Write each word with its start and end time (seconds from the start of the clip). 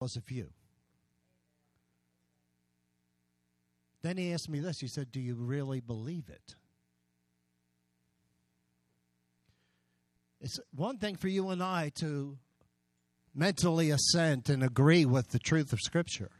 because 0.00 0.16
of 0.16 0.30
you. 0.30 0.48
Then 4.02 4.16
he 4.16 4.32
asked 4.32 4.48
me 4.48 4.60
this. 4.60 4.78
He 4.80 4.88
said, 4.88 5.12
Do 5.12 5.20
you 5.20 5.34
really 5.34 5.80
believe 5.80 6.28
it? 6.28 6.54
It's 10.40 10.58
one 10.74 10.96
thing 10.96 11.16
for 11.16 11.28
you 11.28 11.50
and 11.50 11.62
I 11.62 11.92
to 11.96 12.38
mentally 13.34 13.90
assent 13.90 14.48
and 14.48 14.64
agree 14.64 15.04
with 15.04 15.28
the 15.30 15.38
truth 15.38 15.72
of 15.72 15.80
Scripture. 15.80 16.30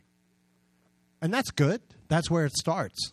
And 1.20 1.32
that's 1.32 1.50
good. 1.50 1.82
That's 2.08 2.30
where 2.30 2.46
it 2.46 2.56
starts. 2.56 3.12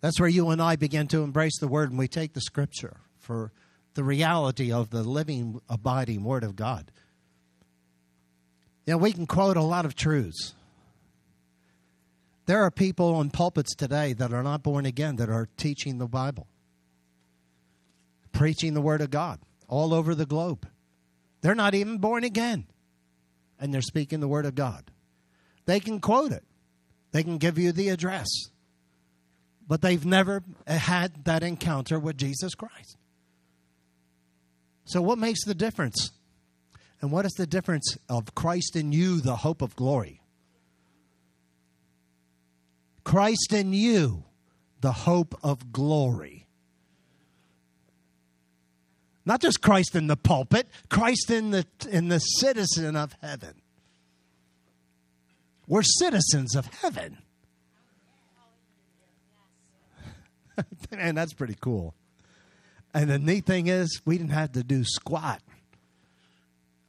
That's 0.00 0.18
where 0.18 0.28
you 0.28 0.50
and 0.50 0.60
I 0.60 0.74
begin 0.74 1.06
to 1.08 1.22
embrace 1.22 1.58
the 1.60 1.68
Word 1.68 1.90
and 1.90 1.98
we 1.98 2.08
take 2.08 2.32
the 2.32 2.40
Scripture 2.40 2.96
for 3.16 3.52
the 3.94 4.02
reality 4.02 4.72
of 4.72 4.90
the 4.90 5.04
living, 5.04 5.60
abiding 5.68 6.24
Word 6.24 6.42
of 6.42 6.56
God. 6.56 6.90
You 8.86 8.92
know, 8.92 8.98
we 8.98 9.12
can 9.12 9.26
quote 9.26 9.56
a 9.56 9.62
lot 9.62 9.84
of 9.84 9.96
truths. 9.96 10.54
There 12.46 12.62
are 12.62 12.70
people 12.70 13.16
on 13.16 13.30
pulpits 13.30 13.74
today 13.74 14.12
that 14.12 14.32
are 14.32 14.44
not 14.44 14.62
born 14.62 14.86
again 14.86 15.16
that 15.16 15.28
are 15.28 15.48
teaching 15.56 15.98
the 15.98 16.06
Bible, 16.06 16.46
preaching 18.32 18.74
the 18.74 18.80
Word 18.80 19.00
of 19.00 19.10
God 19.10 19.40
all 19.66 19.92
over 19.92 20.14
the 20.14 20.26
globe. 20.26 20.68
They're 21.40 21.56
not 21.56 21.74
even 21.74 21.98
born 21.98 22.22
again, 22.22 22.66
and 23.58 23.74
they're 23.74 23.82
speaking 23.82 24.20
the 24.20 24.28
Word 24.28 24.46
of 24.46 24.54
God. 24.54 24.92
They 25.64 25.80
can 25.80 26.00
quote 26.00 26.30
it, 26.30 26.44
they 27.10 27.24
can 27.24 27.38
give 27.38 27.58
you 27.58 27.72
the 27.72 27.88
address, 27.88 28.28
but 29.66 29.82
they've 29.82 30.06
never 30.06 30.44
had 30.68 31.24
that 31.24 31.42
encounter 31.42 31.98
with 31.98 32.16
Jesus 32.16 32.54
Christ. 32.54 32.96
So, 34.84 35.02
what 35.02 35.18
makes 35.18 35.44
the 35.44 35.54
difference? 35.54 36.12
And 37.00 37.10
what 37.10 37.26
is 37.26 37.32
the 37.32 37.46
difference 37.46 37.96
of 38.08 38.34
Christ 38.34 38.74
in 38.76 38.92
you, 38.92 39.20
the 39.20 39.36
hope 39.36 39.62
of 39.62 39.76
glory? 39.76 40.20
Christ 43.04 43.52
in 43.52 43.72
you, 43.72 44.24
the 44.80 44.92
hope 44.92 45.34
of 45.42 45.72
glory. 45.72 46.46
Not 49.24 49.40
just 49.40 49.60
Christ 49.60 49.94
in 49.94 50.06
the 50.06 50.16
pulpit, 50.16 50.68
Christ 50.88 51.30
in 51.30 51.50
the, 51.50 51.66
in 51.90 52.08
the 52.08 52.18
citizen 52.18 52.96
of 52.96 53.14
heaven. 53.20 53.60
We're 55.66 55.82
citizens 55.82 56.54
of 56.54 56.66
heaven. 56.66 57.18
and 60.92 61.16
that's 61.16 61.34
pretty 61.34 61.56
cool. 61.60 61.94
And 62.94 63.10
the 63.10 63.18
neat 63.18 63.44
thing 63.44 63.66
is, 63.66 64.00
we 64.04 64.16
didn't 64.16 64.30
have 64.30 64.52
to 64.52 64.62
do 64.62 64.84
squat 64.84 65.42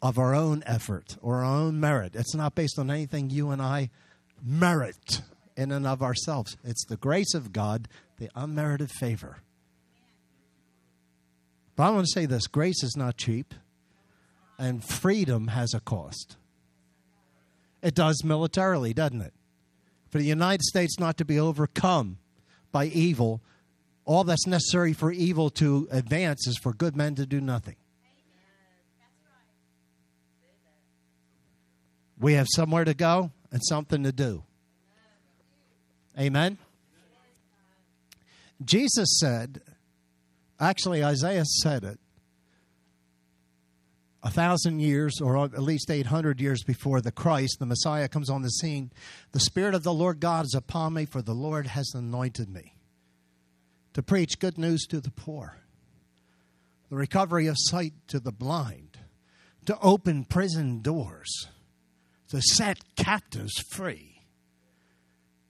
of 0.02 0.18
our 0.18 0.36
own 0.36 0.64
effort 0.66 1.18
or 1.22 1.44
our 1.44 1.56
own 1.56 1.80
merit. 1.80 2.16
It's 2.16 2.36
not 2.36 2.56
based 2.56 2.78
on 2.78 2.92
anything 2.92 3.30
you 3.30 3.50
and 3.50 3.62
I 3.62 3.90
merit 4.44 5.22
in 5.56 5.72
and 5.72 5.88
of 5.88 6.04
ourselves. 6.04 6.56
It's 6.64 6.86
the 6.86 6.98
grace 6.98 7.34
of 7.34 7.52
God, 7.52 7.88
the 8.18 8.30
unmerited 8.36 8.92
favor. 8.92 9.38
But 11.76 11.84
I 11.84 11.90
want 11.92 12.06
to 12.06 12.12
say 12.12 12.26
this 12.26 12.48
grace 12.48 12.84
is 12.84 12.96
not 12.96 13.18
cheap, 13.18 13.54
and 14.58 14.84
freedom 14.84 15.48
has 15.48 15.74
a 15.74 15.80
cost. 15.80 16.38
It 17.82 17.94
does 17.94 18.24
militarily, 18.24 18.94
doesn't 18.94 19.22
it? 19.22 19.34
For 20.10 20.18
the 20.18 20.26
United 20.26 20.64
States 20.64 21.00
not 21.00 21.18
to 21.18 21.26
be 21.26 21.40
overcome 21.40 22.18
by 22.72 22.86
evil, 22.86 23.42
all 24.06 24.24
that's 24.24 24.48
necessary 24.48 24.94
for 24.94 25.12
evil 25.12 25.50
to 25.52 25.88
advance 25.92 26.48
is 26.48 26.58
for 26.58 26.74
good 26.74 26.96
men 26.96 27.16
to 27.16 27.26
do 27.26 27.42
nothing. 27.42 27.76
We 32.20 32.34
have 32.34 32.48
somewhere 32.50 32.84
to 32.84 32.94
go 32.94 33.32
and 33.52 33.62
something 33.64 34.04
to 34.04 34.12
do. 34.12 34.44
Amen. 36.20 36.58
Jesus 38.64 39.20
said, 39.20 39.62
actually, 40.60 41.04
Isaiah 41.04 41.46
said 41.46 41.84
it 41.84 42.00
a 44.24 44.32
thousand 44.32 44.80
years 44.80 45.22
or 45.22 45.38
at 45.38 45.62
least 45.62 45.90
800 45.90 46.42
years 46.42 46.64
before 46.64 47.00
the 47.00 47.12
Christ, 47.12 47.58
the 47.60 47.66
Messiah, 47.66 48.10
comes 48.10 48.30
on 48.30 48.42
the 48.42 48.50
scene. 48.50 48.92
The 49.32 49.40
Spirit 49.40 49.76
of 49.76 49.84
the 49.84 49.94
Lord 49.94 50.20
God 50.20 50.46
is 50.46 50.54
upon 50.54 50.96
me, 50.96 51.06
for 51.06 51.22
the 51.22 51.34
Lord 51.34 51.68
has 51.68 51.94
anointed 51.96 52.50
me 52.50 52.74
to 53.94 54.04
preach 54.04 54.40
good 54.40 54.58
news 54.58 54.86
to 54.88 55.00
the 55.00 55.12
poor, 55.12 55.60
the 56.90 56.96
recovery 56.96 57.48
of 57.48 57.56
sight 57.58 57.94
to 58.08 58.20
the 58.20 58.32
blind, 58.32 58.98
to 59.66 59.80
open 59.80 60.26
prison 60.26 60.82
doors, 60.82 61.48
to 62.30 62.42
set 62.42 62.80
captives 62.96 63.54
free 63.70 64.18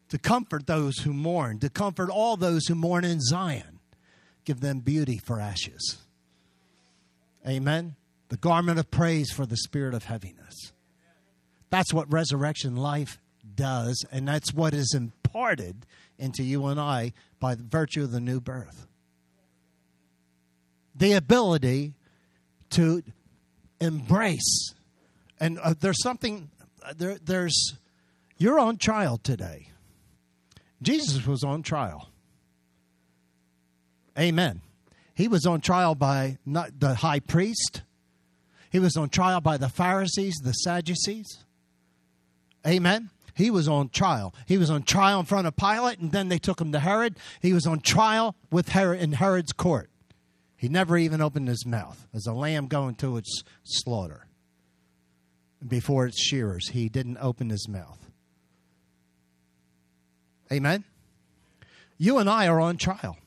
to 0.09 0.17
comfort 0.17 0.67
those 0.67 0.97
who 0.99 1.13
mourn, 1.13 1.59
to 1.59 1.69
comfort 1.69 2.09
all 2.09 2.37
those 2.37 2.65
who 2.67 2.75
mourn 2.75 3.03
in 3.03 3.19
Zion. 3.19 3.79
Give 4.45 4.61
them 4.61 4.79
beauty 4.79 5.17
for 5.17 5.39
ashes. 5.39 5.97
Amen. 7.45 7.95
The 8.29 8.37
garment 8.37 8.79
of 8.79 8.89
praise 8.91 9.31
for 9.31 9.45
the 9.45 9.57
spirit 9.57 9.93
of 9.93 10.05
heaviness. 10.05 10.71
That's 11.69 11.93
what 11.93 12.11
resurrection 12.11 12.75
life 12.77 13.19
does, 13.55 14.03
and 14.11 14.27
that's 14.27 14.53
what 14.53 14.73
is 14.73 14.93
imparted 14.93 15.85
into 16.17 16.43
you 16.43 16.65
and 16.67 16.79
I 16.79 17.13
by 17.39 17.55
virtue 17.55 18.03
of 18.03 18.11
the 18.11 18.21
new 18.21 18.39
birth. 18.39 18.87
The 20.95 21.13
ability 21.13 21.93
to 22.71 23.03
embrace, 23.79 24.73
and 25.39 25.59
uh, 25.59 25.75
there's 25.79 26.01
something, 26.01 26.49
there, 26.95 27.17
there's, 27.23 27.75
you're 28.37 28.59
on 28.59 28.77
trial 28.77 29.17
today. 29.17 29.69
Jesus 30.81 31.25
was 31.25 31.43
on 31.43 31.63
trial. 31.63 32.09
Amen. 34.17 34.61
He 35.15 35.27
was 35.27 35.45
on 35.45 35.61
trial 35.61 35.95
by 35.95 36.37
not 36.45 36.79
the 36.79 36.95
high 36.95 37.19
priest. 37.19 37.81
He 38.69 38.79
was 38.79 38.95
on 38.97 39.09
trial 39.09 39.41
by 39.41 39.57
the 39.57 39.69
Pharisees, 39.69 40.35
the 40.43 40.53
Sadducees. 40.53 41.43
Amen. 42.65 43.09
He 43.33 43.51
was 43.51 43.67
on 43.67 43.89
trial. 43.89 44.33
He 44.45 44.57
was 44.57 44.69
on 44.69 44.83
trial 44.83 45.19
in 45.19 45.25
front 45.25 45.47
of 45.47 45.55
Pilate, 45.55 45.99
and 45.99 46.11
then 46.11 46.27
they 46.27 46.39
took 46.39 46.59
him 46.59 46.71
to 46.71 46.79
Herod. 46.79 47.17
He 47.41 47.53
was 47.53 47.67
on 47.67 47.79
trial 47.79 48.35
with 48.51 48.69
Herod 48.69 49.01
in 49.01 49.13
Herod's 49.13 49.53
court. 49.53 49.89
He 50.55 50.67
never 50.67 50.97
even 50.97 51.21
opened 51.21 51.47
his 51.47 51.65
mouth 51.65 52.07
as 52.13 52.25
a 52.25 52.33
lamb 52.33 52.67
going 52.67 52.95
to 52.95 53.17
its 53.17 53.43
slaughter. 53.63 54.26
Before 55.65 56.05
its 56.05 56.21
shearers, 56.21 56.69
he 56.69 56.89
didn't 56.89 57.17
open 57.17 57.49
his 57.49 57.67
mouth. 57.67 58.11
Amen? 60.51 60.83
You 61.97 62.19
and 62.19 62.29
I 62.29 62.47
are 62.47 62.59
on 62.59 62.77
trial. 62.77 63.17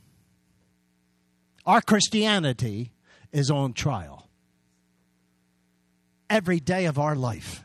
Our 1.66 1.80
Christianity 1.80 2.92
is 3.32 3.50
on 3.50 3.72
trial 3.72 4.28
every 6.28 6.60
day 6.60 6.86
of 6.86 6.98
our 6.98 7.16
life. 7.16 7.64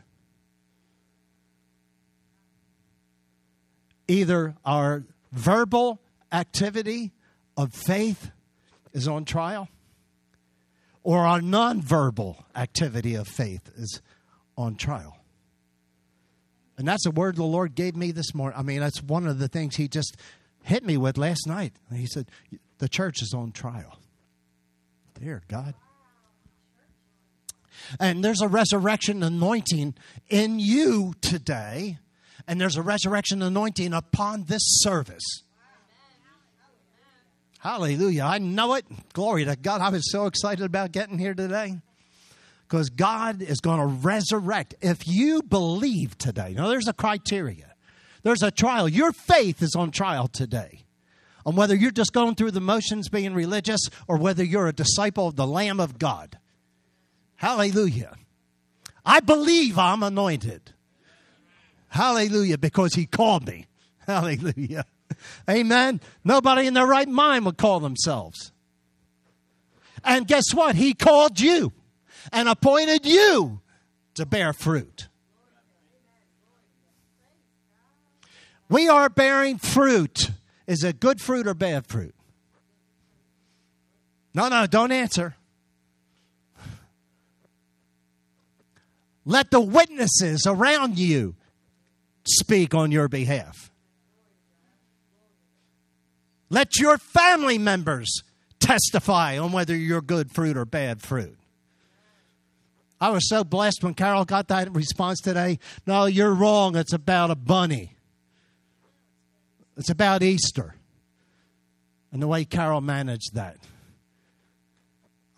Either 4.08 4.54
our 4.64 5.04
verbal 5.32 6.00
activity 6.32 7.12
of 7.56 7.72
faith 7.72 8.30
is 8.92 9.08
on 9.08 9.24
trial, 9.24 9.68
or 11.02 11.26
our 11.26 11.40
nonverbal 11.40 12.44
activity 12.54 13.14
of 13.14 13.26
faith 13.28 13.70
is 13.76 14.02
on 14.56 14.76
trial. 14.76 15.16
And 16.78 16.86
that's 16.86 17.06
a 17.06 17.10
word 17.10 17.36
the 17.36 17.44
Lord 17.44 17.74
gave 17.74 17.96
me 17.96 18.12
this 18.12 18.34
morning. 18.34 18.58
I 18.58 18.62
mean, 18.62 18.80
that's 18.80 19.02
one 19.02 19.26
of 19.26 19.38
the 19.38 19.48
things 19.48 19.76
He 19.76 19.88
just 19.88 20.16
hit 20.62 20.84
me 20.84 20.96
with 20.96 21.16
last 21.16 21.46
night. 21.46 21.72
He 21.92 22.06
said, 22.06 22.26
The 22.78 22.88
church 22.88 23.22
is 23.22 23.32
on 23.34 23.52
trial. 23.52 23.98
Dear 25.18 25.42
God. 25.48 25.74
And 28.00 28.24
there's 28.24 28.40
a 28.40 28.48
resurrection 28.48 29.22
anointing 29.22 29.94
in 30.28 30.58
you 30.58 31.14
today, 31.20 31.98
and 32.46 32.60
there's 32.60 32.76
a 32.76 32.82
resurrection 32.82 33.42
anointing 33.42 33.92
upon 33.92 34.44
this 34.44 34.62
service. 34.64 35.42
Hallelujah. 37.58 38.24
I 38.24 38.38
know 38.38 38.74
it. 38.74 38.84
Glory 39.12 39.44
to 39.44 39.56
God. 39.56 39.80
I 39.80 39.88
was 39.88 40.10
so 40.10 40.26
excited 40.26 40.64
about 40.64 40.92
getting 40.92 41.18
here 41.18 41.34
today 41.34 41.78
because 42.68 42.90
God 42.90 43.42
is 43.42 43.60
going 43.60 43.78
to 43.78 43.86
resurrect. 43.86 44.74
If 44.80 45.06
you 45.06 45.42
believe 45.42 46.18
today, 46.18 46.54
now 46.56 46.68
there's 46.68 46.88
a 46.88 46.92
criteria, 46.92 47.74
there's 48.22 48.42
a 48.42 48.50
trial. 48.50 48.88
Your 48.88 49.12
faith 49.12 49.62
is 49.62 49.74
on 49.76 49.90
trial 49.90 50.28
today. 50.28 50.82
On 51.44 51.54
whether 51.54 51.76
you're 51.76 51.92
just 51.92 52.12
going 52.12 52.34
through 52.34 52.50
the 52.50 52.60
motions 52.60 53.08
being 53.08 53.32
religious 53.32 53.80
or 54.08 54.18
whether 54.18 54.42
you're 54.42 54.66
a 54.66 54.72
disciple 54.72 55.28
of 55.28 55.36
the 55.36 55.46
Lamb 55.46 55.78
of 55.78 55.96
God. 55.96 56.38
Hallelujah. 57.36 58.16
I 59.04 59.20
believe 59.20 59.78
I'm 59.78 60.02
anointed. 60.02 60.72
Hallelujah, 61.86 62.58
because 62.58 62.94
he 62.94 63.06
called 63.06 63.46
me. 63.46 63.66
Hallelujah. 64.08 64.86
Amen. 65.48 66.00
Nobody 66.24 66.66
in 66.66 66.74
their 66.74 66.86
right 66.86 67.08
mind 67.08 67.44
would 67.46 67.58
call 67.58 67.78
themselves. 67.78 68.50
And 70.02 70.26
guess 70.26 70.52
what? 70.52 70.74
He 70.74 70.94
called 70.94 71.38
you 71.38 71.72
and 72.32 72.48
appointed 72.48 73.06
you 73.06 73.60
to 74.14 74.26
bear 74.26 74.52
fruit. 74.52 75.08
We 78.68 78.88
are 78.88 79.08
bearing 79.08 79.58
fruit. 79.58 80.30
Is 80.66 80.82
it 80.82 80.98
good 80.98 81.20
fruit 81.20 81.46
or 81.46 81.54
bad 81.54 81.86
fruit? 81.86 82.14
No, 84.34 84.48
no, 84.48 84.66
don't 84.66 84.92
answer. 84.92 85.36
Let 89.24 89.50
the 89.50 89.60
witnesses 89.60 90.46
around 90.46 90.98
you 90.98 91.34
speak 92.26 92.74
on 92.74 92.92
your 92.92 93.08
behalf. 93.08 93.70
Let 96.48 96.78
your 96.78 96.96
family 96.98 97.58
members 97.58 98.22
testify 98.60 99.38
on 99.38 99.52
whether 99.52 99.74
you're 99.74 100.00
good 100.00 100.30
fruit 100.30 100.56
or 100.56 100.64
bad 100.64 101.02
fruit. 101.02 101.35
I 103.00 103.10
was 103.10 103.28
so 103.28 103.44
blessed 103.44 103.84
when 103.84 103.94
Carol 103.94 104.24
got 104.24 104.48
that 104.48 104.74
response 104.74 105.20
today. 105.20 105.58
No, 105.86 106.06
you're 106.06 106.32
wrong. 106.32 106.76
It's 106.76 106.94
about 106.94 107.30
a 107.30 107.34
bunny. 107.34 107.94
It's 109.76 109.90
about 109.90 110.22
Easter. 110.22 110.74
And 112.10 112.22
the 112.22 112.26
way 112.26 112.44
Carol 112.44 112.80
managed 112.80 113.34
that. 113.34 113.58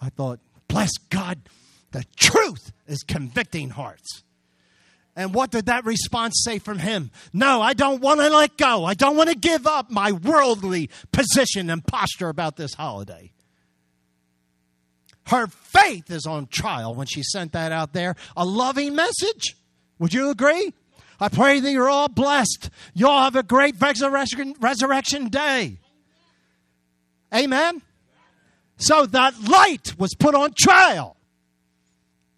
I 0.01 0.11
thought, 0.11 0.39
bless 0.69 0.93
God, 1.11 1.41
the 1.91 2.05
truth 2.17 2.73
is 2.87 3.03
convicting 3.03 3.71
hearts. 3.71 4.23
And 5.17 5.35
what 5.35 5.51
did 5.51 5.67
that 5.67 5.85
response 5.85 6.41
say 6.45 6.61
from 6.61 6.79
him? 6.79 7.11
No, 7.33 7.61
I 7.61 7.73
don't 7.75 8.01
want 8.01 8.21
to 8.21 8.31
let 8.31 8.57
go. 8.57 8.85
I 8.85 8.95
don't 8.95 9.17
want 9.17 9.31
to 9.31 9.35
give 9.35 9.67
up 9.67 9.91
my 9.91 10.13
worldly 10.13 10.91
position 11.11 11.71
and 11.71 11.85
posture 11.85 12.29
about 12.29 12.55
this 12.55 12.75
holiday. 12.75 13.33
Her 15.29 15.47
faith 15.47 16.11
is 16.11 16.27
on 16.27 16.47
trial 16.47 16.95
when 16.95 17.07
she 17.07 17.23
sent 17.23 17.53
that 17.53 17.71
out 17.71 17.93
there. 17.93 18.17
A 18.37 18.47
loving 18.47 18.95
message. 18.95 19.57
Would 19.99 20.15
you 20.15 20.31
agree? 20.31 20.73
I 21.21 21.29
pray 21.29 21.61
that 21.61 21.71
you're 21.71 21.89
all 21.89 22.09
blessed. 22.09 22.71
You 22.95 23.09
all 23.09 23.25
have 23.25 23.37
a 23.37 23.43
great 23.43 23.75
resurrection, 23.79 24.55
resurrection 24.59 25.29
day. 25.29 25.79
Amen. 27.35 27.83
So 28.79 29.05
that 29.05 29.35
light 29.43 29.99
was 29.99 30.15
put 30.15 30.35
on 30.35 30.55
trial. 30.59 31.17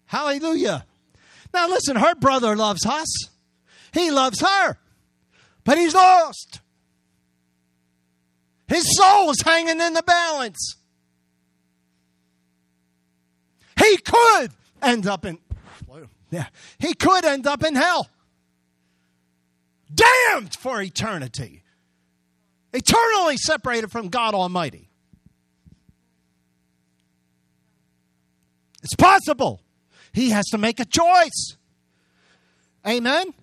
Hallelujah. 0.07 0.85
Now 1.53 1.69
listen, 1.69 1.95
her 1.95 2.15
brother 2.15 2.57
loves 2.57 2.85
us. 2.85 3.29
He 3.93 4.11
loves 4.11 4.41
her. 4.41 4.77
But 5.63 5.77
he's 5.77 5.93
lost. 5.93 6.59
His 8.67 8.83
soul 8.97 9.29
is 9.31 9.41
hanging 9.41 9.79
in 9.79 9.93
the 9.93 10.03
balance. 10.03 10.75
He 13.79 13.97
could 13.97 14.51
end 14.81 15.07
up 15.07 15.25
in 15.25 15.39
yeah, 16.31 16.45
he 16.79 16.93
could 16.93 17.25
end 17.25 17.45
up 17.45 17.63
in 17.63 17.75
hell. 17.75 18.09
Damned 19.93 20.55
for 20.55 20.81
eternity. 20.81 21.61
Eternally 22.73 23.35
separated 23.35 23.91
from 23.91 24.07
God 24.07 24.33
Almighty. 24.33 24.89
It's 28.81 28.95
possible. 28.95 29.61
He 30.13 30.29
has 30.29 30.45
to 30.47 30.57
make 30.57 30.79
a 30.79 30.85
choice. 30.85 31.57
Amen. 32.87 33.33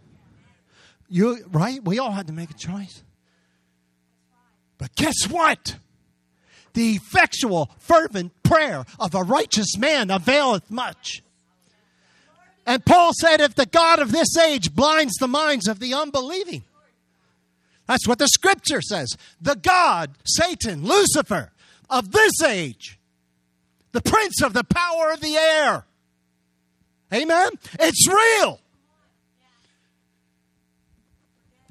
You 1.11 1.45
right? 1.53 1.85
We 1.85 1.99
all 1.99 2.11
had 2.11 2.27
to 2.29 2.33
make 2.33 2.51
a 2.51 2.55
choice. 2.55 3.03
But 4.79 4.95
guess 4.97 5.29
what? 5.29 5.77
The 6.73 6.93
effectual, 6.93 7.71
fervent 7.79 8.38
prayer 8.49 8.85
of 8.99 9.15
a 9.15 9.23
righteous 9.23 9.77
man 9.77 10.11
availeth 10.11 10.71
much. 10.71 11.23
And 12.67 12.85
Paul 12.85 13.13
said, 13.19 13.41
if 13.41 13.55
the 13.55 13.67
God 13.67 13.99
of 13.99 14.13
this 14.13 14.37
age 14.37 14.75
blinds 14.75 15.15
the 15.15 15.29
minds 15.29 15.69
of 15.69 15.79
the 15.79 15.95
unbelieving, 15.95 16.65
that's 17.87 18.07
what 18.07 18.19
the 18.19 18.29
scripture 18.29 18.83
says. 18.83 19.17
The 19.41 19.57
God, 19.57 20.11
Satan, 20.27 20.85
Lucifer 20.85 21.51
of 21.89 22.13
this 22.13 22.43
age, 22.43 22.99
the 23.93 24.03
prince 24.03 24.43
of 24.43 24.53
the 24.53 24.65
power 24.65 25.11
of 25.13 25.21
the 25.21 25.37
air. 25.37 25.87
Amen? 27.13 27.49
It's 27.81 28.07
real. 28.07 28.61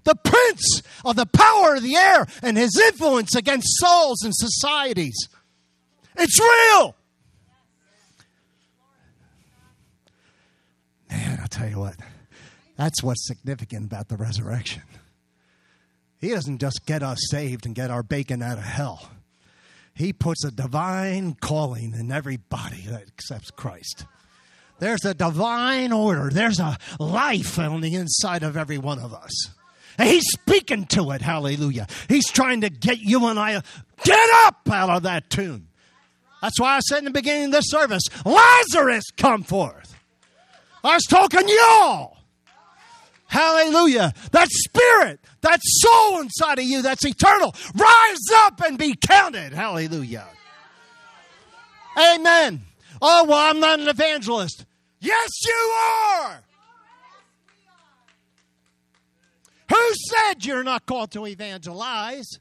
The 0.03 0.15
prince 0.15 0.81
of 1.05 1.15
the 1.15 1.27
power 1.27 1.75
of 1.75 1.83
the 1.83 1.95
air 1.95 2.25
and 2.41 2.57
his 2.57 2.79
influence 2.87 3.35
against 3.35 3.77
souls 3.77 4.23
and 4.23 4.33
societies. 4.33 5.27
It's 6.17 6.39
real. 6.39 6.95
Man, 11.09 11.39
I'll 11.41 11.47
tell 11.47 11.69
you 11.69 11.79
what, 11.79 11.95
that's 12.75 13.01
what's 13.01 13.25
significant 13.27 13.85
about 13.85 14.09
the 14.09 14.17
resurrection. 14.17 14.83
He 16.19 16.29
doesn't 16.29 16.59
just 16.59 16.85
get 16.85 17.03
us 17.03 17.19
saved 17.29 17.65
and 17.65 17.75
get 17.75 17.91
our 17.91 18.03
bacon 18.03 18.41
out 18.41 18.57
of 18.57 18.63
hell. 18.63 19.09
He 19.93 20.13
puts 20.13 20.43
a 20.43 20.51
divine 20.51 21.35
calling 21.35 21.93
in 21.93 22.11
everybody 22.11 22.81
that 22.87 23.07
accepts 23.07 23.51
Christ. 23.51 24.05
There's 24.79 25.05
a 25.05 25.13
divine 25.13 25.91
order. 25.91 26.29
There's 26.31 26.59
a 26.59 26.77
life 26.99 27.57
on 27.57 27.81
the 27.81 27.95
inside 27.95 28.43
of 28.43 28.57
every 28.57 28.77
one 28.77 28.99
of 28.99 29.13
us. 29.13 29.49
And 29.97 30.07
he's 30.07 30.25
speaking 30.31 30.85
to 30.87 31.11
it. 31.11 31.21
Hallelujah. 31.21 31.87
He's 32.07 32.29
trying 32.29 32.61
to 32.61 32.69
get 32.69 32.99
you 32.99 33.25
and 33.25 33.39
I 33.39 33.61
get 34.03 34.29
up 34.45 34.69
out 34.69 34.89
of 34.89 35.03
that 35.03 35.29
tomb. 35.31 35.66
That's 36.41 36.59
why 36.59 36.75
I 36.75 36.79
said 36.79 36.99
in 36.99 37.05
the 37.05 37.11
beginning 37.11 37.45
of 37.45 37.51
this 37.51 37.69
service, 37.69 38.03
Lazarus, 38.25 39.05
come 39.15 39.43
forth. 39.43 39.95
I 40.83 40.95
was 40.95 41.03
talking 41.03 41.47
y'all. 41.47 42.17
Hallelujah. 43.25 44.13
That 44.31 44.47
spirit, 44.49 45.19
that 45.41 45.59
soul 45.61 46.21
inside 46.21 46.59
of 46.59 46.65
you 46.65 46.81
that's 46.81 47.05
eternal, 47.05 47.53
rise 47.75 48.17
up 48.45 48.61
and 48.61 48.77
be 48.77 48.95
counted. 48.95 49.51
Hallelujah. 49.51 50.27
Amen. 51.97 52.61
Oh, 53.01 53.25
well, 53.25 53.49
I'm 53.49 53.59
not 53.59 53.79
an 53.79 53.87
evangelist. 53.87 54.65
Yes, 54.99 55.29
you 55.45 55.73
are. 55.73 56.43
Who 59.69 59.93
said 60.09 60.45
you're 60.45 60.63
not 60.63 60.85
called 60.85 61.11
to 61.11 61.25
evangelize? 61.27 62.39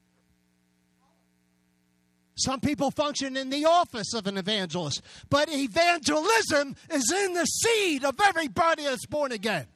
Some 2.36 2.60
people 2.60 2.90
function 2.90 3.36
in 3.36 3.48
the 3.48 3.64
office 3.64 4.12
of 4.12 4.26
an 4.26 4.36
evangelist, 4.36 5.00
but 5.30 5.48
evangelism 5.50 6.76
is 6.90 7.10
in 7.10 7.32
the 7.32 7.46
seed 7.46 8.04
of 8.04 8.20
everybody 8.22 8.84
that's 8.84 9.06
born 9.06 9.32
again. 9.32 9.66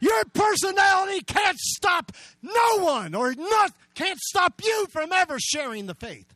Your 0.00 0.24
personality 0.34 1.22
can't 1.22 1.58
stop 1.58 2.12
no 2.42 2.84
one 2.84 3.14
or 3.14 3.34
not 3.34 3.72
can't 3.94 4.18
stop 4.18 4.60
you 4.62 4.86
from 4.90 5.12
ever 5.12 5.38
sharing 5.38 5.86
the 5.86 5.94
faith. 5.94 6.26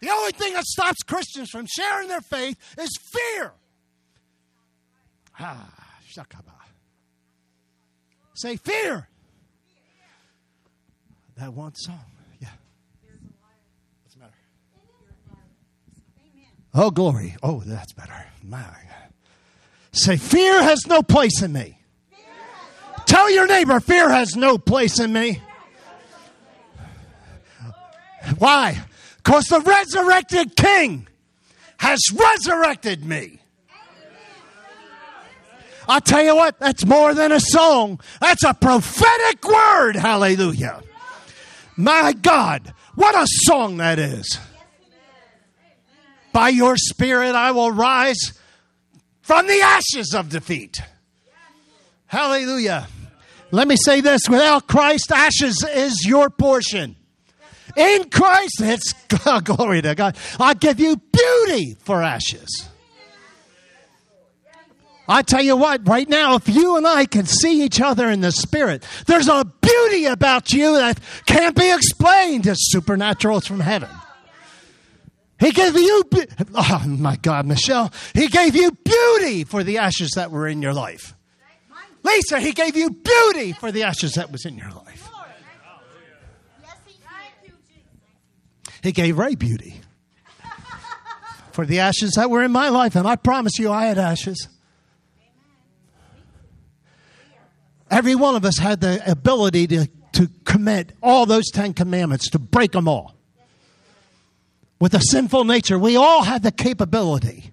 The 0.00 0.10
only 0.10 0.32
thing 0.32 0.54
that 0.54 0.64
stops 0.64 1.02
Christians 1.02 1.50
from 1.50 1.66
sharing 1.66 2.08
their 2.08 2.20
faith 2.20 2.56
is 2.78 2.90
fear. 3.00 3.52
Ah, 5.38 5.72
shakaba. 6.10 6.52
Say 8.34 8.56
fear. 8.56 9.08
That 11.36 11.52
one 11.52 11.74
song. 11.74 12.00
Yeah. 12.40 12.48
What's 14.02 14.14
the 14.14 14.20
matter? 14.20 14.32
Oh, 16.74 16.90
glory. 16.90 17.36
Oh, 17.42 17.62
that's 17.64 17.92
better. 17.92 18.26
My. 18.42 18.64
Say, 19.92 20.16
fear 20.16 20.60
has 20.62 20.86
no 20.88 21.02
place 21.02 21.40
in 21.40 21.52
me. 21.52 21.78
Tell 23.06 23.30
your 23.30 23.46
neighbor, 23.46 23.78
fear 23.80 24.08
has 24.08 24.34
no 24.34 24.58
place 24.58 24.98
in 24.98 25.12
me. 25.12 25.40
Why? 28.38 28.82
Because 29.18 29.44
the 29.46 29.60
resurrected 29.60 30.56
King 30.56 31.06
has 31.78 32.00
resurrected 32.12 33.04
me. 33.04 33.38
I 35.86 36.00
tell 36.00 36.24
you 36.24 36.34
what, 36.34 36.58
that's 36.58 36.84
more 36.86 37.14
than 37.14 37.30
a 37.30 37.40
song. 37.40 38.00
That's 38.20 38.42
a 38.42 38.54
prophetic 38.54 39.46
word. 39.46 39.96
Hallelujah. 39.96 40.82
My 41.76 42.14
God, 42.14 42.72
what 42.94 43.14
a 43.14 43.26
song 43.44 43.76
that 43.76 43.98
is. 43.98 44.38
By 46.34 46.48
your 46.48 46.76
spirit, 46.76 47.36
I 47.36 47.52
will 47.52 47.70
rise 47.70 48.32
from 49.22 49.46
the 49.46 49.60
ashes 49.60 50.14
of 50.16 50.30
defeat. 50.30 50.82
Hallelujah. 52.06 52.88
Let 53.52 53.68
me 53.68 53.76
say 53.76 54.00
this 54.00 54.22
without 54.28 54.66
Christ, 54.66 55.12
ashes 55.12 55.64
is 55.72 56.04
your 56.04 56.30
portion. 56.30 56.96
In 57.76 58.10
Christ, 58.10 58.60
it's 58.60 58.94
oh, 59.26 59.40
glory 59.42 59.80
to 59.82 59.94
God. 59.94 60.16
I 60.40 60.54
give 60.54 60.80
you 60.80 60.96
beauty 60.96 61.76
for 61.78 62.02
ashes. 62.02 62.68
I 65.06 65.22
tell 65.22 65.42
you 65.42 65.56
what, 65.56 65.86
right 65.86 66.08
now, 66.08 66.34
if 66.34 66.48
you 66.48 66.76
and 66.76 66.84
I 66.84 67.06
can 67.06 67.26
see 67.26 67.62
each 67.62 67.80
other 67.80 68.10
in 68.10 68.22
the 68.22 68.32
spirit, 68.32 68.84
there's 69.06 69.28
a 69.28 69.44
beauty 69.60 70.06
about 70.06 70.52
you 70.52 70.74
that 70.74 70.98
can't 71.26 71.54
be 71.54 71.72
explained. 71.72 72.48
It's 72.48 72.72
supernatural. 72.72 73.38
It's 73.38 73.46
from 73.46 73.60
heaven. 73.60 73.90
He 75.44 75.52
gave 75.52 75.76
you, 75.76 76.04
be- 76.10 76.26
oh 76.54 76.84
my 76.86 77.16
God, 77.16 77.44
Michelle, 77.44 77.92
He 78.14 78.28
gave 78.28 78.56
you 78.56 78.70
beauty 78.70 79.44
for 79.44 79.62
the 79.62 79.76
ashes 79.76 80.12
that 80.16 80.30
were 80.30 80.48
in 80.48 80.62
your 80.62 80.72
life. 80.72 81.14
Lisa, 82.02 82.40
He 82.40 82.52
gave 82.52 82.76
you 82.76 82.88
beauty 82.90 83.52
for 83.52 83.70
the 83.70 83.82
ashes 83.82 84.12
that 84.12 84.32
was 84.32 84.46
in 84.46 84.56
your 84.56 84.70
life. 84.70 85.10
He 88.82 88.92
gave 88.92 89.18
Ray 89.18 89.34
beauty 89.34 89.80
for 91.52 91.66
the 91.66 91.80
ashes 91.80 92.12
that 92.16 92.30
were 92.30 92.42
in 92.42 92.50
my 92.50 92.70
life, 92.70 92.96
and 92.96 93.06
I 93.06 93.16
promise 93.16 93.58
you, 93.58 93.70
I 93.70 93.84
had 93.84 93.98
ashes. 93.98 94.48
Every 97.90 98.14
one 98.14 98.34
of 98.34 98.46
us 98.46 98.58
had 98.58 98.80
the 98.80 99.02
ability 99.10 99.66
to, 99.68 99.88
to 100.12 100.28
commit 100.44 100.92
all 101.02 101.26
those 101.26 101.50
Ten 101.50 101.74
Commandments, 101.74 102.30
to 102.30 102.38
break 102.38 102.72
them 102.72 102.88
all. 102.88 103.13
With 104.80 104.94
a 104.94 105.00
sinful 105.00 105.44
nature, 105.44 105.78
we 105.78 105.96
all 105.96 106.22
had 106.22 106.42
the 106.42 106.52
capability. 106.52 107.52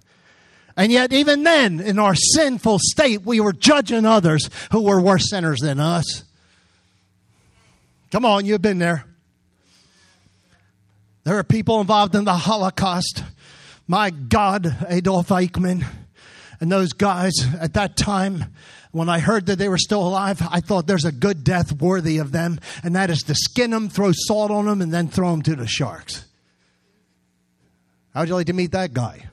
And 0.76 0.92
yet, 0.92 1.14
even 1.14 1.44
then, 1.44 1.80
in 1.80 2.00
our 2.00 2.16
sinful 2.16 2.80
state, 2.82 3.24
we 3.24 3.40
were 3.40 3.54
judging 3.54 4.06
others 4.06 4.50
who 4.72 4.82
were 4.82 5.02
worse 5.02 5.30
sinners 5.30 5.60
than 5.60 5.80
us. 5.80 6.24
Come 8.12 8.26
on, 8.26 8.46
you've 8.46 8.62
been 8.62 8.80
there. 8.80 9.06
There 11.24 11.38
are 11.38 11.44
people 11.44 11.82
involved 11.82 12.16
in 12.16 12.24
the 12.24 12.34
Holocaust. 12.34 13.24
My 13.88 14.10
God, 14.10 14.76
Adolf 14.90 15.30
Eichmann 15.30 15.86
and 16.60 16.72
those 16.72 16.94
guys 16.94 17.34
at 17.60 17.74
that 17.74 17.96
time, 17.98 18.46
when 18.92 19.10
I 19.10 19.20
heard 19.20 19.46
that 19.48 19.58
they 19.58 19.70
were 19.70 19.78
still 19.78 20.06
alive, 20.06 20.42
I 20.50 20.60
thought 20.60 20.88
there's 20.88 21.06
a 21.06 21.12
good 21.12 21.44
death 21.44 21.74
worthy 21.74 22.18
of 22.18 22.32
them, 22.32 22.60
and 22.84 22.96
that 22.96 23.10
is 23.10 23.24
to 23.24 23.36
skin 23.36 23.72
them, 23.72 23.90
throw 23.90 24.12
salt 24.14 24.52
on 24.52 24.66
them, 24.66 24.82
and 24.82 24.94
then 24.94 25.08
throw 25.08 25.32
them 25.32 25.42
to 25.44 25.56
the 25.56 25.68
sharks. 25.68 26.26
How'd 28.14 28.28
you 28.28 28.36
like 28.36 28.48
to 28.48 28.54
meet 28.54 28.72
that 28.72 28.94
guy? 28.94 29.28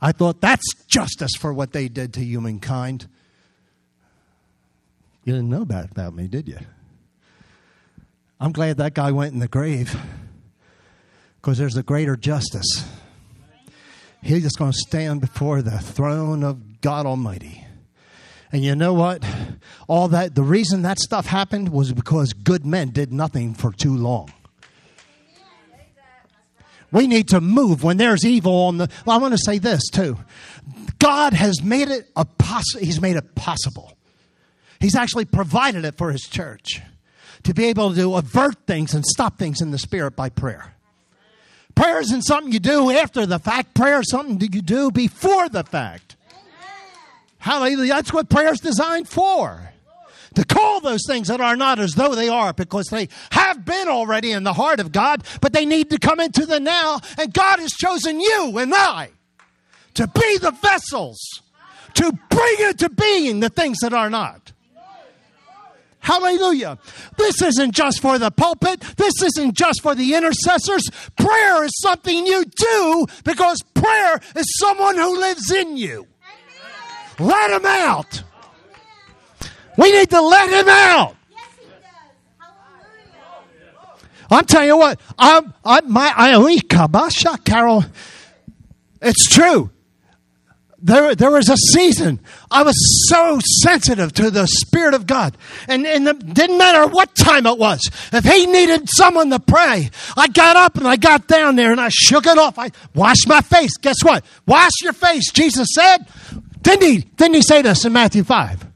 I 0.00 0.12
thought 0.12 0.40
that's 0.40 0.66
justice 0.86 1.32
for 1.38 1.52
what 1.52 1.72
they 1.72 1.88
did 1.88 2.12
to 2.14 2.20
humankind. 2.20 3.08
You 5.24 5.32
didn't 5.32 5.48
know 5.48 5.64
that 5.64 5.90
about 5.90 6.14
me, 6.14 6.28
did 6.28 6.46
you? 6.46 6.58
I'm 8.38 8.52
glad 8.52 8.76
that 8.76 8.92
guy 8.92 9.10
went 9.10 9.32
in 9.32 9.38
the 9.38 9.48
grave 9.48 9.98
because 11.40 11.56
there's 11.56 11.76
a 11.78 11.82
greater 11.82 12.16
justice. 12.16 12.84
He's 14.22 14.42
just 14.42 14.58
going 14.58 14.72
to 14.72 14.78
stand 14.78 15.22
before 15.22 15.62
the 15.62 15.78
throne 15.78 16.42
of 16.42 16.82
God 16.82 17.06
Almighty. 17.06 17.64
And 18.52 18.62
you 18.62 18.74
know 18.74 18.92
what? 18.92 19.24
All 19.88 20.08
that, 20.08 20.34
the 20.34 20.42
reason 20.42 20.82
that 20.82 20.98
stuff 20.98 21.26
happened 21.26 21.70
was 21.70 21.92
because 21.92 22.34
good 22.34 22.66
men 22.66 22.90
did 22.90 23.12
nothing 23.12 23.54
for 23.54 23.72
too 23.72 23.96
long. 23.96 24.30
We 26.94 27.08
need 27.08 27.28
to 27.30 27.40
move 27.40 27.82
when 27.82 27.96
there's 27.96 28.24
evil 28.24 28.54
on 28.54 28.78
the. 28.78 28.88
Well, 29.04 29.16
I 29.16 29.20
want 29.20 29.34
to 29.34 29.42
say 29.44 29.58
this 29.58 29.90
too. 29.90 30.16
God 31.00 31.32
has 31.34 31.60
made 31.60 31.88
it 31.88 32.08
a 32.14 32.24
poss- 32.24 32.76
He's 32.78 33.00
made 33.00 33.16
it 33.16 33.34
possible. 33.34 33.98
He's 34.78 34.94
actually 34.94 35.24
provided 35.24 35.84
it 35.84 35.96
for 35.96 36.12
His 36.12 36.22
church 36.22 36.80
to 37.42 37.52
be 37.52 37.64
able 37.66 37.92
to 37.96 38.14
avert 38.14 38.66
things 38.68 38.94
and 38.94 39.04
stop 39.04 39.38
things 39.38 39.60
in 39.60 39.72
the 39.72 39.78
spirit 39.78 40.14
by 40.14 40.28
prayer. 40.28 40.76
Prayer 41.74 42.00
isn't 42.00 42.22
something 42.22 42.52
you 42.52 42.60
do 42.60 42.88
after 42.92 43.26
the 43.26 43.40
fact. 43.40 43.74
Prayer 43.74 43.98
is 43.98 44.08
something 44.08 44.38
that 44.38 44.54
you 44.54 44.62
do 44.62 44.92
before 44.92 45.48
the 45.48 45.64
fact. 45.64 46.14
Hallelujah. 47.38 47.94
That's 47.94 48.12
what 48.12 48.30
prayer 48.30 48.52
is 48.52 48.60
designed 48.60 49.08
for. 49.08 49.73
To 50.34 50.44
call 50.44 50.80
those 50.80 51.02
things 51.06 51.28
that 51.28 51.40
are 51.40 51.56
not 51.56 51.78
as 51.78 51.92
though 51.92 52.14
they 52.14 52.28
are 52.28 52.52
because 52.52 52.86
they 52.88 53.08
have 53.30 53.64
been 53.64 53.88
already 53.88 54.32
in 54.32 54.42
the 54.42 54.52
heart 54.52 54.80
of 54.80 54.90
God, 54.90 55.24
but 55.40 55.52
they 55.52 55.64
need 55.64 55.90
to 55.90 55.98
come 55.98 56.20
into 56.20 56.44
the 56.44 56.58
now. 56.58 57.00
And 57.18 57.32
God 57.32 57.60
has 57.60 57.72
chosen 57.72 58.20
you 58.20 58.58
and 58.58 58.74
I 58.74 59.10
to 59.94 60.08
be 60.08 60.38
the 60.38 60.50
vessels 60.50 61.20
to 61.94 62.12
bring 62.28 62.56
into 62.68 62.88
being 62.90 63.40
the 63.40 63.48
things 63.48 63.78
that 63.80 63.92
are 63.92 64.10
not. 64.10 64.52
Hallelujah. 66.00 66.78
This 67.16 67.40
isn't 67.40 67.72
just 67.72 68.02
for 68.02 68.18
the 68.18 68.30
pulpit. 68.30 68.80
This 68.98 69.22
isn't 69.22 69.54
just 69.54 69.80
for 69.80 69.94
the 69.94 70.14
intercessors. 70.14 70.82
Prayer 71.16 71.64
is 71.64 71.72
something 71.80 72.26
you 72.26 72.44
do 72.44 73.06
because 73.24 73.62
prayer 73.72 74.20
is 74.36 74.58
someone 74.58 74.96
who 74.96 75.18
lives 75.18 75.50
in 75.50 75.78
you. 75.78 76.06
Let 77.18 77.50
him 77.52 77.64
out. 77.64 78.22
We 79.76 79.92
need 79.92 80.10
to 80.10 80.20
let 80.20 80.50
him 80.50 80.68
out. 80.68 81.16
I'm 84.30 84.44
telling 84.46 84.68
you 84.68 84.76
what, 84.76 85.00
I'm, 85.18 85.52
I, 85.64 85.80
my, 85.82 86.12
I, 86.16 86.32
only 86.34 86.58
kabasha, 86.58 87.44
Carol, 87.44 87.84
it's 89.02 89.28
true. 89.28 89.70
There, 90.80 91.14
there 91.14 91.30
was 91.30 91.48
a 91.48 91.56
season 91.56 92.20
I 92.50 92.62
was 92.62 92.74
so 93.08 93.40
sensitive 93.62 94.12
to 94.14 94.30
the 94.30 94.46
Spirit 94.46 94.92
of 94.92 95.06
God. 95.06 95.36
And, 95.66 95.86
and 95.86 96.06
it 96.06 96.34
didn't 96.34 96.58
matter 96.58 96.86
what 96.86 97.14
time 97.14 97.46
it 97.46 97.58
was. 97.58 97.80
If 98.12 98.24
He 98.24 98.46
needed 98.46 98.88
someone 98.90 99.30
to 99.30 99.40
pray, 99.40 99.90
I 100.14 100.28
got 100.28 100.56
up 100.56 100.76
and 100.76 100.86
I 100.86 100.96
got 100.96 101.26
down 101.26 101.56
there 101.56 101.72
and 101.72 101.80
I 101.80 101.88
shook 101.90 102.26
it 102.26 102.36
off. 102.36 102.58
I 102.58 102.70
washed 102.94 103.26
my 103.26 103.40
face. 103.40 103.78
Guess 103.78 104.02
what? 104.02 104.24
Wash 104.46 104.72
your 104.82 104.92
face, 104.92 105.30
Jesus 105.32 105.68
said. 105.74 106.06
Didn't 106.60 106.82
He, 106.82 106.98
didn't 106.98 107.34
he 107.34 107.42
say 107.42 107.62
this 107.62 107.86
in 107.86 107.94
Matthew 107.94 108.22
5? 108.22 108.73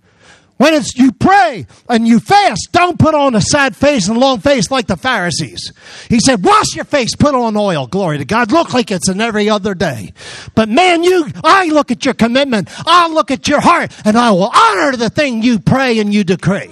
When 0.59 0.75
it's 0.75 0.97
you 0.97 1.12
pray 1.12 1.67
and 1.88 2.07
you 2.07 2.19
fast, 2.19 2.69
don't 2.73 2.99
put 2.99 3.15
on 3.15 3.37
a 3.37 3.41
sad 3.41 3.77
face 3.77 4.09
and 4.09 4.17
a 4.17 4.21
long 4.21 4.41
face 4.41 4.73
like 4.73 4.88
the 4.88 4.97
Pharisees. 4.97 5.73
He 6.09 6.19
said, 6.19 6.45
wash 6.45 6.75
your 6.75 6.85
face, 6.85 7.15
put 7.15 7.35
on 7.35 7.57
oil, 7.57 7.87
glory 7.87 8.19
to 8.19 8.25
God. 8.25 8.50
Look 8.50 8.75
like 8.75 8.91
it's 8.91 9.09
an 9.09 9.21
every 9.21 9.49
other 9.49 9.75
day. 9.75 10.12
But 10.57 10.69
man, 10.69 11.05
you, 11.05 11.29
I 11.45 11.67
look 11.67 11.93
at 11.93 12.05
your 12.05 12.15
commitment, 12.15 12.69
I'll 12.87 13.15
look 13.15 13.31
at 13.31 13.47
your 13.47 13.61
heart, 13.61 13.93
and 14.05 14.19
I 14.19 14.33
will 14.33 14.50
honor 14.53 14.97
the 14.97 15.11
thing 15.11 15.43
you 15.43 15.61
pray 15.61 16.00
and 16.00 16.12
you 16.12 16.25
decree. 16.25 16.71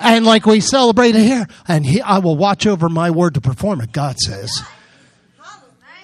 And 0.00 0.24
like 0.24 0.46
we 0.46 0.60
celebrated 0.60 1.20
here, 1.20 1.46
and 1.68 1.84
he, 1.84 2.00
I 2.00 2.18
will 2.18 2.36
watch 2.36 2.66
over 2.66 2.88
my 2.88 3.10
word 3.10 3.34
to 3.34 3.40
perform 3.42 3.82
it, 3.82 3.92
God 3.92 4.16
says. 4.18 4.62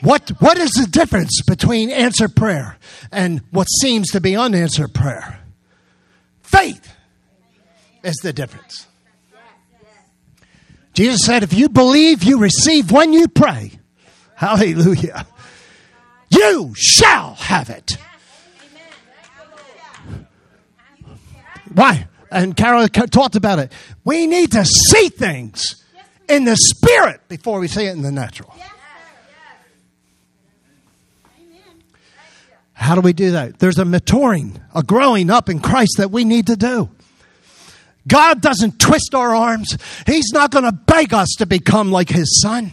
What, 0.02 0.30
what 0.40 0.58
is 0.58 0.72
the 0.72 0.86
difference 0.86 1.40
between 1.46 1.90
answered 1.90 2.34
prayer 2.34 2.76
and 3.10 3.40
what 3.52 3.68
seems 3.80 4.10
to 4.10 4.20
be 4.20 4.36
unanswered 4.36 4.92
prayer? 4.92 5.41
Faith 6.52 6.94
is 8.04 8.16
the 8.16 8.32
difference. 8.32 8.86
Jesus 10.94 11.24
said, 11.24 11.42
if 11.42 11.54
you 11.54 11.70
believe, 11.70 12.22
you 12.22 12.38
receive 12.38 12.92
when 12.92 13.14
you 13.14 13.26
pray. 13.26 13.72
Hallelujah. 14.34 15.26
You 16.28 16.74
shall 16.76 17.34
have 17.34 17.70
it. 17.70 17.92
Why? 21.72 22.06
And 22.30 22.56
Carol 22.56 22.86
talked 22.88 23.36
about 23.36 23.58
it. 23.58 23.72
We 24.04 24.26
need 24.26 24.52
to 24.52 24.64
see 24.64 25.08
things 25.08 25.82
in 26.28 26.44
the 26.44 26.56
spirit 26.56 27.26
before 27.28 27.60
we 27.60 27.68
see 27.68 27.86
it 27.86 27.92
in 27.92 28.02
the 28.02 28.12
natural. 28.12 28.54
How 32.82 32.96
do 32.96 33.00
we 33.00 33.12
do 33.12 33.30
that? 33.30 33.60
There's 33.60 33.78
a 33.78 33.84
maturing, 33.84 34.60
a 34.74 34.82
growing 34.82 35.30
up 35.30 35.48
in 35.48 35.60
Christ 35.60 35.94
that 35.98 36.10
we 36.10 36.24
need 36.24 36.48
to 36.48 36.56
do. 36.56 36.90
God 38.08 38.40
doesn't 38.40 38.80
twist 38.80 39.14
our 39.14 39.32
arms. 39.32 39.78
He's 40.04 40.32
not 40.32 40.50
going 40.50 40.64
to 40.64 40.72
beg 40.72 41.14
us 41.14 41.28
to 41.38 41.46
become 41.46 41.92
like 41.92 42.08
His 42.08 42.40
Son. 42.42 42.72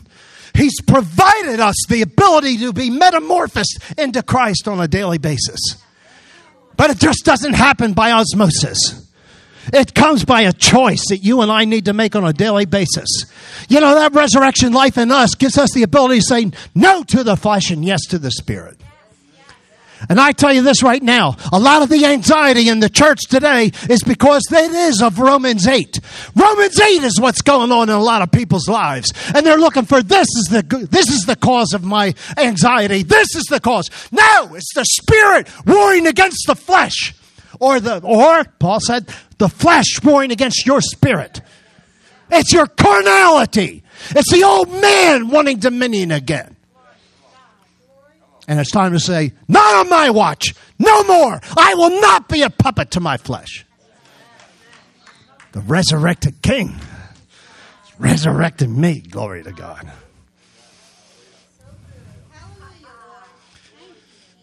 He's 0.55 0.81
provided 0.81 1.59
us 1.59 1.75
the 1.87 2.01
ability 2.01 2.57
to 2.57 2.73
be 2.73 2.89
metamorphosed 2.89 3.77
into 3.99 4.23
Christ 4.23 4.67
on 4.67 4.81
a 4.81 4.87
daily 4.87 5.19
basis. 5.19 5.59
But 6.75 6.89
it 6.89 6.97
just 6.97 7.23
doesn't 7.23 7.53
happen 7.53 7.93
by 7.93 8.11
osmosis. 8.11 9.07
It 9.71 9.93
comes 9.93 10.25
by 10.25 10.41
a 10.41 10.53
choice 10.53 11.03
that 11.09 11.17
you 11.17 11.41
and 11.41 11.51
I 11.51 11.65
need 11.65 11.85
to 11.85 11.93
make 11.93 12.15
on 12.15 12.25
a 12.25 12.33
daily 12.33 12.65
basis. 12.65 13.31
You 13.69 13.79
know, 13.79 13.93
that 13.93 14.15
resurrection 14.15 14.73
life 14.73 14.97
in 14.97 15.11
us 15.11 15.35
gives 15.35 15.59
us 15.59 15.71
the 15.71 15.83
ability 15.83 16.21
to 16.21 16.25
say 16.25 16.51
no 16.73 17.03
to 17.03 17.23
the 17.23 17.37
flesh 17.37 17.69
and 17.69 17.85
yes 17.85 18.07
to 18.07 18.17
the 18.17 18.31
spirit. 18.31 18.81
And 20.07 20.19
I 20.19 20.31
tell 20.31 20.53
you 20.53 20.61
this 20.61 20.81
right 20.81 21.01
now, 21.01 21.35
a 21.51 21.59
lot 21.59 21.81
of 21.81 21.89
the 21.89 22.05
anxiety 22.05 22.69
in 22.69 22.79
the 22.79 22.89
church 22.89 23.19
today 23.29 23.71
is 23.89 24.01
because 24.03 24.43
it 24.51 24.71
is 24.71 25.01
of 25.01 25.19
Romans 25.19 25.67
8. 25.67 25.99
Romans 26.35 26.79
8 26.79 27.03
is 27.03 27.19
what's 27.19 27.41
going 27.41 27.71
on 27.71 27.89
in 27.89 27.95
a 27.95 28.01
lot 28.01 28.21
of 28.21 28.31
people's 28.31 28.69
lives. 28.69 29.11
And 29.33 29.45
they're 29.45 29.57
looking 29.57 29.85
for 29.85 30.01
this 30.01 30.27
is 30.27 30.47
the 30.51 30.87
this 30.89 31.09
is 31.09 31.25
the 31.25 31.35
cause 31.35 31.73
of 31.73 31.83
my 31.83 32.13
anxiety. 32.37 33.03
This 33.03 33.35
is 33.35 33.45
the 33.45 33.59
cause. 33.59 33.89
No, 34.11 34.55
it's 34.55 34.73
the 34.73 34.85
spirit 34.85 35.49
warring 35.65 36.07
against 36.07 36.45
the 36.47 36.55
flesh. 36.55 37.15
Or 37.59 37.79
the 37.79 37.99
or 38.03 38.45
Paul 38.59 38.79
said, 38.79 39.09
the 39.37 39.49
flesh 39.49 40.01
warring 40.03 40.31
against 40.31 40.65
your 40.65 40.81
spirit. 40.81 41.41
It's 42.31 42.53
your 42.53 42.67
carnality. 42.67 43.83
It's 44.11 44.31
the 44.31 44.43
old 44.43 44.69
man 44.69 45.29
wanting 45.29 45.57
dominion 45.57 46.11
again. 46.11 46.55
And 48.49 48.59
it's 48.59 48.71
time 48.71 48.93
to 48.93 48.99
say, 48.99 49.33
Not 49.47 49.75
on 49.75 49.89
my 49.89 50.09
watch. 50.09 50.55
No 50.79 51.03
more. 51.03 51.39
I 51.55 51.75
will 51.75 52.01
not 52.01 52.27
be 52.27 52.41
a 52.41 52.49
puppet 52.49 52.91
to 52.91 52.99
my 52.99 53.17
flesh. 53.17 53.63
The 55.51 55.61
resurrected 55.61 56.41
King 56.41 56.75
resurrected 57.99 58.69
me. 58.69 59.01
Glory 59.01 59.43
to 59.43 59.51
God. 59.51 59.91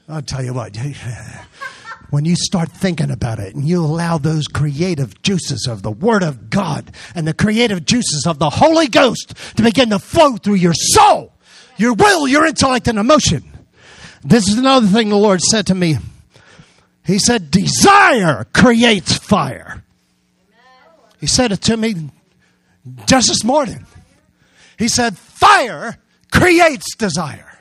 I'll 0.08 0.22
tell 0.22 0.44
you 0.44 0.54
what, 0.54 0.76
when 2.10 2.24
you 2.24 2.36
start 2.36 2.70
thinking 2.70 3.10
about 3.10 3.40
it 3.40 3.56
and 3.56 3.66
you 3.66 3.84
allow 3.84 4.18
those 4.18 4.46
creative 4.46 5.20
juices 5.22 5.66
of 5.68 5.82
the 5.82 5.90
Word 5.90 6.22
of 6.22 6.48
God 6.48 6.92
and 7.16 7.26
the 7.26 7.34
creative 7.34 7.84
juices 7.84 8.24
of 8.24 8.38
the 8.38 8.50
Holy 8.50 8.86
Ghost 8.86 9.34
to 9.56 9.64
begin 9.64 9.90
to 9.90 9.98
flow 9.98 10.36
through 10.36 10.54
your 10.54 10.74
soul, 10.74 11.32
your 11.76 11.94
will, 11.94 12.28
your 12.28 12.46
intellect, 12.46 12.86
and 12.86 13.00
emotion. 13.00 13.55
This 14.26 14.48
is 14.48 14.58
another 14.58 14.88
thing 14.88 15.08
the 15.08 15.16
Lord 15.16 15.40
said 15.40 15.68
to 15.68 15.74
me. 15.74 15.98
He 17.04 17.20
said, 17.20 17.52
Desire 17.52 18.44
creates 18.52 19.16
fire. 19.16 19.84
He 21.20 21.28
said 21.28 21.52
it 21.52 21.62
to 21.62 21.76
me 21.76 22.10
just 23.06 23.28
this 23.28 23.44
morning. 23.44 23.86
He 24.80 24.88
said, 24.88 25.16
Fire 25.16 25.98
creates 26.32 26.96
desire. 26.96 27.56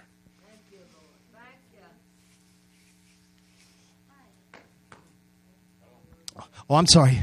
Oh, 6.68 6.76
I'm 6.76 6.88
sorry. 6.88 7.20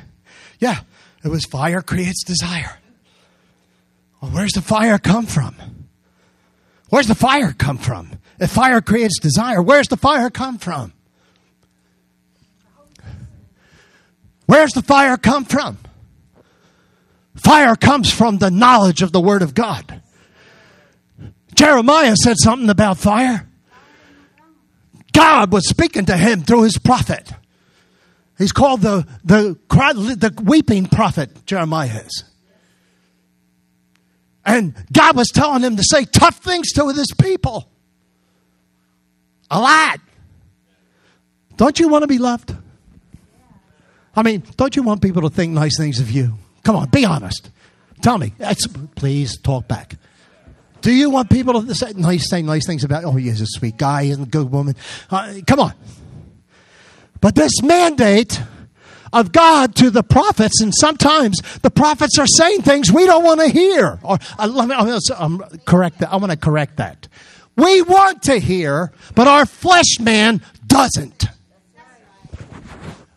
Yeah, 0.61 0.83
it 1.25 1.29
was 1.29 1.45
fire 1.45 1.83
creates 1.83 2.23
desire. 2.23 2.79
Well, 4.21 4.31
where's 4.31 4.53
the 4.53 4.63
fire 4.63 4.99
come 4.99 5.27
from? 5.27 5.57
Where's 6.91 7.09
the 7.09 7.17
fire 7.17 7.53
come 7.53 7.79
from? 7.79 8.21
Fire 8.51 8.81
creates 8.81 9.19
desire, 9.21 9.63
where's 9.63 9.89
the 9.89 9.97
fire 9.97 10.31
come 10.31 10.59
from? 10.59 10.93
Where's 14.47 14.73
the 14.73 14.83
fire 14.83 15.17
come 15.17 15.45
from? 15.45 15.79
Fire 17.37 17.77
comes 17.77 18.13
from 18.13 18.39
the 18.39 18.51
knowledge 18.51 19.03
of 19.03 19.13
the 19.13 19.21
Word 19.21 19.43
of 19.43 19.55
God. 19.55 20.03
Jeremiah 21.55 22.17
said 22.17 22.37
something 22.39 22.69
about 22.69 22.99
fire. 22.99 23.49
God 25.13 25.53
was 25.53 25.69
speaking 25.69 26.07
to 26.07 26.17
him 26.17 26.43
through 26.43 26.63
his 26.63 26.79
prophet. 26.79 27.33
He's 28.39 28.53
called 28.53 28.81
the, 28.81 29.07
the, 29.25 29.59
the 29.69 30.43
weeping 30.43 30.87
prophet, 30.87 31.47
Jeremiah 31.47 32.01
is. 32.05 32.25
And 34.45 34.75
God 34.93 35.17
was 35.17 35.29
telling 35.29 35.63
him 35.63 35.77
to 35.77 35.85
say 35.85 36.05
tough 36.05 36.39
things 36.39 36.73
to 36.73 36.89
his 36.89 37.13
people. 37.21 37.72
A 39.53 39.61
lot. 39.61 40.01
Don't 41.57 41.79
you 41.79 41.89
want 41.89 42.03
to 42.03 42.09
be 42.09 42.17
loved? 42.17 42.57
I 44.17 44.23
mean, 44.23 44.43
don't 44.57 44.75
you 44.75 44.83
want 44.83 45.03
people 45.03 45.23
to 45.23 45.31
think 45.31 45.53
nice 45.53 45.77
things 45.77 46.01
of 46.01 46.11
you? 46.11 46.35
Come 46.65 46.75
on, 46.75 46.89
be 46.89 47.05
honest. 47.05 47.51
Tell 48.01 48.17
me. 48.17 48.33
Please 48.97 49.37
talk 49.37 49.69
back. 49.69 49.97
Do 50.81 50.91
you 50.91 51.11
want 51.11 51.31
people 51.31 51.63
to 51.63 51.75
say 51.75 51.93
nice, 51.93 52.29
say 52.29 52.43
nice 52.43 52.67
things 52.67 52.83
about? 52.83 53.05
Oh, 53.05 53.13
he's 53.13 53.41
a 53.41 53.47
sweet 53.47 53.77
guy. 53.77 54.05
He's 54.05 54.19
a 54.19 54.25
good 54.25 54.51
woman. 54.51 54.75
Uh, 55.11 55.35
come 55.47 55.61
on. 55.61 55.75
But 57.21 57.35
this 57.35 57.63
mandate 57.63 58.41
of 59.13 59.33
God 59.33 59.77
to 59.77 59.91
the 59.91 60.03
prophets, 60.03 60.63
and 60.63 60.73
sometimes 60.75 61.41
the 61.61 61.71
prophets 61.71 62.19
are 62.19 62.27
saying 62.27 62.63
things 62.63 62.91
we 62.91 63.05
don't 63.05 63.23
want 63.23 63.41
to 63.41 63.49
hear. 63.49 63.99
Or 64.03 64.19
uh, 64.39 64.47
let 64.49 64.67
me 64.67 64.99
um, 65.17 65.45
correct 65.67 65.99
that. 65.99 66.11
I 66.13 66.17
want 66.17 66.33
to 66.33 66.39
correct 66.39 66.79
that. 66.79 67.07
We 67.57 67.83
want 67.83 68.23
to 68.25 68.39
hear, 68.39 68.93
but 69.15 69.29
our 69.29 69.47
flesh 69.47 69.99
man 70.01 70.43
doesn't. 70.67 71.27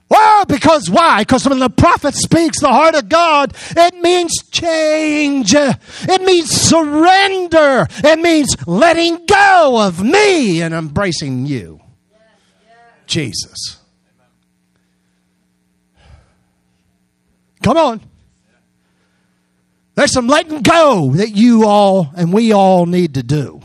Well, 0.07 0.45
because 0.45 0.89
why? 0.89 1.21
Because 1.21 1.47
when 1.47 1.59
the 1.59 1.69
prophet 1.69 2.13
speaks 2.13 2.61
the 2.61 2.67
heart 2.67 2.95
of 2.95 3.09
God, 3.09 3.55
it 3.75 3.95
means 3.95 4.31
change. 4.51 5.53
It 5.55 6.21
means 6.21 6.51
surrender. 6.51 7.87
It 8.03 8.19
means 8.19 8.55
letting 8.67 9.25
go 9.25 9.81
of 9.81 10.03
me 10.03 10.61
and 10.61 10.73
embracing 10.73 11.47
you. 11.47 11.81
Jesus. 13.07 13.79
Come 17.63 17.77
on. 17.77 18.01
There's 19.95 20.11
some 20.11 20.27
letting 20.27 20.61
go 20.61 21.13
that 21.13 21.31
you 21.31 21.65
all 21.65 22.11
and 22.15 22.31
we 22.31 22.51
all 22.51 22.85
need 22.85 23.15
to 23.15 23.23
do. 23.23 23.61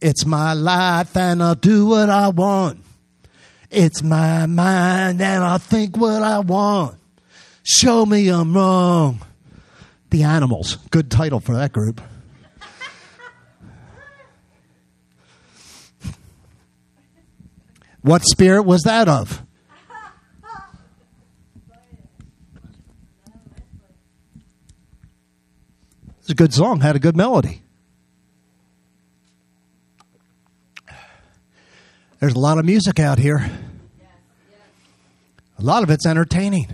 It's 0.00 0.24
my 0.24 0.52
life 0.52 1.16
and 1.16 1.42
I'll 1.42 1.54
do 1.54 1.86
what 1.86 2.08
I 2.08 2.28
want. 2.28 2.84
It's 3.70 4.02
my 4.02 4.46
mind 4.46 5.20
and 5.20 5.44
I'll 5.44 5.58
think 5.58 5.96
what 5.96 6.22
I 6.22 6.38
want. 6.38 6.96
Show 7.64 8.06
me 8.06 8.28
I'm 8.28 8.54
wrong. 8.54 9.20
The 10.10 10.22
Animals. 10.22 10.76
Good 10.90 11.10
title 11.10 11.40
for 11.40 11.54
that 11.54 11.72
group. 11.72 12.00
What 18.00 18.22
spirit 18.24 18.62
was 18.62 18.82
that 18.82 19.08
of? 19.08 19.42
It's 26.20 26.30
a 26.30 26.34
good 26.34 26.54
song, 26.54 26.80
had 26.80 26.94
a 26.94 26.98
good 26.98 27.16
melody. 27.16 27.62
There's 32.20 32.34
a 32.34 32.38
lot 32.40 32.58
of 32.58 32.64
music 32.64 32.98
out 32.98 33.18
here. 33.18 33.48
A 35.56 35.62
lot 35.62 35.84
of 35.84 35.90
it's 35.90 36.04
entertaining. 36.04 36.66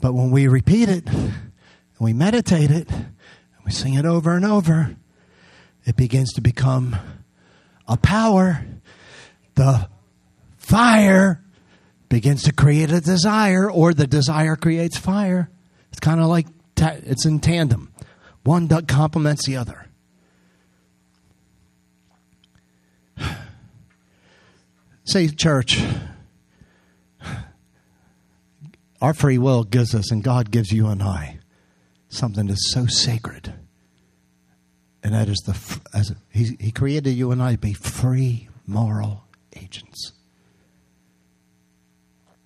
But 0.00 0.12
when 0.12 0.30
we 0.30 0.46
repeat 0.46 0.90
it, 0.90 1.08
and 1.08 1.32
we 1.98 2.12
meditate 2.12 2.70
it, 2.70 2.90
and 2.90 3.08
we 3.64 3.72
sing 3.72 3.94
it 3.94 4.04
over 4.04 4.36
and 4.36 4.44
over, 4.44 4.94
it 5.86 5.96
begins 5.96 6.34
to 6.34 6.42
become 6.42 6.96
a 7.86 7.96
power. 7.96 8.62
The 9.54 9.88
fire 10.58 11.42
begins 12.10 12.42
to 12.42 12.52
create 12.52 12.92
a 12.92 13.00
desire, 13.00 13.70
or 13.70 13.94
the 13.94 14.06
desire 14.06 14.54
creates 14.54 14.98
fire. 14.98 15.48
It's 15.90 16.00
kind 16.00 16.20
of 16.20 16.26
like 16.26 16.46
ta- 16.74 16.98
it's 17.04 17.24
in 17.24 17.40
tandem. 17.40 17.90
One 18.44 18.68
complements 18.86 19.46
the 19.46 19.56
other. 19.56 19.87
Say, 25.08 25.28
church, 25.28 25.82
our 29.00 29.14
free 29.14 29.38
will 29.38 29.64
gives 29.64 29.94
us, 29.94 30.10
and 30.10 30.22
God 30.22 30.50
gives 30.50 30.70
you 30.70 30.88
and 30.88 31.02
I, 31.02 31.38
something 32.10 32.46
that's 32.46 32.70
so 32.74 32.84
sacred. 32.84 33.54
And 35.02 35.14
that 35.14 35.30
is 35.30 35.38
the, 35.46 35.80
as 35.96 36.14
he, 36.28 36.58
he 36.60 36.70
created 36.70 37.12
you 37.12 37.32
and 37.32 37.42
I 37.42 37.52
to 37.52 37.58
be 37.58 37.72
free 37.72 38.50
moral 38.66 39.24
agents. 39.56 40.12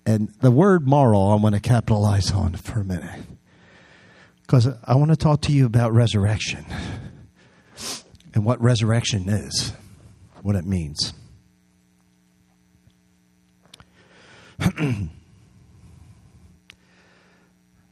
And 0.05 0.29
the 0.39 0.49
word 0.49 0.87
moral, 0.87 1.31
I 1.31 1.35
want 1.35 1.55
to 1.55 1.61
capitalize 1.61 2.31
on 2.31 2.53
for 2.53 2.79
a 2.79 2.85
minute 2.85 3.23
because 4.43 4.69
I 4.85 4.95
want 4.95 5.11
to 5.11 5.17
talk 5.17 5.41
to 5.41 5.51
you 5.51 5.65
about 5.65 5.91
resurrection 5.91 6.65
and 8.33 8.45
what 8.45 8.61
resurrection 8.61 9.27
is, 9.27 9.73
what 10.41 10.55
it 10.55 10.65
means. 10.65 11.13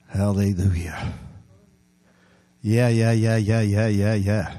Hallelujah. 0.07 1.13
Yeah, 2.61 2.89
yeah, 2.89 3.11
yeah, 3.11 3.37
yeah, 3.37 3.61
yeah, 3.61 3.87
yeah, 3.87 4.13
yeah. 4.13 4.55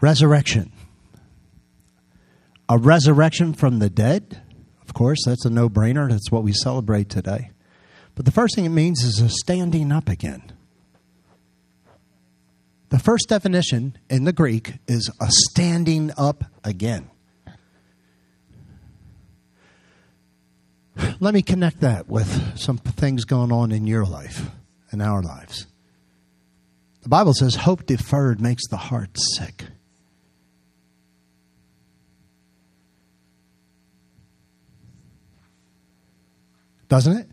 Resurrection. 0.00 0.72
A 2.68 2.78
resurrection 2.78 3.52
from 3.52 3.78
the 3.78 3.90
dead. 3.90 4.42
Of 4.82 4.94
course, 4.94 5.18
that's 5.24 5.44
a 5.44 5.50
no 5.50 5.68
brainer. 5.68 6.08
That's 6.08 6.30
what 6.30 6.42
we 6.42 6.52
celebrate 6.52 7.08
today. 7.08 7.50
But 8.14 8.24
the 8.24 8.32
first 8.32 8.56
thing 8.56 8.64
it 8.64 8.70
means 8.70 9.02
is 9.02 9.20
a 9.20 9.28
standing 9.28 9.92
up 9.92 10.08
again. 10.08 10.52
The 12.88 12.98
first 12.98 13.28
definition 13.28 13.96
in 14.08 14.24
the 14.24 14.32
Greek 14.32 14.74
is 14.88 15.10
a 15.20 15.28
standing 15.30 16.10
up 16.18 16.44
again. 16.64 17.08
Let 21.20 21.34
me 21.34 21.42
connect 21.42 21.80
that 21.80 22.08
with 22.08 22.58
some 22.58 22.78
things 22.78 23.24
going 23.24 23.52
on 23.52 23.72
in 23.72 23.86
your 23.86 24.04
life 24.04 24.50
and 24.90 25.00
our 25.02 25.22
lives. 25.22 25.66
The 27.02 27.08
Bible 27.08 27.34
says 27.34 27.54
hope 27.54 27.86
deferred 27.86 28.40
makes 28.40 28.66
the 28.68 28.76
heart 28.76 29.16
sick. 29.36 29.64
Doesn't 36.88 37.16
it? 37.16 37.28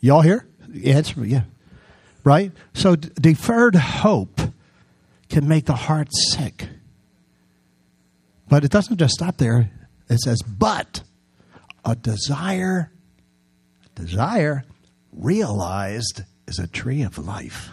Y'all 0.00 0.22
here? 0.22 0.46
Answer, 0.84 1.26
yeah 1.26 1.42
right? 2.24 2.52
So 2.74 2.96
d- 2.96 3.10
deferred 3.20 3.74
hope 3.74 4.40
can 5.28 5.48
make 5.48 5.66
the 5.66 5.74
heart 5.74 6.08
sick. 6.32 6.68
But 8.48 8.64
it 8.64 8.70
doesn't 8.70 8.98
just 8.98 9.14
stop 9.14 9.36
there. 9.36 9.70
It 10.08 10.18
says, 10.18 10.42
but 10.42 11.02
a 11.84 11.96
desire, 11.96 12.92
desire 13.94 14.64
realized 15.12 16.22
is 16.46 16.58
a 16.58 16.66
tree 16.66 17.02
of 17.02 17.18
life. 17.18 17.70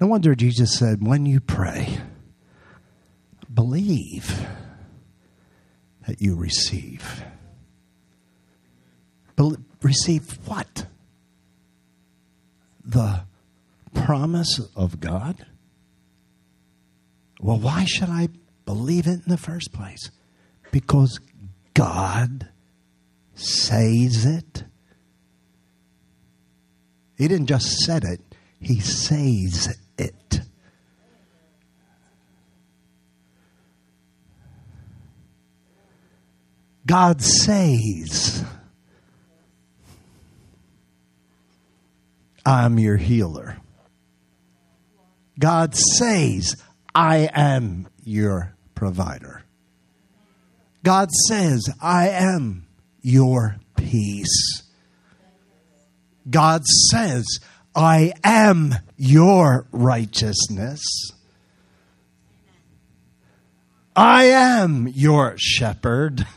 No 0.00 0.06
wonder 0.08 0.34
Jesus 0.34 0.76
said, 0.76 1.06
when 1.06 1.26
you 1.26 1.40
pray, 1.40 1.98
believe 3.52 4.46
that 6.08 6.20
you 6.20 6.34
receive. 6.34 7.22
Be- 9.36 9.56
receive 9.80 10.38
what? 10.46 10.86
The 12.84 13.22
promise 13.94 14.60
of 14.74 14.98
God? 14.98 15.46
Well, 17.40 17.58
why 17.58 17.84
should 17.84 18.08
I 18.08 18.28
believe 18.64 19.06
it 19.06 19.20
in 19.24 19.28
the 19.28 19.36
first 19.36 19.72
place? 19.72 20.10
Because 20.72 21.20
God 21.74 22.48
says 23.34 24.26
it. 24.26 24.64
He 27.16 27.28
didn't 27.28 27.46
just 27.46 27.68
said 27.84 28.02
it, 28.02 28.20
he 28.58 28.80
says 28.80 29.78
it. 29.96 30.40
God 36.84 37.22
says, 37.22 38.44
I'm 42.44 42.78
your 42.78 42.96
healer. 42.96 43.58
God 45.38 45.76
says, 45.76 46.56
I 46.92 47.30
am 47.32 47.88
your 48.02 48.56
provider. 48.74 49.44
God 50.82 51.10
says, 51.28 51.68
I 51.80 52.08
am 52.08 52.66
your 53.00 53.56
peace. 53.76 54.62
God 56.28 56.64
says, 56.90 57.24
I 57.74 58.12
am 58.24 58.74
your 58.96 59.66
righteousness. 59.70 60.82
I 63.94 64.24
am 64.24 64.88
your 64.88 65.34
shepherd. 65.36 66.26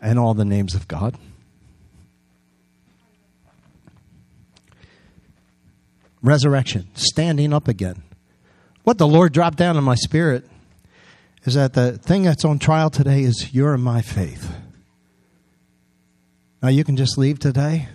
and 0.00 0.18
all 0.18 0.34
the 0.34 0.44
names 0.44 0.74
of 0.74 0.88
God. 0.88 1.16
Resurrection, 6.22 6.88
standing 6.94 7.52
up 7.52 7.68
again. 7.68 8.02
What 8.84 8.98
the 8.98 9.08
Lord 9.08 9.32
dropped 9.32 9.56
down 9.56 9.78
in 9.78 9.84
my 9.84 9.94
spirit 9.94 10.46
is 11.44 11.54
that 11.54 11.72
the 11.72 11.96
thing 11.96 12.22
that's 12.22 12.44
on 12.44 12.58
trial 12.58 12.90
today 12.90 13.22
is 13.22 13.54
your 13.54 13.72
and 13.72 13.82
my 13.82 14.02
faith. 14.02 14.54
Now, 16.62 16.68
you 16.68 16.84
can 16.84 16.96
just 16.96 17.16
leave 17.16 17.38
today. 17.38 17.88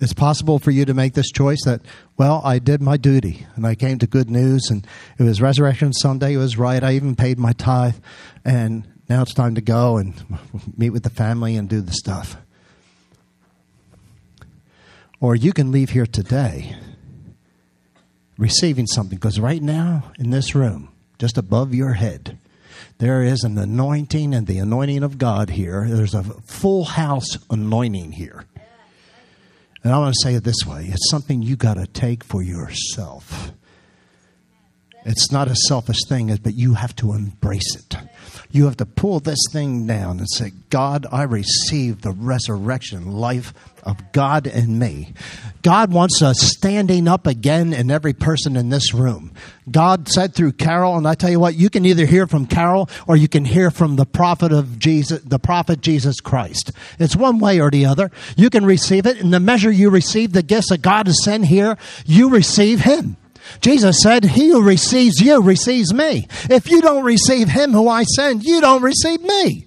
It's 0.00 0.12
possible 0.12 0.58
for 0.58 0.70
you 0.70 0.84
to 0.84 0.92
make 0.92 1.14
this 1.14 1.30
choice 1.30 1.64
that, 1.64 1.80
well, 2.18 2.42
I 2.44 2.58
did 2.58 2.82
my 2.82 2.98
duty 2.98 3.46
and 3.56 3.66
I 3.66 3.74
came 3.74 3.98
to 3.98 4.06
good 4.06 4.28
news 4.28 4.68
and 4.70 4.86
it 5.18 5.22
was 5.22 5.40
Resurrection 5.40 5.94
Sunday. 5.94 6.34
It 6.34 6.38
was 6.38 6.58
right. 6.58 6.84
I 6.84 6.92
even 6.92 7.16
paid 7.16 7.38
my 7.38 7.52
tithe 7.52 7.96
and 8.44 8.86
now 9.08 9.22
it's 9.22 9.32
time 9.32 9.54
to 9.54 9.62
go 9.62 9.96
and 9.96 10.14
meet 10.76 10.90
with 10.90 11.02
the 11.02 11.10
family 11.10 11.56
and 11.56 11.66
do 11.66 11.80
the 11.80 11.92
stuff. 11.92 12.36
Or 15.18 15.34
you 15.34 15.54
can 15.54 15.70
leave 15.70 15.90
here 15.90 16.06
today 16.06 16.76
receiving 18.36 18.86
something 18.86 19.18
because 19.18 19.40
right 19.40 19.62
now 19.62 20.12
in 20.18 20.30
this 20.30 20.54
room, 20.54 20.90
just 21.18 21.38
above 21.38 21.74
your 21.74 21.94
head, 21.94 22.38
there 22.98 23.22
is 23.22 23.44
an 23.44 23.58
anointing 23.58 24.34
and 24.34 24.46
the 24.46 24.58
anointing 24.58 25.02
of 25.02 25.18
God 25.18 25.50
here. 25.50 25.86
There's 25.88 26.14
a 26.14 26.22
full 26.22 26.84
house 26.84 27.38
anointing 27.50 28.12
here. 28.12 28.44
And 29.82 29.92
I 29.92 29.98
want 29.98 30.14
to 30.14 30.22
say 30.22 30.34
it 30.34 30.44
this 30.44 30.64
way 30.66 30.86
it's 30.86 31.10
something 31.10 31.42
you 31.42 31.56
got 31.56 31.74
to 31.74 31.86
take 31.86 32.24
for 32.24 32.42
yourself. 32.42 33.52
It's 35.04 35.30
not 35.30 35.48
a 35.48 35.56
selfish 35.68 36.04
thing, 36.08 36.34
but 36.42 36.54
you 36.54 36.74
have 36.74 36.96
to 36.96 37.12
embrace 37.12 37.76
it. 37.76 37.96
You 38.50 38.66
have 38.66 38.76
to 38.78 38.86
pull 38.86 39.20
this 39.20 39.40
thing 39.50 39.86
down 39.86 40.18
and 40.18 40.28
say, 40.30 40.52
God, 40.70 41.06
I 41.10 41.24
receive 41.24 42.02
the 42.02 42.12
resurrection 42.12 43.10
life 43.10 43.52
of 43.82 44.12
God 44.12 44.46
in 44.46 44.78
me. 44.78 45.12
God 45.62 45.92
wants 45.92 46.22
us 46.22 46.38
standing 46.38 47.08
up 47.08 47.26
again 47.26 47.72
in 47.72 47.90
every 47.90 48.12
person 48.12 48.56
in 48.56 48.70
this 48.70 48.94
room. 48.94 49.32
God 49.70 50.08
said 50.08 50.34
through 50.34 50.52
Carol, 50.52 50.96
and 50.96 51.06
I 51.06 51.14
tell 51.14 51.30
you 51.30 51.40
what, 51.40 51.56
you 51.56 51.68
can 51.68 51.84
either 51.84 52.06
hear 52.06 52.26
from 52.26 52.46
Carol 52.46 52.88
or 53.06 53.16
you 53.16 53.28
can 53.28 53.44
hear 53.44 53.70
from 53.70 53.96
the 53.96 54.06
prophet 54.06 54.52
of 54.52 54.78
Jesus, 54.78 55.20
the 55.22 55.38
prophet 55.38 55.80
Jesus 55.80 56.20
Christ. 56.20 56.70
It's 56.98 57.16
one 57.16 57.40
way 57.40 57.60
or 57.60 57.70
the 57.70 57.86
other. 57.86 58.10
You 58.36 58.50
can 58.50 58.64
receive 58.64 59.04
it. 59.04 59.18
In 59.18 59.32
the 59.32 59.40
measure 59.40 59.70
you 59.70 59.90
receive 59.90 60.32
the 60.32 60.42
gifts 60.42 60.68
that 60.68 60.80
God 60.80 61.08
has 61.08 61.22
sent 61.24 61.46
here, 61.46 61.76
you 62.06 62.30
receive 62.30 62.80
Him. 62.80 63.16
Jesus 63.60 63.98
said, 64.02 64.24
He 64.24 64.48
who 64.48 64.62
receives 64.62 65.20
you 65.20 65.42
receives 65.42 65.92
me. 65.92 66.26
If 66.50 66.68
you 66.68 66.80
don't 66.80 67.04
receive 67.04 67.48
him 67.48 67.72
who 67.72 67.88
I 67.88 68.04
send, 68.04 68.44
you 68.44 68.60
don't 68.60 68.82
receive 68.82 69.20
me. 69.22 69.66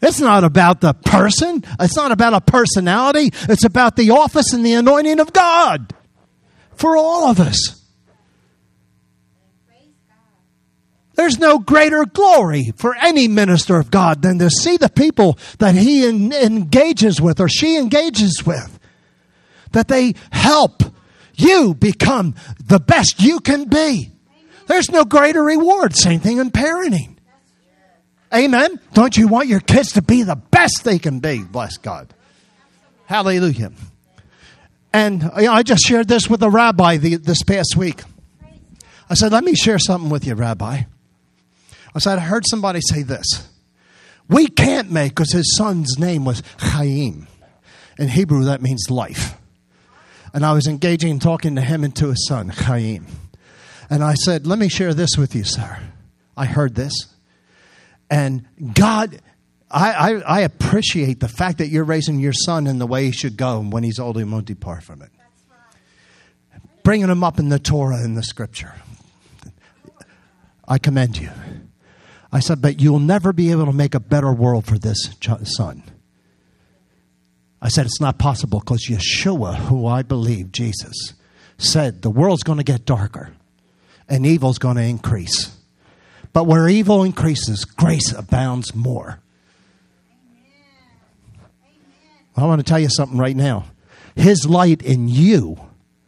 It's 0.00 0.20
not 0.20 0.44
about 0.44 0.80
the 0.80 0.94
person. 0.94 1.64
It's 1.80 1.96
not 1.96 2.12
about 2.12 2.32
a 2.32 2.40
personality. 2.40 3.30
It's 3.48 3.64
about 3.64 3.96
the 3.96 4.10
office 4.10 4.52
and 4.52 4.64
the 4.64 4.74
anointing 4.74 5.18
of 5.18 5.32
God 5.32 5.92
for 6.76 6.96
all 6.96 7.28
of 7.28 7.40
us. 7.40 7.74
There's 11.14 11.40
no 11.40 11.58
greater 11.58 12.04
glory 12.04 12.72
for 12.76 12.94
any 12.94 13.26
minister 13.26 13.76
of 13.76 13.90
God 13.90 14.22
than 14.22 14.38
to 14.38 14.48
see 14.48 14.76
the 14.76 14.88
people 14.88 15.36
that 15.58 15.74
he 15.74 16.06
engages 16.06 17.20
with 17.20 17.40
or 17.40 17.48
she 17.48 17.76
engages 17.76 18.44
with, 18.46 18.77
that 19.72 19.88
they 19.88 20.14
help 20.30 20.82
you 21.34 21.74
become 21.74 22.34
the 22.62 22.80
best 22.80 23.22
you 23.22 23.40
can 23.40 23.68
be. 23.68 24.10
There's 24.66 24.90
no 24.90 25.04
greater 25.04 25.42
reward. 25.42 25.96
Same 25.96 26.20
thing 26.20 26.38
in 26.38 26.50
parenting. 26.50 27.16
Amen. 28.34 28.78
Don't 28.92 29.16
you 29.16 29.28
want 29.28 29.48
your 29.48 29.60
kids 29.60 29.92
to 29.92 30.02
be 30.02 30.22
the 30.22 30.36
best 30.36 30.84
they 30.84 30.98
can 30.98 31.20
be? 31.20 31.42
Bless 31.42 31.78
God. 31.78 32.12
Hallelujah. 33.06 33.72
And 34.92 35.22
you 35.22 35.42
know, 35.44 35.52
I 35.52 35.62
just 35.62 35.86
shared 35.86 36.08
this 36.08 36.28
with 36.28 36.42
a 36.42 36.50
rabbi 36.50 36.98
the, 36.98 37.16
this 37.16 37.42
past 37.42 37.74
week. 37.76 38.02
I 39.08 39.14
said, 39.14 39.32
Let 39.32 39.44
me 39.44 39.54
share 39.54 39.78
something 39.78 40.10
with 40.10 40.26
you, 40.26 40.34
Rabbi. 40.34 40.82
I 41.94 41.98
said, 41.98 42.18
I 42.18 42.22
heard 42.22 42.44
somebody 42.46 42.80
say 42.82 43.02
this. 43.02 43.48
We 44.28 44.46
can't 44.46 44.90
make, 44.90 45.12
because 45.12 45.32
his 45.32 45.56
son's 45.56 45.98
name 45.98 46.26
was 46.26 46.42
Chaim. 46.58 47.26
In 47.98 48.08
Hebrew, 48.08 48.44
that 48.44 48.60
means 48.60 48.90
life. 48.90 49.37
And 50.32 50.44
I 50.44 50.52
was 50.52 50.66
engaging 50.66 51.12
and 51.12 51.22
talking 51.22 51.56
to 51.56 51.60
him 51.60 51.84
and 51.84 51.94
to 51.96 52.08
his 52.08 52.26
son, 52.26 52.48
Chaim. 52.48 53.06
And 53.90 54.02
I 54.04 54.14
said, 54.14 54.46
Let 54.46 54.58
me 54.58 54.68
share 54.68 54.94
this 54.94 55.16
with 55.16 55.34
you, 55.34 55.44
sir. 55.44 55.80
I 56.36 56.46
heard 56.46 56.74
this. 56.74 56.92
And 58.10 58.46
God, 58.74 59.20
I, 59.70 59.92
I, 59.92 60.10
I, 60.20 60.40
appreciate 60.40 61.20
the 61.20 61.28
fact 61.28 61.58
that 61.58 61.68
you're 61.68 61.84
raising 61.84 62.20
your 62.20 62.32
son 62.32 62.66
in 62.66 62.78
the 62.78 62.86
way 62.86 63.04
he 63.04 63.12
should 63.12 63.36
go, 63.36 63.60
and 63.60 63.70
when 63.70 63.84
he's 63.84 63.98
old, 63.98 64.16
he 64.16 64.24
won't 64.24 64.46
depart 64.46 64.82
from 64.82 65.02
it. 65.02 65.10
Bringing 66.82 67.08
him 67.08 67.22
up 67.22 67.38
in 67.38 67.50
the 67.50 67.58
Torah 67.58 67.98
and 67.98 68.16
the 68.16 68.22
scripture. 68.22 68.74
I 70.66 70.78
commend 70.78 71.18
you. 71.18 71.30
I 72.32 72.40
said, 72.40 72.62
but 72.62 72.80
you'll 72.80 72.98
never 72.98 73.32
be 73.32 73.50
able 73.50 73.66
to 73.66 73.72
make 73.72 73.94
a 73.94 74.00
better 74.00 74.32
world 74.32 74.66
for 74.66 74.78
this 74.78 74.98
son. 75.44 75.82
I 77.60 77.68
said, 77.68 77.86
it's 77.86 78.00
not 78.00 78.18
possible 78.18 78.60
because 78.60 78.86
Yeshua, 78.86 79.56
who 79.56 79.86
I 79.86 80.02
believe, 80.02 80.52
Jesus, 80.52 81.14
said 81.58 82.02
the 82.02 82.10
world's 82.10 82.44
going 82.44 82.58
to 82.58 82.64
get 82.64 82.84
darker 82.84 83.32
and 84.08 84.24
evil's 84.24 84.58
going 84.58 84.76
to 84.76 84.82
increase. 84.82 85.56
But 86.32 86.44
where 86.44 86.68
evil 86.68 87.02
increases, 87.02 87.64
grace 87.64 88.12
abounds 88.12 88.74
more. 88.74 89.20
I 92.36 92.44
want 92.44 92.60
to 92.60 92.64
tell 92.64 92.78
you 92.78 92.88
something 92.88 93.18
right 93.18 93.34
now. 93.34 93.64
His 94.14 94.46
light 94.46 94.82
in 94.82 95.08
you, 95.08 95.58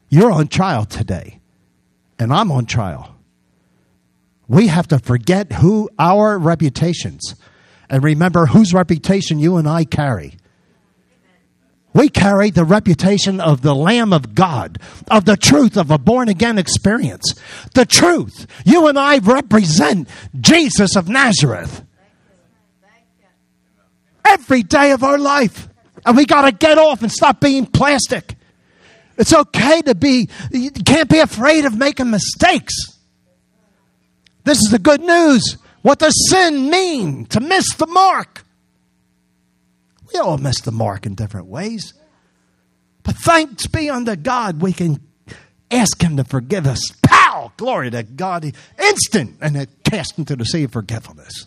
you're 0.09 0.31
on 0.31 0.49
trial 0.49 0.85
today, 0.85 1.41
and 2.19 2.33
I'm 2.33 2.53
on 2.53 2.67
trial. 2.67 3.17
We 4.47 4.69
have 4.69 4.89
to 4.89 4.99
forget 4.99 5.53
who 5.53 5.91
our 5.99 6.39
reputations 6.39 7.35
and 7.89 8.05
remember 8.05 8.47
whose 8.47 8.73
reputation 8.73 9.39
you 9.39 9.57
and 9.57 9.69
I 9.69 9.85
carry. 9.85 10.37
We 11.93 12.09
carry 12.09 12.51
the 12.51 12.65
reputation 12.65 13.41
of 13.41 13.63
the 13.63 13.75
Lamb 13.75 14.13
of 14.13 14.35
God, 14.35 14.79
of 15.11 15.25
the 15.25 15.37
truth 15.37 15.77
of 15.77 15.91
a 15.91 15.99
born 15.99 16.29
again 16.29 16.57
experience. 16.57 17.35
The 17.75 17.85
truth. 17.85 18.47
You 18.65 18.87
and 18.87 18.99
I 18.99 19.19
represent 19.19 20.09
Jesus 20.41 20.95
of 20.95 21.09
Nazareth. 21.09 21.85
Every 24.25 24.63
day 24.63 24.93
of 24.93 25.03
our 25.03 25.19
life. 25.19 25.69
And 26.07 26.17
we 26.17 26.27
got 26.27 26.43
to 26.43 26.53
get 26.53 26.79
off 26.79 27.03
and 27.03 27.11
stop 27.11 27.41
being 27.41 27.67
plastic. 27.67 28.37
It's 29.19 29.35
okay 29.35 29.83
to 29.83 29.95
be, 29.95 30.29
you 30.51 30.71
can't 30.71 31.11
be 31.11 31.19
afraid 31.19 31.65
of 31.65 31.77
making 31.77 32.11
mistakes. 32.11 32.75
This 34.45 34.59
is 34.59 34.71
the 34.71 34.79
good 34.79 35.03
news. 35.03 35.59
What 35.83 35.99
does 35.99 36.15
sin 36.31 36.71
mean? 36.71 37.27
To 37.27 37.41
miss 37.41 37.75
the 37.75 37.87
mark. 37.87 38.40
We 40.13 40.21
all 40.21 40.39
miss 40.39 40.61
the 40.61 40.73
mark 40.73 41.07
in 41.07 41.15
different 41.15 41.47
ways. 41.47 41.95
But 43.03 43.17
thanks 43.17 43.67
be 43.67 43.89
unto 43.89 44.17
God, 44.17 44.61
we 44.61 44.73
can 44.73 45.01
ask 45.71 46.03
Him 46.03 46.17
to 46.17 46.25
forgive 46.25 46.67
us. 46.67 46.81
Pow! 47.03 47.53
Glory 47.57 47.91
to 47.91 48.03
God. 48.03 48.53
Instant. 48.79 49.37
And 49.41 49.57
it 49.57 49.71
cast 49.85 50.19
into 50.19 50.37
the 50.37 50.45
sea 50.45 50.65
of 50.65 50.73
forgetfulness. 50.73 51.47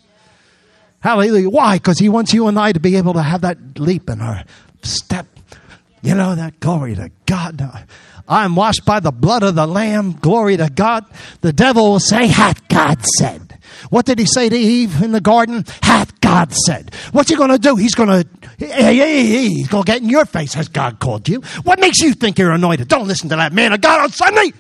Hallelujah. 1.00 1.50
Why? 1.50 1.76
Because 1.78 2.00
He 2.00 2.10
wants 2.10 2.34
you 2.34 2.48
and 2.48 2.58
I 2.58 2.72
to 2.72 2.80
be 2.80 2.96
able 2.96 3.14
to 3.14 3.22
have 3.22 3.42
that 3.42 3.80
leap 3.80 4.10
in 4.10 4.22
our 4.22 4.44
step. 4.82 5.28
You 6.02 6.16
know, 6.16 6.36
that 6.36 6.60
glory 6.60 6.96
to 6.96 7.12
God. 7.26 7.86
I'm 8.28 8.56
washed 8.56 8.86
by 8.86 9.00
the 9.00 9.12
blood 9.12 9.44
of 9.44 9.56
the 9.56 9.68
Lamb. 9.68 10.14
Glory 10.14 10.58
to 10.58 10.70
God. 10.70 11.06
The 11.42 11.54
devil 11.54 11.92
will 11.92 12.00
say, 12.00 12.28
Hath 12.28 12.68
God 12.68 13.04
said. 13.18 13.60
What 13.90 14.06
did 14.06 14.18
he 14.18 14.26
say 14.26 14.50
to 14.50 14.56
Eve 14.56 15.02
in 15.02 15.12
the 15.12 15.22
garden? 15.22 15.66
Hath 15.82 16.20
God 16.22 16.54
said. 16.54 16.94
What's 17.12 17.30
he 17.30 17.36
going 17.36 17.50
to 17.50 17.58
do? 17.58 17.76
He's 17.76 17.96
going 17.96 18.10
to, 18.10 18.28
he's 18.58 19.68
going 19.68 19.84
to 19.84 19.92
get 19.92 20.02
in 20.02 20.10
your 20.10 20.26
face. 20.26 20.54
Has 20.54 20.70
God 20.70 21.00
called 21.00 21.28
you? 21.28 21.42
What 21.64 21.80
makes 21.80 22.00
you 22.00 22.14
think 22.14 22.40
you're 22.40 22.52
anointed? 22.52 22.88
Don't 22.88 23.08
listen 23.08 23.30
to 23.30 23.36
that 23.36 23.52
man 23.52 23.74
of 23.74 23.82
God 23.82 24.02
on 24.02 24.10
Sunday. 24.12 24.54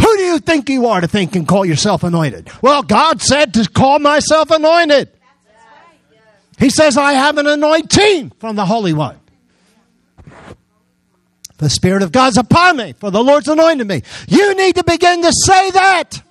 Who 0.00 0.16
do 0.16 0.22
you 0.22 0.38
think 0.38 0.68
you 0.68 0.86
are 0.86 1.00
to 1.00 1.08
think 1.08 1.34
and 1.34 1.46
call 1.46 1.64
yourself 1.64 2.04
anointed? 2.04 2.50
Well, 2.62 2.82
God 2.82 3.20
said 3.20 3.54
to 3.54 3.68
call 3.68 3.98
myself 3.98 4.50
anointed. 4.50 5.10
He 6.58 6.70
says, 6.70 6.96
I 6.96 7.12
have 7.12 7.38
an 7.38 7.46
anointing 7.46 8.30
from 8.38 8.56
the 8.56 8.64
Holy 8.64 8.92
One. 8.92 9.18
The 11.58 11.68
Spirit 11.68 12.02
of 12.02 12.12
God's 12.12 12.38
upon 12.38 12.76
me, 12.76 12.94
for 12.94 13.10
the 13.10 13.22
Lord's 13.22 13.48
anointed 13.48 13.86
me. 13.86 14.02
You 14.28 14.54
need 14.54 14.76
to 14.76 14.84
begin 14.84 15.22
to 15.22 15.32
say 15.32 15.70
that. 15.72 16.22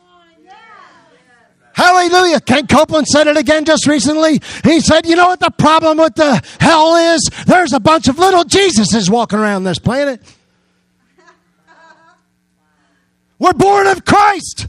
Hallelujah. 1.73 2.39
Ken 2.39 2.65
Copeland 2.65 3.05
said 3.05 3.27
it 3.27 3.37
again 3.37 3.63
just 3.63 3.85
recently. 3.85 4.41
He 4.63 4.79
said, 4.79 5.05
You 5.05 5.15
know 5.15 5.27
what 5.27 5.39
the 5.39 5.51
problem 5.51 5.99
with 5.99 6.15
the 6.15 6.41
hell 6.59 6.95
is? 7.13 7.21
There's 7.45 7.71
a 7.71 7.79
bunch 7.79 8.07
of 8.07 8.17
little 8.17 8.43
Jesuses 8.43 9.11
walking 9.11 9.37
around 9.37 9.63
this 9.63 9.77
planet. 9.77 10.19
We're 13.37 13.53
born 13.53 13.85
of 13.85 14.05
Christ. 14.05 14.67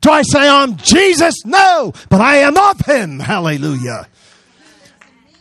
Do 0.00 0.10
I 0.10 0.22
say 0.22 0.48
I'm 0.48 0.76
Jesus? 0.76 1.34
No, 1.44 1.92
but 2.08 2.20
I 2.20 2.36
am 2.36 2.56
of 2.56 2.86
Him. 2.86 3.18
Hallelujah. 3.18 4.06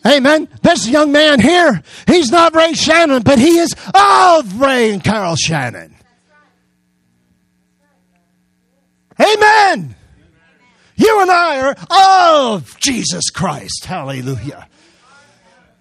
Amen. 0.06 0.48
This 0.62 0.88
young 0.88 1.12
man 1.12 1.40
here, 1.40 1.82
he's 2.08 2.32
not 2.32 2.56
Ray 2.56 2.74
Shannon, 2.74 3.24
but 3.24 3.40
he 3.40 3.58
is 3.58 3.74
of 3.94 4.60
Ray 4.60 4.92
and 4.92 5.04
Carol 5.04 5.36
Shannon. 5.36 5.96
Amen. 9.20 9.96
You 10.96 11.22
and 11.22 11.32
I 11.32 11.60
are 11.60 12.54
of 12.54 12.78
Jesus 12.80 13.30
Christ. 13.30 13.86
Hallelujah. 13.86 14.68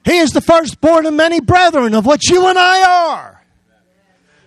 He 0.05 0.19
is 0.19 0.31
the 0.31 0.41
firstborn 0.41 1.07
of 1.07 1.15
many 1.15 1.41
brethren 1.41 1.95
of 1.95 2.07
what 2.07 2.25
you 2.25 2.47
and 2.47 2.59
I 2.59 2.83
are. 2.83 3.43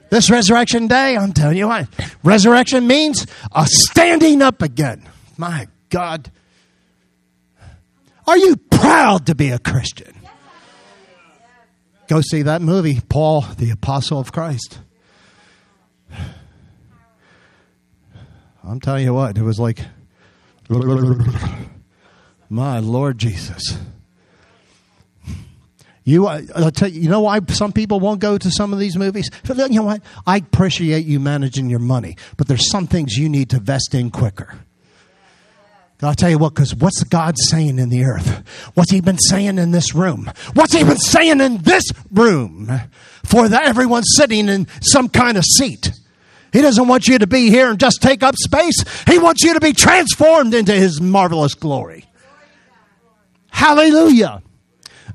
This 0.10 0.30
resurrection 0.30 0.88
day, 0.88 1.18
I'm 1.18 1.34
telling 1.34 1.58
you 1.58 1.68
what, 1.68 1.88
resurrection 2.24 2.88
means 2.88 3.28
a 3.52 3.66
standing 3.68 4.42
up 4.42 4.62
again. 4.62 5.04
My 5.38 5.68
God. 5.90 6.32
Are 8.28 8.38
you 8.38 8.58
proud 8.58 9.28
to 9.28 9.36
be 9.36 9.50
a 9.50 9.60
Christian? 9.60 10.14
Go 12.08 12.22
see 12.22 12.42
that 12.44 12.62
movie, 12.62 13.00
Paul, 13.08 13.42
the 13.42 13.72
Apostle 13.72 14.20
of 14.20 14.32
Christ. 14.32 14.80
I'm 18.64 18.80
telling 18.82 19.06
you 19.06 19.14
what, 19.14 19.38
it 19.38 19.44
was 19.44 19.60
like, 19.60 19.80
my 22.50 22.80
Lord 22.80 23.18
Jesus. 23.18 23.78
You, 26.04 26.28
uh, 26.28 26.42
I'll 26.56 26.72
tell 26.72 26.88
you, 26.88 27.02
you 27.02 27.10
know 27.10 27.22
why 27.22 27.40
some 27.50 27.74
people 27.74 28.00
won't 28.00 28.22
go 28.22 28.38
to 28.38 28.52
some 28.52 28.72
of 28.72 28.80
these 28.80 28.96
movies? 28.98 29.30
You 29.46 29.68
know 29.70 29.84
what? 29.84 30.02
I 30.26 30.38
appreciate 30.38 31.06
you 31.06 31.20
managing 31.20 31.70
your 31.70 31.80
money, 31.80 32.16
but 32.38 32.48
there's 32.48 32.70
some 32.70 32.88
things 32.88 33.18
you 33.18 33.28
need 33.28 33.50
to 33.50 33.60
vest 33.60 33.94
in 33.94 34.10
quicker. 34.12 34.58
I'll 36.02 36.14
tell 36.14 36.30
you 36.30 36.38
what, 36.38 36.54
because 36.54 36.76
what's 36.76 37.04
God 37.04 37.36
saying 37.40 37.80
in 37.80 37.90
the 37.90 38.04
earth? 38.04 38.44
What's 38.76 38.92
He 38.92 39.02
been 39.02 39.18
saying 39.18 39.58
in 39.58 39.72
this 39.72 39.96
room? 39.96 40.32
What's 40.54 40.74
He 40.74 40.84
been 40.84 40.98
saying 40.98 41.42
in 41.42 41.58
this 41.64 41.84
room 42.12 42.70
for 43.24 43.50
the, 43.50 43.60
everyone 43.60 44.04
sitting 44.04 44.48
in 44.48 44.68
some 44.82 45.10
kind 45.10 45.38
of 45.38 45.44
seat? 45.44 45.92
He 46.54 46.62
doesn't 46.62 46.88
want 46.88 47.08
you 47.08 47.18
to 47.18 47.28
be 47.28 47.50
here 47.50 47.70
and 47.70 47.80
just 47.80 48.02
take 48.02 48.22
up 48.22 48.36
space. 48.36 48.84
He 49.08 49.18
wants 49.18 49.44
you 49.44 49.56
to 49.56 49.60
be 49.60 49.74
transformed 49.74 50.54
into 50.54 50.74
His 50.74 51.02
marvelous 51.02 51.56
glory. 51.56 52.06
Hallelujah. 53.50 54.44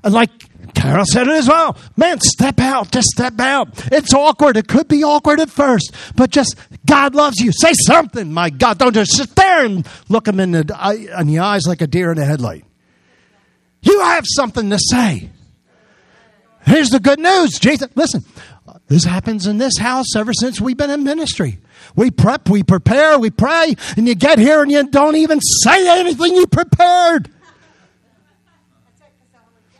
Like 0.03 0.31
Carol 0.75 1.05
said 1.05 1.29
it 1.29 1.35
as 1.35 1.49
well. 1.49 1.77
Man, 1.97 2.21
step 2.21 2.59
out. 2.59 2.91
Just 2.91 3.09
step 3.09 3.39
out. 3.41 3.69
It's 3.93 4.13
awkward. 4.15 4.57
It 4.57 4.69
could 4.69 4.89
be 4.89 5.05
awkward 5.05 5.41
at 5.41 5.51
first, 5.51 5.95
but 6.17 6.31
just 6.31 6.57
God 6.87 7.15
loves 7.15 7.39
you. 7.39 7.53
Say 7.53 7.73
something, 7.87 8.33
my 8.33 8.51
God. 8.51 8.79
Don't 8.79 8.95
just 8.95 9.17
sit 9.17 9.35
there 9.35 9.65
and 9.65 9.87
look 10.09 10.27
him 10.27 10.41
in 10.41 10.53
the, 10.53 11.11
in 11.19 11.27
the 11.27 11.39
eyes 11.41 11.63
like 11.67 11.81
a 11.81 11.87
deer 11.87 12.13
in 12.13 12.19
a 12.19 12.25
headlight. 12.25 12.65
You 13.83 14.01
have 14.01 14.25
something 14.27 14.71
to 14.71 14.79
say. 14.79 15.31
Here's 16.65 16.91
the 16.91 17.01
good 17.01 17.19
news. 17.19 17.59
Jesus, 17.59 17.89
listen, 17.95 18.25
this 18.87 19.05
happens 19.05 19.47
in 19.47 19.59
this 19.59 19.77
house 19.79 20.15
ever 20.17 20.33
since 20.33 20.61
we've 20.61 20.77
been 20.77 20.91
in 20.91 21.03
ministry. 21.03 21.59
We 21.97 22.11
prep, 22.11 22.49
we 22.49 22.63
prepare, 22.63 23.19
we 23.19 23.31
pray, 23.31 23.75
and 23.97 24.07
you 24.07 24.15
get 24.15 24.39
here 24.39 24.63
and 24.63 24.71
you 24.71 24.87
don't 24.89 25.17
even 25.17 25.41
say 25.41 26.01
anything 26.01 26.35
you 26.35 26.47
prepared. 26.47 27.31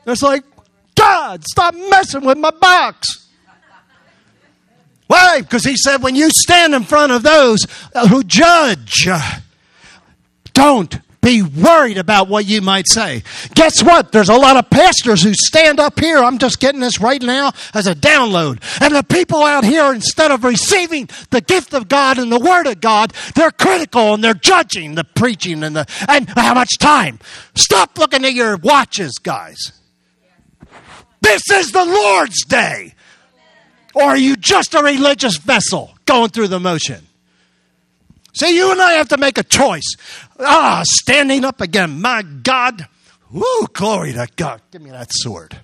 It's 0.05 0.23
like, 0.23 0.43
God, 1.03 1.45
stop 1.45 1.75
messing 1.75 2.25
with 2.25 2.39
my 2.39 2.53
box. 2.53 3.29
Why? 5.09 5.41
Because 5.43 5.65
he 5.65 5.77
said, 5.77 6.03
when 6.03 6.15
you 6.15 6.31
stand 6.31 6.75
in 6.75 6.85
front 6.85 7.11
of 7.11 7.25
those 7.25 7.67
who 8.09 8.23
judge, 8.23 9.09
don't 10.55 11.01
be 11.21 11.43
worried 11.43 11.99
about 11.99 12.29
what 12.29 12.47
you 12.47 12.63
might 12.63 12.89
say. 12.89 13.23
Guess 13.55 13.83
what? 13.83 14.13
There's 14.13 14.29
a 14.29 14.37
lot 14.37 14.57
of 14.57 14.71
pastors 14.71 15.23
who 15.23 15.33
stand 15.35 15.81
up 15.81 15.99
here. 15.99 16.19
I'm 16.19 16.39
just 16.39 16.61
getting 16.61 16.81
this 16.81 17.01
right 17.01 17.21
now 17.21 17.53
as 17.75 17.87
a 17.89 17.95
download. 17.95 18.63
And 18.81 18.95
the 18.95 19.03
people 19.03 19.43
out 19.43 19.65
here, 19.65 19.93
instead 19.93 20.31
of 20.31 20.45
receiving 20.45 21.09
the 21.31 21.41
gift 21.41 21.75
of 21.75 21.89
God 21.89 22.19
and 22.19 22.31
the 22.31 22.41
Word 22.41 22.67
of 22.69 22.81
God, 22.81 23.13
they're 23.35 23.51
critical 23.51 24.15
and 24.15 24.23
they're 24.23 24.35
judging 24.35 24.95
the 24.95 25.05
preaching 25.05 25.65
and 25.65 25.75
the 25.75 25.87
and 26.09 26.29
how 26.29 26.55
much 26.55 26.79
time. 26.79 27.19
Stop 27.55 27.99
looking 27.99 28.25
at 28.25 28.35
your 28.35 28.57
watches, 28.57 29.19
guys. 29.19 29.73
This 31.23 31.43
is 31.51 31.71
the 31.71 31.85
Lord's 31.85 32.45
day. 32.45 32.95
Or 33.95 34.03
are 34.03 34.17
you 34.17 34.37
just 34.37 34.75
a 34.75 34.83
religious 34.83 35.37
vessel 35.39 35.95
going 36.05 36.31
through 36.31 36.49
the 36.49 36.61
motion? 36.61 37.07
See, 38.35 38.57
you 38.57 38.73
and 38.73 38.81
I 38.81 38.93
have 38.93 39.09
to 39.09 39.19
make 39.19 39.39
a 39.39 39.43
choice. 39.43 39.95
Ah, 40.41 40.83
standing 40.85 41.45
up 41.45 41.61
again. 41.61 42.01
My 42.01 42.23
God. 42.23 42.87
Woo, 43.31 43.67
glory 43.73 44.13
to 44.13 44.27
God. 44.37 44.61
Give 44.71 44.83
me 44.83 44.91
that 44.91 45.11
sword. 45.11 45.59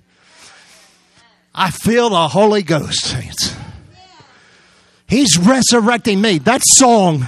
I 1.54 1.70
feel 1.70 2.10
the 2.10 2.28
Holy 2.28 2.62
Ghost, 2.62 3.04
saints. 3.04 3.56
He's 5.06 5.38
resurrecting 5.38 6.20
me. 6.20 6.38
That 6.38 6.62
song, 6.64 7.26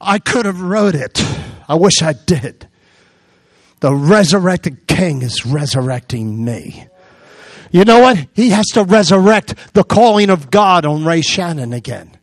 I 0.00 0.20
could 0.20 0.46
have 0.46 0.60
wrote 0.60 0.94
it. 0.94 1.22
I 1.68 1.74
wish 1.74 2.00
I 2.00 2.12
did. 2.12 2.68
The 3.80 3.92
resurrected 3.92 4.86
King 4.86 5.22
is 5.22 5.44
resurrecting 5.44 6.44
me. 6.44 6.86
You 7.70 7.84
know 7.84 8.00
what? 8.00 8.26
He 8.32 8.50
has 8.50 8.66
to 8.68 8.84
resurrect 8.84 9.74
the 9.74 9.84
calling 9.84 10.30
of 10.30 10.50
God 10.50 10.84
on 10.84 11.04
Ray 11.04 11.20
Shannon 11.20 11.72
again. 11.72 12.16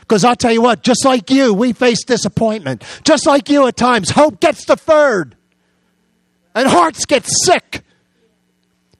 Because 0.00 0.24
I'll 0.24 0.36
tell 0.36 0.52
you 0.52 0.62
what, 0.62 0.82
just 0.82 1.04
like 1.04 1.30
you, 1.30 1.54
we 1.54 1.72
face 1.72 2.04
disappointment. 2.04 2.82
Just 3.04 3.26
like 3.26 3.48
you 3.48 3.66
at 3.68 3.76
times, 3.76 4.10
hope 4.10 4.40
gets 4.40 4.64
deferred. 4.64 5.36
And 6.54 6.68
hearts 6.68 7.06
get 7.06 7.24
sick. 7.44 7.82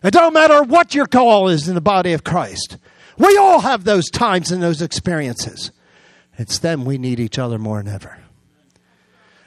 It 0.02 0.12
don't 0.12 0.32
matter 0.32 0.62
what 0.62 0.94
your 0.94 1.06
call 1.06 1.48
is 1.48 1.68
in 1.68 1.74
the 1.74 1.80
body 1.80 2.12
of 2.12 2.22
Christ. 2.22 2.78
We 3.18 3.36
all 3.36 3.60
have 3.60 3.84
those 3.84 4.08
times 4.08 4.50
and 4.50 4.62
those 4.62 4.80
experiences. 4.80 5.72
It's 6.38 6.58
then 6.60 6.84
we 6.84 6.96
need 6.96 7.20
each 7.20 7.38
other 7.38 7.58
more 7.58 7.82
than 7.82 7.92
ever. 7.92 8.18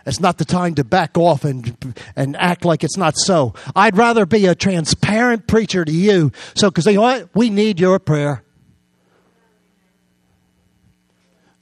It's 0.06 0.20
not 0.20 0.38
the 0.38 0.46
time 0.46 0.76
to 0.76 0.84
back 0.84 1.18
off 1.18 1.46
and, 1.46 1.96
and 2.16 2.36
act 2.36 2.66
like 2.66 2.84
it's 2.84 2.98
not 2.98 3.16
so. 3.18 3.54
I'd 3.76 3.98
rather 3.98 4.26
be 4.26 4.46
a 4.48 4.56
transparent 4.56 5.48
preacher 5.48 5.86
to 5.86 5.92
you. 5.92 6.32
So, 6.56 6.70
because 6.70 6.86
you 6.86 6.96
know 6.96 7.02
what? 7.02 7.30
We 7.34 7.50
need 7.50 7.80
your 7.80 8.00
prayer. 8.00 8.44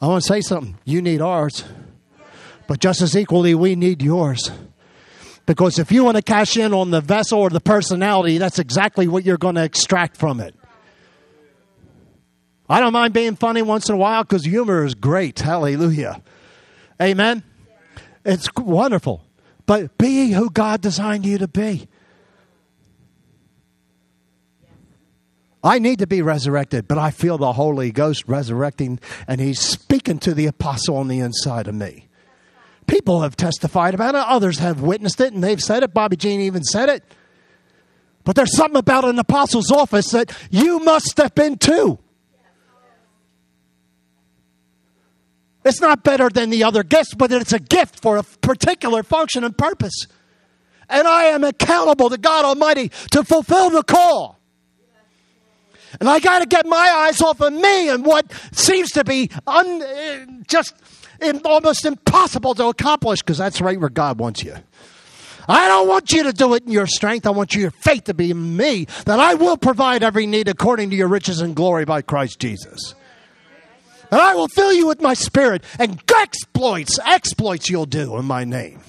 I 0.01 0.07
want 0.07 0.23
to 0.23 0.27
say 0.27 0.41
something. 0.41 0.77
You 0.85 1.01
need 1.03 1.21
ours. 1.21 1.63
But 2.67 2.79
just 2.79 3.01
as 3.01 3.15
equally, 3.15 3.53
we 3.53 3.75
need 3.75 4.01
yours. 4.01 4.49
Because 5.45 5.77
if 5.77 5.91
you 5.91 6.03
want 6.03 6.17
to 6.17 6.23
cash 6.23 6.57
in 6.57 6.73
on 6.73 6.89
the 6.89 7.01
vessel 7.01 7.39
or 7.39 7.49
the 7.49 7.59
personality, 7.59 8.39
that's 8.39 8.57
exactly 8.57 9.07
what 9.07 9.23
you're 9.23 9.37
going 9.37 9.55
to 9.55 9.63
extract 9.63 10.17
from 10.17 10.39
it. 10.39 10.55
I 12.67 12.79
don't 12.79 12.93
mind 12.93 13.13
being 13.13 13.35
funny 13.35 13.61
once 13.61 13.89
in 13.89 13.95
a 13.95 13.97
while 13.97 14.23
because 14.23 14.45
humor 14.45 14.85
is 14.85 14.95
great. 14.95 15.39
Hallelujah. 15.39 16.21
Amen. 17.01 17.43
It's 18.25 18.49
wonderful. 18.55 19.23
But 19.65 19.97
be 19.97 20.31
who 20.31 20.49
God 20.49 20.81
designed 20.81 21.25
you 21.25 21.37
to 21.37 21.47
be. 21.47 21.87
I 25.63 25.79
need 25.79 25.99
to 25.99 26.07
be 26.07 26.21
resurrected, 26.21 26.87
but 26.87 26.97
I 26.97 27.11
feel 27.11 27.37
the 27.37 27.53
Holy 27.53 27.91
Ghost 27.91 28.23
resurrecting, 28.27 28.99
and 29.27 29.39
He's 29.39 29.59
speaking 29.59 30.17
to 30.19 30.33
the 30.33 30.47
apostle 30.47 30.97
on 30.97 31.07
the 31.07 31.19
inside 31.19 31.67
of 31.67 31.75
me. 31.75 32.07
People 32.87 33.21
have 33.21 33.37
testified 33.37 33.93
about 33.93 34.15
it, 34.15 34.21
others 34.25 34.57
have 34.57 34.81
witnessed 34.81 35.21
it, 35.21 35.33
and 35.33 35.43
they've 35.43 35.61
said 35.61 35.83
it. 35.83 35.93
Bobby 35.93 36.17
Jean 36.17 36.41
even 36.41 36.63
said 36.63 36.89
it. 36.89 37.03
But 38.23 38.35
there's 38.35 38.55
something 38.55 38.77
about 38.77 39.05
an 39.05 39.19
apostle's 39.19 39.71
office 39.71 40.11
that 40.11 40.35
you 40.49 40.79
must 40.79 41.05
step 41.05 41.39
into. 41.39 41.99
It's 45.63 45.81
not 45.81 46.03
better 46.03 46.29
than 46.29 46.49
the 46.49 46.63
other 46.63 46.83
gifts, 46.83 47.13
but 47.13 47.31
it's 47.31 47.53
a 47.53 47.59
gift 47.59 48.01
for 48.01 48.17
a 48.17 48.23
particular 48.23 49.03
function 49.03 49.43
and 49.43 49.57
purpose. 49.57 50.07
And 50.89 51.07
I 51.07 51.25
am 51.25 51.43
accountable 51.43 52.09
to 52.09 52.17
God 52.17 52.45
Almighty 52.45 52.89
to 53.11 53.23
fulfill 53.23 53.69
the 53.69 53.83
call. 53.83 54.39
And 55.99 56.09
I 56.09 56.19
got 56.19 56.39
to 56.39 56.45
get 56.45 56.65
my 56.65 56.77
eyes 56.77 57.21
off 57.21 57.41
of 57.41 57.53
me 57.53 57.89
and 57.89 58.05
what 58.05 58.31
seems 58.53 58.91
to 58.91 59.03
be 59.03 59.29
un, 59.45 59.81
uh, 59.81 60.25
just 60.47 60.73
almost 61.45 61.85
impossible 61.85 62.55
to 62.55 62.67
accomplish 62.67 63.21
because 63.21 63.37
that's 63.37 63.61
right 63.61 63.79
where 63.79 63.89
God 63.89 64.19
wants 64.19 64.43
you. 64.43 64.55
I 65.47 65.67
don't 65.67 65.87
want 65.87 66.11
you 66.11 66.23
to 66.23 66.33
do 66.33 66.53
it 66.53 66.63
in 66.63 66.71
your 66.71 66.87
strength. 66.87 67.25
I 67.25 67.31
want 67.31 67.55
your 67.55 67.71
faith 67.71 68.05
to 68.05 68.13
be 68.13 68.31
in 68.31 68.55
me, 68.55 68.85
that 69.05 69.19
I 69.19 69.33
will 69.33 69.57
provide 69.57 70.03
every 70.03 70.25
need 70.25 70.47
according 70.47 70.91
to 70.91 70.95
your 70.95 71.07
riches 71.07 71.41
and 71.41 71.55
glory 71.55 71.83
by 71.83 72.01
Christ 72.01 72.39
Jesus. 72.39 72.95
And 74.11 74.19
I 74.19 74.35
will 74.35 74.49
fill 74.49 74.73
you 74.73 74.87
with 74.87 75.01
my 75.01 75.13
spirit, 75.13 75.63
and 75.79 76.01
exploits, 76.13 76.99
exploits 76.99 77.69
you'll 77.69 77.85
do 77.85 78.17
in 78.17 78.25
my 78.25 78.43
name. 78.43 78.81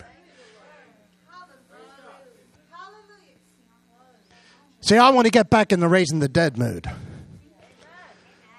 See, 4.81 4.97
I 4.97 5.11
want 5.11 5.27
to 5.27 5.31
get 5.31 5.49
back 5.49 5.71
in 5.73 5.79
the 5.79 5.89
raising 5.89 6.19
the 6.19 6.29
dead 6.29 6.59
mood. 6.59 6.91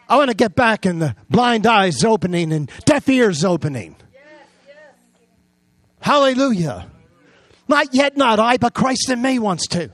I 0.08 0.16
want 0.16 0.30
to 0.30 0.36
get 0.36 0.56
back 0.56 0.86
in 0.86 1.00
the 1.00 1.16
blind 1.30 1.66
eyes 1.66 2.04
opening 2.04 2.54
and 2.54 2.72
deaf 2.86 3.10
ears 3.10 3.44
opening. 3.44 3.98
Hallelujah. 6.00 6.90
Not 7.68 7.94
yet, 7.94 8.16
not 8.16 8.40
I, 8.40 8.58
but 8.58 8.74
Christ 8.74 9.10
in 9.10 9.22
me 9.22 9.40
wants 9.40 9.68
to. 9.68 9.92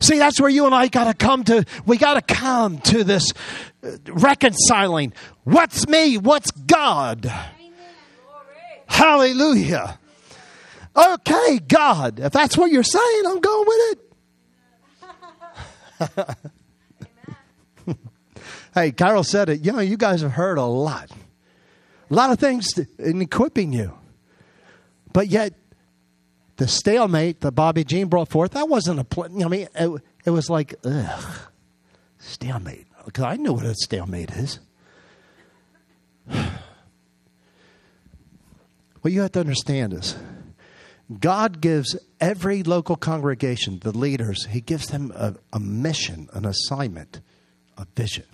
See, 0.00 0.18
that's 0.18 0.40
where 0.40 0.50
you 0.50 0.66
and 0.66 0.74
I 0.74 0.88
got 0.88 1.04
to 1.04 1.14
come 1.14 1.44
to. 1.44 1.64
We 1.86 1.96
got 1.98 2.14
to 2.14 2.34
come 2.34 2.78
to 2.78 3.04
this 3.04 3.32
reconciling. 4.06 5.12
What's 5.44 5.88
me? 5.88 6.18
What's 6.18 6.50
God? 6.50 7.32
Hallelujah. 8.86 9.98
Okay, 10.94 11.58
God, 11.66 12.20
if 12.20 12.32
that's 12.32 12.56
what 12.56 12.70
you're 12.70 12.82
saying, 12.82 13.22
I'm 13.26 13.40
going 13.40 13.66
with 13.66 13.98
it. 17.88 17.96
hey, 18.74 18.92
Carol 18.92 19.24
said 19.24 19.48
it. 19.48 19.64
You 19.64 19.72
know, 19.72 19.80
you 19.80 19.96
guys 19.96 20.20
have 20.20 20.32
heard 20.32 20.58
a 20.58 20.64
lot. 20.64 21.10
A 22.10 22.14
lot 22.14 22.30
of 22.30 22.38
things 22.38 22.78
in 22.98 23.22
equipping 23.22 23.72
you. 23.72 23.94
But 25.14 25.28
yet, 25.28 25.54
the 26.56 26.68
stalemate 26.68 27.40
that 27.40 27.52
Bobby 27.52 27.84
Jean 27.84 28.08
brought 28.08 28.28
forth, 28.28 28.52
that 28.52 28.68
wasn't 28.68 29.00
a, 29.00 29.04
pl- 29.04 29.44
I 29.44 29.48
mean, 29.48 29.68
it, 29.74 30.02
it 30.26 30.30
was 30.30 30.50
like, 30.50 30.74
ugh, 30.84 31.38
stalemate. 32.18 32.86
Because 33.04 33.24
I 33.24 33.36
know 33.36 33.52
what 33.52 33.64
a 33.64 33.74
stalemate 33.74 34.30
is. 34.30 34.60
what 39.00 39.12
you 39.12 39.20
have 39.22 39.32
to 39.32 39.40
understand 39.40 39.92
is 39.92 40.16
God 41.20 41.60
gives 41.60 41.96
every 42.20 42.62
local 42.62 42.96
congregation, 42.96 43.80
the 43.80 43.96
leaders, 43.96 44.46
He 44.46 44.60
gives 44.60 44.88
them 44.88 45.12
a, 45.14 45.34
a 45.52 45.60
mission, 45.60 46.28
an 46.32 46.44
assignment, 46.44 47.20
a 47.76 47.86
vision. 47.96 48.26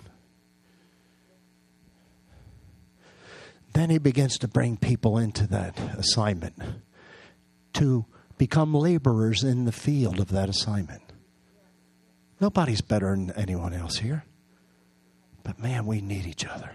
Then 3.73 3.89
He 3.89 3.97
begins 3.97 4.37
to 4.39 4.47
bring 4.47 4.77
people 4.77 5.17
into 5.17 5.47
that 5.47 5.77
assignment 5.97 6.55
to 7.73 8.05
become 8.37 8.73
laborers 8.73 9.43
in 9.43 9.65
the 9.65 9.71
field 9.71 10.19
of 10.19 10.29
that 10.29 10.49
assignment. 10.49 11.01
Nobody's 12.39 12.81
better 12.81 13.11
than 13.11 13.31
anyone 13.31 13.73
else 13.73 13.97
here. 13.97 14.23
But 15.43 15.59
man, 15.59 15.85
we 15.85 16.01
need 16.01 16.25
each 16.25 16.45
other. 16.45 16.71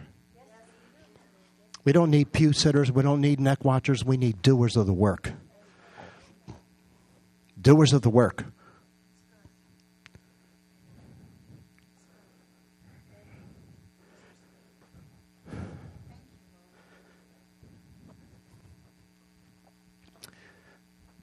We 1.84 1.92
don't 1.92 2.10
need 2.10 2.32
pew 2.32 2.52
sitters. 2.52 2.90
We 2.90 3.02
don't 3.02 3.20
need 3.20 3.40
neck 3.40 3.64
watchers. 3.64 4.04
We 4.04 4.16
need 4.16 4.40
doers 4.40 4.76
of 4.76 4.86
the 4.86 4.92
work. 4.92 5.32
Doers 7.60 7.92
of 7.92 8.02
the 8.02 8.10
work. 8.10 8.44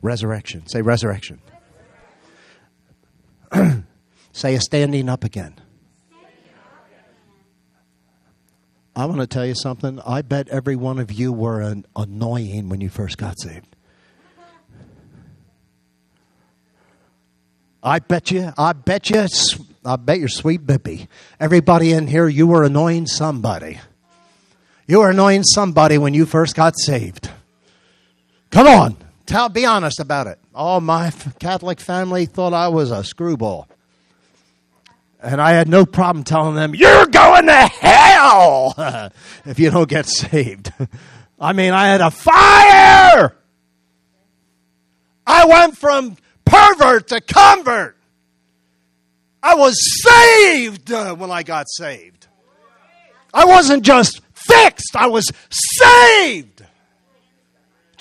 Resurrection. 0.03 0.65
Say 0.67 0.81
resurrection. 0.81 1.41
Say 4.31 4.55
a 4.55 4.61
standing 4.61 5.09
up 5.09 5.23
again. 5.23 5.55
I 9.01 9.05
want 9.05 9.19
to 9.19 9.25
tell 9.25 9.47
you 9.47 9.55
something. 9.55 9.99
I 10.05 10.21
bet 10.21 10.47
every 10.49 10.75
one 10.75 10.99
of 10.99 11.11
you 11.11 11.33
were 11.33 11.59
an 11.59 11.87
annoying 11.95 12.69
when 12.69 12.81
you 12.81 12.89
first 12.89 13.17
got 13.17 13.39
saved. 13.39 13.75
I 17.81 17.97
bet 17.97 18.29
you, 18.29 18.53
I 18.55 18.73
bet 18.73 19.09
you, 19.09 19.25
I 19.83 19.95
bet 19.95 20.19
you're 20.19 20.27
sweet 20.27 20.67
Bippy. 20.67 21.07
Everybody 21.39 21.93
in 21.93 22.05
here, 22.05 22.27
you 22.27 22.45
were 22.45 22.63
annoying 22.63 23.07
somebody. 23.07 23.79
You 24.85 24.99
were 24.99 25.09
annoying 25.09 25.45
somebody 25.45 25.97
when 25.97 26.13
you 26.13 26.27
first 26.27 26.55
got 26.55 26.75
saved. 26.77 27.27
Come 28.51 28.67
on. 28.67 28.97
Tell, 29.25 29.49
be 29.49 29.65
honest 29.65 29.99
about 29.99 30.27
it. 30.27 30.37
All 30.53 30.79
my 30.79 31.09
Catholic 31.39 31.79
family 31.79 32.27
thought 32.27 32.53
I 32.53 32.67
was 32.67 32.91
a 32.91 33.03
screwball. 33.03 33.67
And 35.23 35.41
I 35.41 35.53
had 35.53 35.67
no 35.67 35.87
problem 35.87 36.23
telling 36.23 36.53
them, 36.53 36.75
You're 36.75 37.07
going 37.07 37.47
to 37.47 37.51
hell 37.53 38.00
if 39.45 39.59
you 39.59 39.71
don't 39.71 39.89
get 39.89 40.05
saved. 40.07 40.71
I 41.39 41.53
mean, 41.53 41.73
I 41.73 41.87
had 41.87 42.01
a 42.01 42.11
fire. 42.11 43.35
I 45.25 45.45
went 45.45 45.77
from 45.77 46.17
pervert 46.45 47.07
to 47.09 47.21
convert. 47.21 47.97
I 49.43 49.55
was 49.55 49.75
saved 50.03 50.91
uh, 50.91 51.15
when 51.15 51.31
I 51.31 51.43
got 51.43 51.67
saved. 51.69 52.27
I 53.33 53.45
wasn't 53.45 53.83
just 53.83 54.21
fixed, 54.33 54.95
I 54.95 55.07
was 55.07 55.31
saved 55.49 56.61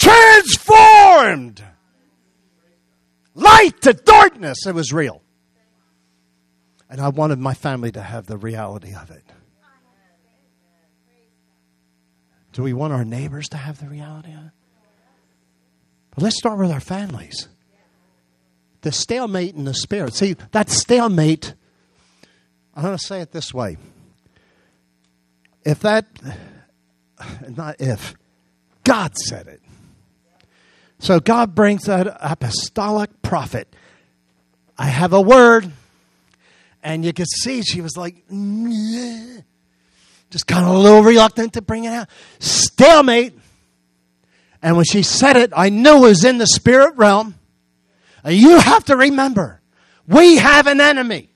transformed. 0.00 1.62
Light 3.34 3.80
to 3.82 3.92
darkness. 3.92 4.66
It 4.66 4.74
was 4.74 4.92
real. 4.92 5.22
And 6.88 7.00
I 7.00 7.08
wanted 7.08 7.38
my 7.38 7.54
family 7.54 7.92
to 7.92 8.02
have 8.02 8.26
the 8.26 8.36
reality 8.36 8.94
of 8.94 9.10
it. 9.10 9.29
Do 12.52 12.62
we 12.62 12.72
want 12.72 12.92
our 12.92 13.04
neighbors 13.04 13.48
to 13.50 13.56
have 13.56 13.78
the 13.80 13.88
reality 13.88 14.32
of 14.32 14.46
it? 14.46 14.52
But 16.10 16.24
let's 16.24 16.36
start 16.36 16.58
with 16.58 16.70
our 16.70 16.80
families. 16.80 17.48
The 18.82 18.92
stalemate 18.92 19.54
in 19.54 19.64
the 19.64 19.74
spirit. 19.74 20.14
See, 20.14 20.36
that 20.52 20.70
stalemate, 20.70 21.54
I'm 22.74 22.82
going 22.82 22.96
to 22.96 23.02
say 23.02 23.20
it 23.20 23.30
this 23.30 23.54
way. 23.54 23.76
If 25.64 25.80
that, 25.80 26.06
not 27.48 27.76
if, 27.78 28.14
God 28.82 29.16
said 29.16 29.46
it. 29.46 29.60
So 30.98 31.20
God 31.20 31.54
brings 31.54 31.84
that 31.84 32.16
apostolic 32.20 33.22
prophet. 33.22 33.74
I 34.76 34.86
have 34.86 35.12
a 35.12 35.20
word. 35.20 35.70
And 36.82 37.04
you 37.04 37.12
could 37.12 37.28
see 37.28 37.62
she 37.62 37.82
was 37.82 37.96
like, 37.96 38.24
just 40.30 40.46
kind 40.46 40.64
of 40.64 40.74
a 40.74 40.78
little 40.78 41.02
reluctant 41.02 41.54
to 41.54 41.62
bring 41.62 41.84
it 41.84 41.92
out. 41.92 42.08
Stalemate. 42.38 43.34
And 44.62 44.76
when 44.76 44.84
she 44.84 45.02
said 45.02 45.36
it, 45.36 45.52
I 45.54 45.68
knew 45.68 45.96
it 45.96 46.08
was 46.08 46.24
in 46.24 46.38
the 46.38 46.46
spirit 46.46 46.96
realm. 46.96 47.34
And 48.22 48.34
you 48.36 48.58
have 48.58 48.84
to 48.86 48.96
remember, 48.96 49.60
we 50.06 50.36
have 50.36 50.66
an 50.66 50.80
enemy. 50.80 51.30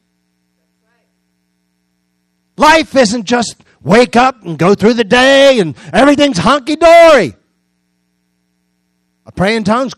Life 2.56 2.94
isn't 2.94 3.24
just 3.24 3.56
wake 3.82 4.16
up 4.16 4.42
and 4.44 4.58
go 4.58 4.74
through 4.74 4.94
the 4.94 5.04
day 5.04 5.58
and 5.58 5.74
everything's 5.92 6.38
hunky 6.38 6.76
dory. 6.76 7.34
Pray 9.32 9.56
in 9.56 9.64
tongues. 9.64 9.94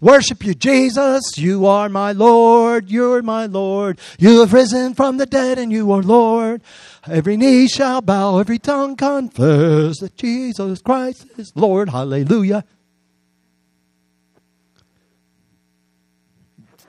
Worship 0.00 0.44
you, 0.44 0.54
Jesus. 0.54 1.22
You 1.36 1.66
are 1.66 1.88
my 1.88 2.12
Lord. 2.12 2.88
You're 2.88 3.22
my 3.22 3.46
Lord. 3.46 3.98
You 4.18 4.40
have 4.40 4.52
risen 4.52 4.94
from 4.94 5.16
the 5.16 5.26
dead 5.26 5.58
and 5.58 5.72
you 5.72 5.90
are 5.90 6.02
Lord. 6.02 6.62
Every 7.06 7.36
knee 7.36 7.66
shall 7.66 8.00
bow, 8.00 8.38
every 8.38 8.60
tongue 8.60 8.94
confess 8.94 9.98
that 9.98 10.16
Jesus 10.16 10.80
Christ 10.80 11.26
is 11.36 11.52
Lord. 11.56 11.88
Hallelujah. 11.88 12.64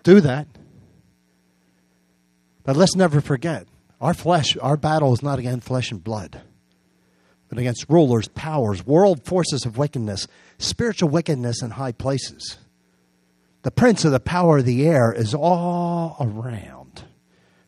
Do 0.03 0.21
that. 0.21 0.47
But 2.63 2.77
let's 2.77 2.95
never 2.95 3.21
forget 3.21 3.65
our 3.99 4.13
flesh, 4.13 4.55
our 4.57 4.77
battle 4.77 5.13
is 5.13 5.23
not 5.23 5.39
against 5.39 5.65
flesh 5.65 5.91
and 5.91 6.03
blood, 6.03 6.41
but 7.53 7.59
against 7.59 7.85
rulers, 7.87 8.27
powers, 8.29 8.83
world 8.83 9.23
forces 9.23 9.63
of 9.63 9.77
wickedness, 9.77 10.27
spiritual 10.57 11.09
wickedness 11.09 11.61
in 11.61 11.69
high 11.69 11.91
places. 11.91 12.57
The 13.61 13.69
prince 13.69 14.03
of 14.05 14.11
the 14.11 14.19
power 14.19 14.57
of 14.57 14.65
the 14.65 14.87
air 14.87 15.13
is 15.13 15.35
all 15.35 16.17
around. 16.19 17.03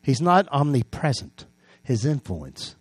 He's 0.01 0.21
not 0.21 0.47
omnipresent, 0.51 1.45
his 1.83 2.03
influence. 2.03 2.75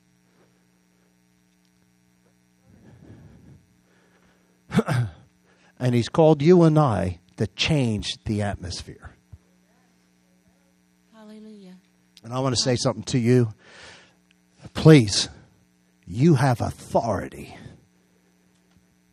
and 5.78 5.94
he's 5.94 6.08
called 6.08 6.40
you 6.40 6.62
and 6.62 6.78
I 6.78 7.18
to 7.36 7.46
change 7.48 8.14
the 8.24 8.40
atmosphere. 8.40 9.14
Hallelujah. 11.12 11.76
And 12.22 12.32
I 12.32 12.38
want 12.38 12.56
to 12.56 12.62
say 12.62 12.76
something 12.76 13.04
to 13.04 13.18
you. 13.18 13.52
Please, 14.72 15.28
you 16.06 16.34
have 16.34 16.60
authority 16.60 17.56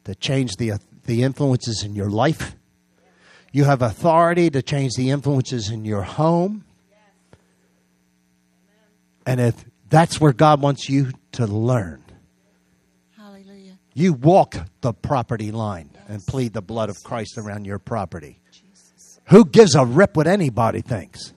to 0.04 0.16
change 0.16 0.56
the, 0.58 0.74
the 1.06 1.24
influences 1.24 1.84
in 1.84 1.96
your 1.96 2.10
life. 2.10 2.56
You 3.52 3.66
have 3.66 3.82
authority 3.82 4.50
to 4.50 4.62
change 4.62 4.94
the 4.96 5.10
influences 5.10 5.70
in 5.70 5.86
your 5.86 6.04
home. 6.04 6.64
And 9.26 9.40
if 9.40 9.66
that's 9.90 10.20
where 10.20 10.34
God 10.34 10.62
wants 10.62 10.90
you 10.90 11.12
to 11.34 11.46
learn, 11.46 12.04
Hallelujah. 13.16 13.78
you 13.94 14.14
walk 14.14 14.58
the 14.82 14.94
property 14.94 15.52
line 15.52 15.92
and 16.08 16.26
plead 16.26 16.54
the 16.54 16.62
blood 16.62 16.90
of 16.90 17.04
Christ 17.04 17.38
around 17.38 17.66
your 17.66 17.78
property. 17.78 18.40
Jesus. 18.52 19.20
Who 19.28 19.46
gives 19.46 19.76
a 19.76 19.86
rip 19.86 20.18
what 20.18 20.28
anybody 20.28 20.82
thinks? 20.82 21.34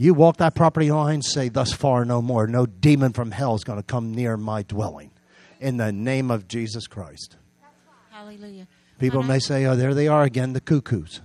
You 0.00 0.14
walk 0.14 0.36
that 0.36 0.54
property 0.54 0.90
line, 0.92 1.22
say, 1.22 1.48
Thus 1.48 1.72
far, 1.72 2.04
no 2.04 2.22
more. 2.22 2.46
No 2.46 2.66
demon 2.66 3.12
from 3.12 3.32
hell 3.32 3.54
is 3.56 3.64
going 3.64 3.78
to 3.80 3.82
come 3.82 4.14
near 4.14 4.36
my 4.36 4.62
dwelling. 4.62 5.10
In 5.60 5.76
the 5.76 5.90
name 5.90 6.30
of 6.30 6.46
Jesus 6.46 6.86
Christ. 6.86 7.36
Hallelujah. 8.10 8.68
People 9.00 9.20
When 9.20 9.28
may 9.28 9.34
I- 9.34 9.38
say, 9.38 9.64
Oh, 9.66 9.74
there 9.74 9.94
they 9.94 10.06
are 10.08 10.22
again, 10.22 10.52
the 10.52 10.60
cuckoos. 10.60 11.20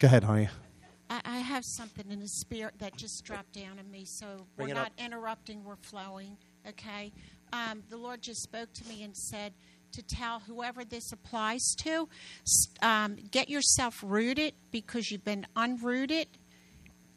Go 0.00 0.06
ahead, 0.06 0.24
honey. 0.24 0.48
I, 1.08 1.20
I 1.24 1.38
have 1.38 1.62
something 1.64 2.10
in 2.10 2.18
the 2.18 2.26
spirit 2.28 2.74
that 2.80 2.96
just 2.96 3.24
dropped 3.24 3.52
down 3.52 3.78
on 3.78 3.88
me, 3.92 4.04
so 4.04 4.46
Bring 4.56 4.68
we're 4.68 4.74
not 4.74 4.88
up. 4.88 4.92
interrupting, 4.98 5.62
we're 5.62 5.76
flowing, 5.76 6.36
okay? 6.68 7.12
Um, 7.52 7.84
the 7.88 7.96
Lord 7.96 8.22
just 8.22 8.42
spoke 8.42 8.72
to 8.74 8.88
me 8.88 9.04
and 9.04 9.16
said 9.16 9.52
to 9.92 10.02
tell 10.02 10.40
whoever 10.40 10.84
this 10.84 11.12
applies 11.12 11.62
to, 11.78 12.08
um, 12.82 13.16
get 13.30 13.48
yourself 13.48 14.02
rooted 14.04 14.54
because 14.72 15.10
you've 15.12 15.24
been 15.24 15.46
unrooted 15.56 16.26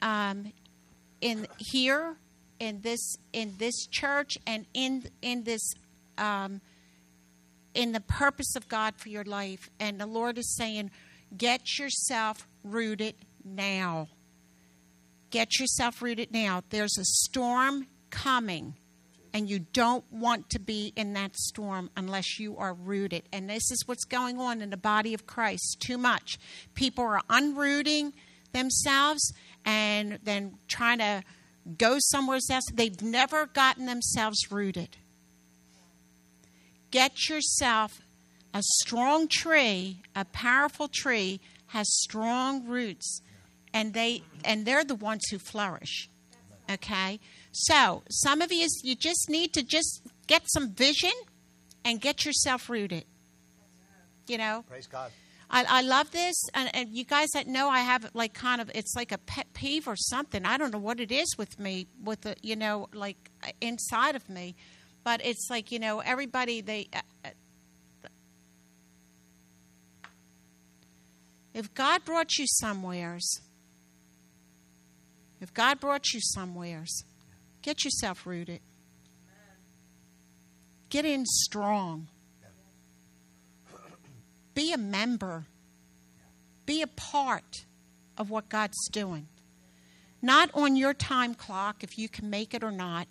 um, 0.02 0.52
in 1.22 1.48
here, 1.58 2.16
in 2.60 2.82
this 2.82 3.18
in 3.34 3.56
this 3.58 3.86
church, 3.88 4.38
and 4.46 4.66
in 4.74 5.04
in 5.22 5.44
this 5.44 5.74
um, 6.18 6.62
in 7.74 7.92
the 7.92 8.02
purpose 8.02 8.56
of 8.56 8.68
God 8.68 8.96
for 8.98 9.10
your 9.10 9.24
life. 9.24 9.70
And 9.80 10.00
the 10.00 10.06
Lord 10.06 10.38
is 10.38 10.56
saying, 10.56 10.92
get 11.38 11.78
yourself 11.78 12.48
rooted 12.64 13.16
now. 13.44 14.08
Get 15.30 15.60
yourself 15.60 16.02
rooted 16.02 16.32
now. 16.32 16.64
There's 16.70 16.98
a 16.98 17.06
storm 17.06 17.88
coming, 18.10 18.74
and 19.34 19.48
you 19.48 19.60
don't 19.60 20.04
want 20.12 20.50
to 20.50 20.60
be 20.60 20.92
in 20.96 21.14
that 21.14 21.38
storm 21.38 21.92
unless 21.96 22.40
you 22.40 22.58
are 22.58 22.74
rooted. 22.74 23.24
And 23.32 23.48
this 23.50 23.72
is 23.72 23.84
what's 23.86 24.06
going 24.06 24.40
on 24.40 24.62
in 24.62 24.72
the 24.72 24.78
body 24.78 25.14
of 25.14 25.28
Christ 25.28 25.78
too 25.80 25.98
much. 26.00 26.40
People 26.74 27.04
are 27.04 27.22
unrooting 27.30 28.14
themselves 28.54 29.32
and 29.70 30.20
then 30.24 30.56
trying 30.68 30.98
to 30.98 31.24
go 31.78 31.98
somewhere 32.00 32.40
else. 32.50 32.66
They've 32.74 33.02
never 33.02 33.46
gotten 33.46 33.86
themselves 33.86 34.52
rooted 34.52 34.98
get 36.92 37.30
yourself 37.30 38.02
a 38.54 38.62
strong 38.62 39.28
tree 39.28 40.02
a 40.16 40.26
powerful 40.26 40.88
tree 40.88 41.40
has 41.68 41.88
strong 42.00 42.66
roots 42.66 43.22
and 43.74 43.94
they 43.94 44.24
and 44.44 44.66
they're 44.66 44.84
the 44.84 44.96
ones 44.96 45.24
who 45.30 45.38
flourish 45.38 46.10
okay 46.70 47.20
so 47.52 48.02
some 48.10 48.42
of 48.42 48.52
you 48.52 48.68
you 48.84 48.96
just 48.96 49.30
need 49.30 49.54
to 49.54 49.64
just 49.64 50.02
get 50.28 50.42
some 50.48 50.72
vision 50.74 51.12
and 51.86 52.02
get 52.02 52.26
yourself 52.26 52.70
rooted 52.70 53.06
you 54.28 54.38
know 54.38 54.64
Praise 54.68 54.88
God. 54.88 55.12
I, 55.52 55.66
I 55.68 55.82
love 55.82 56.12
this, 56.12 56.36
and, 56.54 56.70
and 56.76 56.90
you 56.90 57.04
guys 57.04 57.30
that 57.34 57.48
know 57.48 57.70
I 57.70 57.80
have 57.80 58.12
like 58.14 58.34
kind 58.34 58.62
of 58.62 58.70
it's 58.76 58.96
like 58.96 59.12
a 59.12 59.18
pet 59.18 59.48
peeve 59.54 59.88
or 59.88 59.96
something. 59.96 60.46
I 60.46 60.58
don't 60.58 60.72
know 60.72 60.80
what 60.80 61.00
it 61.00 61.12
is 61.12 61.38
with 61.38 61.60
me, 61.60 61.88
with 62.04 62.22
the 62.22 62.36
you 62.44 62.56
know 62.56 62.88
like 62.94 63.32
inside 63.60 64.16
of 64.16 64.30
me, 64.30 64.56
but 65.04 65.26
it's 65.26 65.48
like 65.50 65.72
you 65.72 65.80
know 65.80 66.00
everybody 66.00 66.62
they. 66.62 66.88
Uh, 66.94 67.00
uh, 67.26 67.30
if 71.56 71.74
God 71.74 72.06
brought 72.06 72.38
you 72.38 72.46
somewheres, 72.48 73.42
if 75.42 75.52
God 75.52 75.80
brought 75.80 76.14
you 76.14 76.20
somewheres, 76.22 77.04
get 77.64 77.84
yourself 77.84 78.28
rooted. 78.28 78.62
Get 80.90 81.06
in 81.06 81.26
strong. 81.26 82.08
Be 84.60 84.74
a 84.74 84.78
member. 84.78 85.46
Be 86.66 86.82
a 86.82 86.88
part 86.88 87.64
of 88.18 88.30
what 88.30 88.50
God's 88.50 88.90
doing. 88.92 89.30
Not 90.22 90.50
on 90.54 90.76
your 90.76 90.94
time 90.94 91.34
clock, 91.34 91.82
if 91.82 91.98
you 91.98 92.10
can 92.10 92.30
make 92.30 92.54
it 92.54 92.62
or 92.62 92.70
not. 92.70 93.08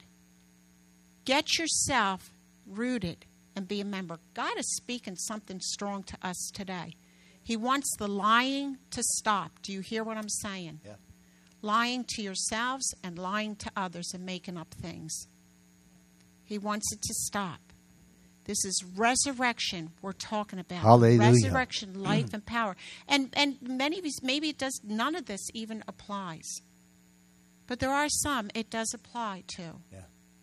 Get 1.25 1.57
yourself 1.57 2.33
rooted 2.67 3.25
and 3.57 3.67
be 3.67 3.81
a 3.81 3.85
member. 3.87 4.19
God 4.35 4.59
is 4.59 4.77
speaking 4.77 5.17
something 5.17 5.59
strong 5.61 6.03
to 6.03 6.19
us 6.23 6.51
today. 6.53 6.93
He 7.43 7.57
wants 7.57 7.97
the 7.97 8.09
lying 8.09 8.77
to 8.91 9.03
stop. 9.03 9.53
Do 9.63 9.73
you 9.73 9.81
hear 9.81 10.05
what 10.05 10.19
I'm 10.19 10.29
saying? 10.29 10.81
Yeah. 10.85 10.97
Lying 11.63 12.05
to 12.09 12.21
yourselves 12.21 12.95
and 13.03 13.19
lying 13.19 13.57
to 13.57 13.71
others 13.75 14.11
and 14.13 14.27
making 14.27 14.59
up 14.59 14.75
things. 14.75 15.29
He 16.45 16.59
wants 16.59 16.93
it 16.93 17.01
to 17.01 17.15
stop. 17.15 17.68
This 18.49 18.65
is 18.65 18.83
resurrection 18.97 19.91
we're 20.01 20.13
talking 20.13 20.59
about. 20.59 20.79
Hallelujah. 20.79 21.19
Resurrection, 21.21 21.93
mm. 21.93 22.03
life, 22.03 22.33
and 22.33 22.45
power. 22.47 22.77
And 23.07 23.29
and 23.35 23.59
many 23.61 23.99
of 23.99 24.05
these 24.05 24.23
maybe 24.23 24.49
it 24.49 24.57
does 24.57 24.81
none 24.83 25.15
of 25.15 25.27
this 25.27 25.51
even 25.53 25.85
applies. 25.87 26.63
But 27.67 27.79
there 27.79 27.93
are 27.93 28.09
some 28.09 28.51
it 28.55 28.71
does 28.71 28.95
apply 28.95 29.45
to. 29.49 29.75
Yeah. 29.93 30.01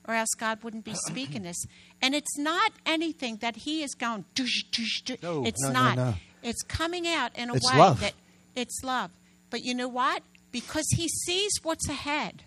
Or 0.08 0.14
else 0.14 0.30
God 0.38 0.64
wouldn't 0.64 0.86
be 0.86 0.94
speaking 0.94 1.42
this. 1.42 1.66
And 2.00 2.14
it's 2.14 2.38
not 2.38 2.74
anything 2.86 3.38
that 3.38 3.56
He 3.56 3.82
is 3.82 3.96
going. 3.96 4.26
Dush, 4.36 4.66
dush. 4.72 5.02
No, 5.24 5.44
it's 5.44 5.64
no, 5.64 5.70
no, 5.70 5.74
not. 5.74 5.98
no. 5.98 6.14
It's 6.44 6.62
coming 6.62 7.08
out 7.08 7.36
in 7.36 7.50
a 7.50 7.56
It's 7.56 7.72
way 7.72 7.80
love. 7.80 8.02
that 8.02 8.14
it's 8.56 8.84
love. 8.84 9.10
But 9.50 9.64
you 9.64 9.74
know 9.74 9.88
what? 9.88 10.22
Because 10.52 10.86
He 10.96 11.08
sees 11.08 11.54
what's 11.64 11.90
ahead. 11.90 12.44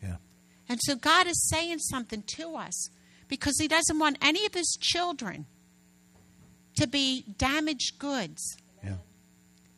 Yeah. 0.00 0.18
And 0.68 0.78
so 0.84 0.94
God 0.94 1.26
is 1.26 1.48
saying 1.48 1.80
something 1.80 2.22
to 2.36 2.54
us 2.54 2.90
because 3.28 3.56
He 3.58 3.68
doesn't 3.68 3.98
want 3.98 4.18
any 4.20 4.46
of 4.46 4.54
His 4.54 4.76
children 4.80 5.46
to 6.76 6.86
be 6.86 7.24
damaged 7.36 7.98
goods. 7.98 8.56
Yeah. 8.82 8.96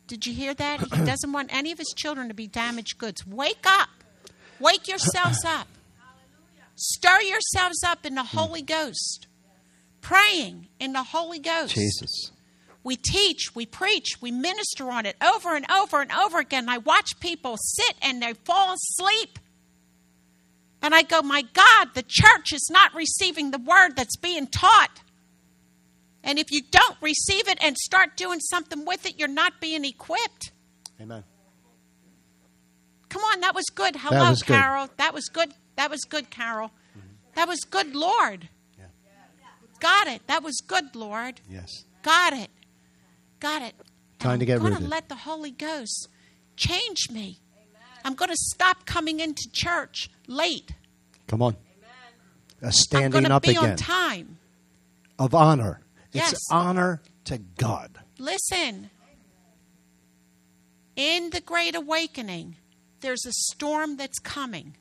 Did 0.07 0.25
you 0.25 0.33
hear 0.33 0.53
that? 0.53 0.81
He 0.81 1.05
doesn't 1.05 1.31
want 1.31 1.53
any 1.53 1.71
of 1.71 1.77
His 1.77 1.93
children 1.95 2.27
to 2.27 2.33
be 2.33 2.47
damaged 2.47 2.97
goods. 2.97 3.25
Wake 3.25 3.65
up. 3.65 3.89
Wake 4.59 4.87
yourselves 4.87 5.43
up. 5.45 5.67
Stir 6.75 7.21
yourselves 7.21 7.83
up 7.83 8.05
in 8.05 8.15
the 8.15 8.23
hmm. 8.23 8.37
Holy 8.37 8.61
Ghost. 8.61 9.27
Praying 10.01 10.67
in 10.79 10.93
the 10.93 11.03
Holy 11.03 11.39
Ghost. 11.39 11.75
Jesus. 11.75 12.31
We 12.83 12.95
teach, 12.95 13.53
we 13.53 13.67
preach, 13.67 14.19
we 14.21 14.31
minister 14.31 14.89
on 14.89 15.05
it 15.05 15.15
over 15.21 15.55
and 15.55 15.69
over 15.69 16.01
and 16.01 16.11
over 16.11 16.39
again. 16.39 16.67
I 16.67 16.79
watch 16.79 17.19
people 17.19 17.55
sit 17.57 17.95
and 18.01 18.21
they 18.21 18.33
fall 18.33 18.73
asleep. 18.73 19.37
And 20.81 20.95
I 20.95 21.03
go, 21.03 21.21
my 21.21 21.43
God, 21.53 21.89
the 21.93 22.03
church 22.05 22.53
is 22.53 22.67
not 22.71 22.93
receiving 22.95 23.51
the 23.51 23.59
word 23.59 23.95
that's 23.95 24.17
being 24.17 24.47
taught. 24.47 25.01
And 26.23 26.39
if 26.39 26.51
you 26.51 26.61
don't 26.69 26.97
receive 27.01 27.47
it 27.47 27.57
and 27.61 27.77
start 27.77 28.17
doing 28.17 28.39
something 28.39 28.85
with 28.85 29.05
it, 29.05 29.19
you're 29.19 29.27
not 29.27 29.59
being 29.59 29.85
equipped. 29.85 30.51
Amen. 30.99 31.23
Come 33.09 33.23
on, 33.23 33.41
that 33.41 33.53
was 33.53 33.65
good. 33.65 33.95
Hello, 33.95 34.29
was 34.29 34.41
good. 34.41 34.55
Carol. 34.55 34.89
That 34.97 35.13
was 35.13 35.25
good. 35.25 35.53
That 35.75 35.89
was 35.89 36.01
good, 36.01 36.29
Carol. 36.29 36.71
Mm-hmm. 36.97 37.07
That 37.35 37.47
was 37.47 37.59
good, 37.61 37.95
Lord. 37.95 38.49
Yeah. 38.77 38.85
Got 39.79 40.07
it. 40.07 40.25
That 40.27 40.43
was 40.43 40.61
good, 40.65 40.95
Lord. 40.95 41.41
Yes. 41.49 41.85
Got 42.03 42.33
it. 42.33 42.49
Got 43.39 43.63
it. 43.63 43.73
Time 44.19 44.33
And 44.33 44.39
to 44.41 44.45
get 44.45 44.57
I'm 44.57 44.69
going 44.69 44.81
to 44.81 44.87
let 44.87 45.09
the 45.09 45.15
Holy 45.15 45.51
Ghost 45.51 46.07
change 46.55 47.09
me. 47.11 47.39
I'm 48.03 48.15
going 48.15 48.29
to 48.29 48.37
stop 48.37 48.85
coming 48.85 49.19
into 49.19 49.49
church 49.51 50.09
late. 50.27 50.73
Come 51.27 51.41
on. 51.41 51.55
A 52.61 52.71
standing 52.71 53.25
up 53.25 53.43
be 53.43 53.51
again 53.51 53.71
on 53.71 53.75
time. 53.75 54.37
of 55.17 55.33
honor. 55.33 55.81
Yes. 56.11 56.33
It's 56.33 56.47
honor 56.51 57.01
to 57.25 57.37
God. 57.37 57.97
Listen. 58.19 58.89
In 60.95 61.29
the 61.31 61.41
Great 61.41 61.75
Awakening, 61.75 62.57
there's 62.99 63.25
a 63.25 63.31
storm 63.31 63.97
that's 63.97 64.19
coming. 64.19 64.75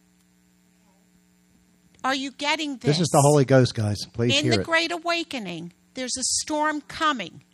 Are 2.02 2.14
you 2.14 2.32
getting 2.32 2.78
this? 2.78 2.96
This 2.96 3.00
is 3.00 3.08
the 3.08 3.20
Holy 3.20 3.44
Ghost, 3.44 3.74
guys. 3.74 3.98
Please 4.12 4.36
in 4.36 4.44
hear 4.44 4.54
the 4.54 4.60
it. 4.60 4.66
Great 4.66 4.92
Awakening, 4.92 5.72
there's 5.94 6.16
a 6.18 6.22
storm 6.22 6.80
coming. 6.82 7.44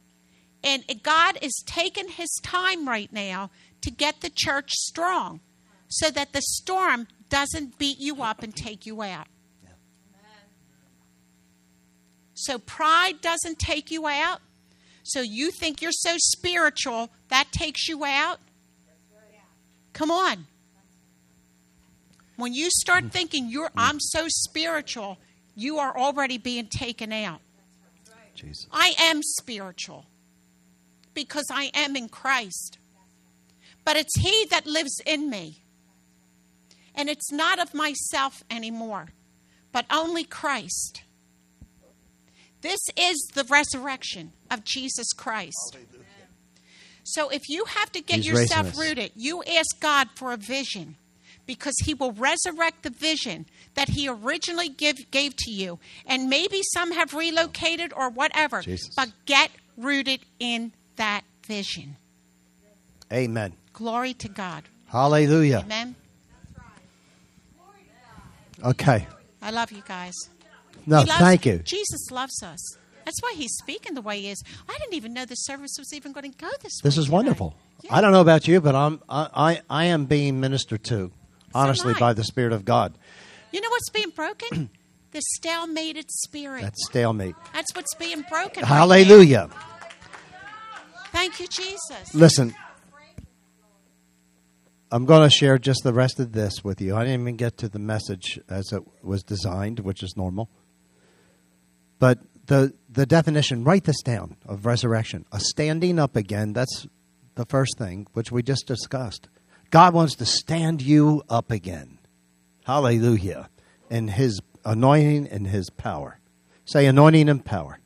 And 0.65 0.85
God 1.03 1.39
is 1.43 1.63
taking 1.67 2.09
his 2.09 2.31
time 2.43 2.89
right 2.89 3.13
now 3.13 3.51
to 3.83 3.91
get 3.91 4.21
the 4.21 4.31
church 4.35 4.71
strong 4.73 5.41
so 5.97 6.11
that 6.11 6.33
the 6.35 6.43
storm 6.43 7.09
doesn't 7.31 7.79
beat 7.79 7.99
you 7.99 8.23
up 8.23 8.43
and 8.43 8.55
take 8.55 8.85
you 8.85 9.01
out. 9.01 9.29
So 12.35 12.59
pride 12.59 13.23
doesn't 13.23 13.59
take 13.59 13.91
you 13.91 14.07
out. 14.07 14.41
So 15.03 15.21
you 15.23 15.51
think 15.51 15.81
you're 15.81 15.93
so 15.93 16.17
spiritual, 16.19 17.11
that 17.29 17.51
takes 17.51 17.89
you 17.89 18.05
out. 18.05 18.41
Come 19.95 20.11
on. 20.11 20.47
When 22.37 22.53
you 22.53 22.69
start 22.71 23.05
mm. 23.05 23.11
thinking 23.11 23.49
you're 23.49 23.71
mm. 23.71 23.79
I'm 23.79 23.99
so 23.99 24.27
spiritual, 24.29 25.17
you 25.55 25.79
are 25.79 25.97
already 25.97 26.37
being 26.37 26.67
taken 26.67 27.11
out. 27.11 27.41
Jesus. 28.35 28.67
I 28.71 28.93
am 29.01 29.23
spiritual 29.23 30.05
because 31.15 31.47
I 31.51 31.71
am 31.73 31.97
in 31.97 32.11
Christ. 32.11 32.77
But 33.83 33.97
it's 33.97 34.21
He 34.21 34.45
that 34.51 34.67
lives 34.67 35.01
in 35.07 35.31
me. 35.31 35.63
And 36.97 37.09
it's 37.09 37.31
not 37.31 37.59
of 37.59 37.75
myself 37.75 38.43
anymore, 38.51 39.09
but 39.73 39.85
only 39.91 40.25
Christ. 40.25 41.03
This 42.63 42.81
is 42.97 43.17
the 43.35 43.45
resurrection 43.45 44.33
of 44.51 44.65
Jesus 44.65 45.13
Christ. 45.13 45.77
So 47.05 47.29
if 47.29 47.49
you 47.49 47.65
have 47.67 47.93
to 47.93 48.01
get 48.01 48.17
He's 48.17 48.27
yourself 48.27 48.77
rooted, 48.77 49.13
you 49.15 49.43
ask 49.45 49.79
God 49.81 50.09
for 50.17 50.33
a 50.33 50.37
vision 50.37 50.97
because 51.47 51.75
He 51.85 51.95
will 51.95 52.13
resurrect 52.13 52.83
the 52.83 52.91
vision 52.91 53.47
that 53.75 53.91
He 53.91 54.09
originally 54.09 54.69
give, 54.69 55.11
gave 55.11 55.37
to 55.37 55.53
you. 55.53 55.79
And 56.07 56.29
maybe 56.29 56.63
some 56.75 56.91
have 56.93 57.15
relocated 57.15 57.93
or 57.95 58.09
whatever, 58.11 58.63
Jesus. 58.63 58.93
but 58.97 59.13
get 59.27 59.51
rooted 59.77 60.21
in 60.41 60.73
that 60.97 61.23
vision. 61.47 61.97
Amen. 63.13 63.53
Glory 63.73 64.15
to 64.15 64.29
God. 64.29 64.65
Hallelujah. 64.89 65.63
Amen. 65.65 65.95
Okay. 68.65 69.07
I 69.43 69.51
love 69.51 69.73
you 69.73 69.83
guys. 69.87 70.15
No, 70.87 70.99
loves- 70.99 71.13
thank 71.13 71.47
you. 71.47 71.59
Jesus 71.59 72.11
loves 72.11 72.43
us. 72.43 72.77
That's 73.05 73.23
why 73.23 73.35
he's 73.37 73.53
speaking 73.63 73.95
the 73.95 74.03
way 74.03 74.21
he 74.21 74.31
is. 74.31 74.43
I 74.69 74.77
didn't 74.79 74.95
even 74.95 75.13
know 75.13 75.25
the 75.25 75.37
service 75.37 75.77
was 75.79 75.93
even 75.95 76.13
going 76.13 76.31
to 76.31 76.37
go 76.37 76.49
this 76.63 76.81
way. 76.83 76.89
This 76.89 76.99
is 76.99 77.09
wonderful. 77.09 77.55
Yeah. 77.83 77.95
I 77.95 78.01
don't 78.01 78.11
know 78.11 78.21
about 78.21 78.49
you, 78.49 78.61
but 78.61 78.75
I'm 78.75 79.01
I, 79.09 79.29
I, 79.33 79.63
I 79.71 79.85
am 79.87 80.07
being 80.07 80.41
ministered 80.41 80.83
to, 80.85 81.13
honestly, 81.55 81.95
I. 81.95 81.99
by 82.01 82.13
the 82.15 82.25
Spirit 82.25 82.53
of 82.53 82.65
God. 82.65 82.99
You 83.53 83.61
know 83.61 83.71
what's 83.71 83.91
being 83.91 84.11
broken? 84.11 84.71
the 85.13 85.23
stalemated 85.39 86.11
spirit. 86.11 86.63
That 86.63 86.77
stalemate. 86.77 87.37
That's 87.55 87.73
what's 87.75 87.95
being 87.95 88.23
broken. 88.29 88.65
Hallelujah. 88.65 89.51
now. 89.51 89.57
Thank 91.13 91.41
you, 91.41 91.47
Jesus. 91.47 92.13
Listen, 92.13 92.55
I'm 94.91 95.05
going 95.05 95.29
to 95.29 95.35
share 95.35 95.59
just 95.59 95.83
the 95.83 95.93
rest 95.93 96.21
of 96.21 96.33
this 96.33 96.63
with 96.63 96.81
you. 96.81 96.95
I 96.95 97.05
didn't 97.05 97.23
even 97.23 97.37
get 97.37 97.57
to 97.59 97.69
the 97.69 97.79
message 97.79 98.39
as 98.49 98.73
it 98.73 98.83
was 99.03 99.23
designed, 99.23 99.81
which 99.81 100.03
is 100.03 100.15
normal. 100.17 100.49
But 101.99 102.19
the 102.47 102.73
the 102.89 103.07
definition, 103.07 103.65
write 103.65 103.85
this 103.85 104.01
down 104.03 104.37
of 104.47 104.65
resurrection. 104.65 105.25
A 105.33 105.41
standing 105.41 105.99
up 105.99 106.15
again, 106.15 106.53
that's 106.53 106.87
the 107.35 107.47
first 107.47 107.79
thing, 107.79 108.07
which 108.13 108.31
we 108.31 108.43
just 108.43 108.67
discussed. 108.67 109.29
God 109.71 109.95
wants 109.95 110.15
to 110.17 110.27
stand 110.27 110.83
you 110.83 111.23
up 111.29 111.51
again. 111.51 111.99
Hallelujah. 112.65 113.49
In 113.91 114.09
his 114.09 114.41
anointing 114.65 115.29
and 115.29 115.47
his 115.47 115.71
power. 115.71 116.19
Say 116.65 116.87
anointing 116.87 117.29
and 117.29 117.45
power. 117.45 117.79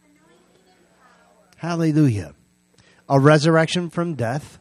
Hallelujah. 1.56 2.34
A 3.08 3.18
resurrection 3.18 3.90
from 3.90 4.14
death. 4.14 4.58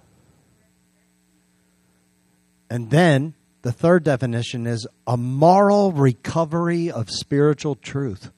And 2.70 2.90
then 2.90 3.34
the 3.62 3.72
third 3.72 4.04
definition 4.04 4.68
is 4.68 4.88
a 5.08 5.18
moral 5.18 5.92
recovery 5.92 6.92
of 6.92 7.10
spiritual 7.10 7.76
truth. 7.76 8.32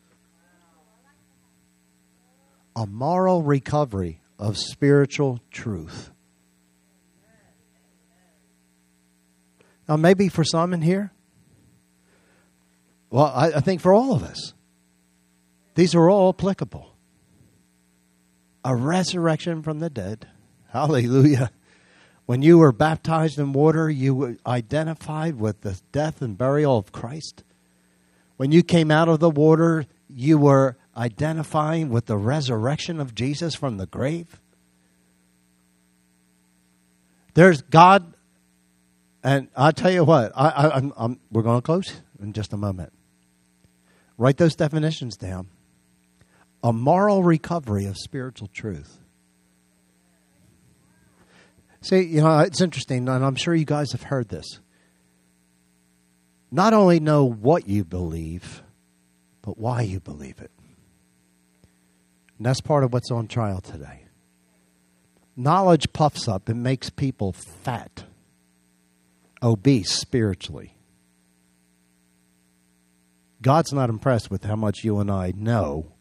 A 2.75 2.87
moral 2.87 3.43
recovery 3.43 4.21
of 4.39 4.57
spiritual 4.57 5.39
truth. 5.51 6.11
Now, 9.87 9.97
maybe 9.97 10.29
for 10.29 10.43
some 10.43 10.73
in 10.73 10.81
here, 10.81 11.11
well, 13.09 13.25
I, 13.25 13.47
I 13.47 13.59
think 13.59 13.81
for 13.81 13.93
all 13.93 14.13
of 14.13 14.23
us, 14.23 14.53
these 15.75 15.93
are 15.93 16.09
all 16.09 16.29
applicable. 16.29 16.95
A 18.63 18.75
resurrection 18.75 19.63
from 19.63 19.79
the 19.79 19.89
dead. 19.89 20.27
Hallelujah. 20.69 21.51
When 22.31 22.41
you 22.41 22.59
were 22.59 22.71
baptized 22.71 23.39
in 23.39 23.51
water, 23.51 23.89
you 23.89 24.37
identified 24.47 25.35
with 25.37 25.63
the 25.63 25.81
death 25.91 26.21
and 26.21 26.37
burial 26.37 26.77
of 26.77 26.93
Christ. 26.93 27.43
When 28.37 28.53
you 28.53 28.63
came 28.63 28.89
out 28.89 29.09
of 29.09 29.19
the 29.19 29.29
water, 29.29 29.85
you 30.07 30.37
were 30.37 30.77
identifying 30.95 31.89
with 31.89 32.05
the 32.05 32.15
resurrection 32.15 33.01
of 33.01 33.13
Jesus 33.13 33.53
from 33.53 33.75
the 33.75 33.85
grave. 33.85 34.39
There's 37.33 37.63
God, 37.63 38.13
and 39.21 39.49
I'll 39.53 39.73
tell 39.73 39.91
you 39.91 40.05
what, 40.05 40.31
I, 40.33 40.47
I, 40.47 40.77
I'm, 40.77 40.93
I'm, 40.95 41.19
we're 41.33 41.41
going 41.41 41.57
to 41.57 41.65
close 41.65 42.01
in 42.21 42.31
just 42.31 42.53
a 42.53 42.57
moment. 42.57 42.93
Write 44.17 44.37
those 44.37 44.55
definitions 44.55 45.17
down. 45.17 45.49
A 46.63 46.71
moral 46.71 47.23
recovery 47.23 47.87
of 47.87 47.97
spiritual 47.97 48.47
truth. 48.47 49.00
See, 51.81 52.01
you 52.01 52.21
know, 52.21 52.39
it's 52.39 52.61
interesting, 52.61 53.09
and 53.09 53.25
I'm 53.25 53.35
sure 53.35 53.55
you 53.55 53.65
guys 53.65 53.91
have 53.93 54.03
heard 54.03 54.29
this. 54.29 54.59
Not 56.51 56.73
only 56.73 56.99
know 56.99 57.25
what 57.25 57.67
you 57.67 57.83
believe, 57.83 58.61
but 59.41 59.57
why 59.57 59.81
you 59.81 59.99
believe 59.99 60.39
it. 60.39 60.51
And 62.37 62.45
that's 62.45 62.61
part 62.61 62.83
of 62.83 62.93
what's 62.93 63.09
on 63.09 63.27
trial 63.27 63.61
today. 63.61 64.05
Knowledge 65.35 65.91
puffs 65.91 66.27
up 66.27 66.49
and 66.49 66.61
makes 66.61 66.91
people 66.91 67.31
fat, 67.31 68.03
obese 69.41 69.91
spiritually. 69.91 70.75
God's 73.41 73.73
not 73.73 73.89
impressed 73.89 74.29
with 74.29 74.43
how 74.43 74.55
much 74.55 74.83
you 74.83 74.99
and 74.99 75.09
I 75.09 75.33
know. 75.35 75.93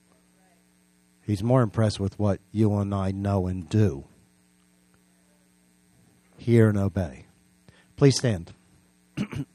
He's 1.22 1.42
more 1.42 1.62
impressed 1.62 1.98
with 1.98 2.18
what 2.18 2.40
you 2.52 2.76
and 2.76 2.94
I 2.94 3.12
know 3.12 3.46
and 3.46 3.66
do 3.66 4.09
hear 6.40 6.68
and 6.68 6.78
obey. 6.78 7.26
Please 7.96 8.16
stand. 8.16 8.52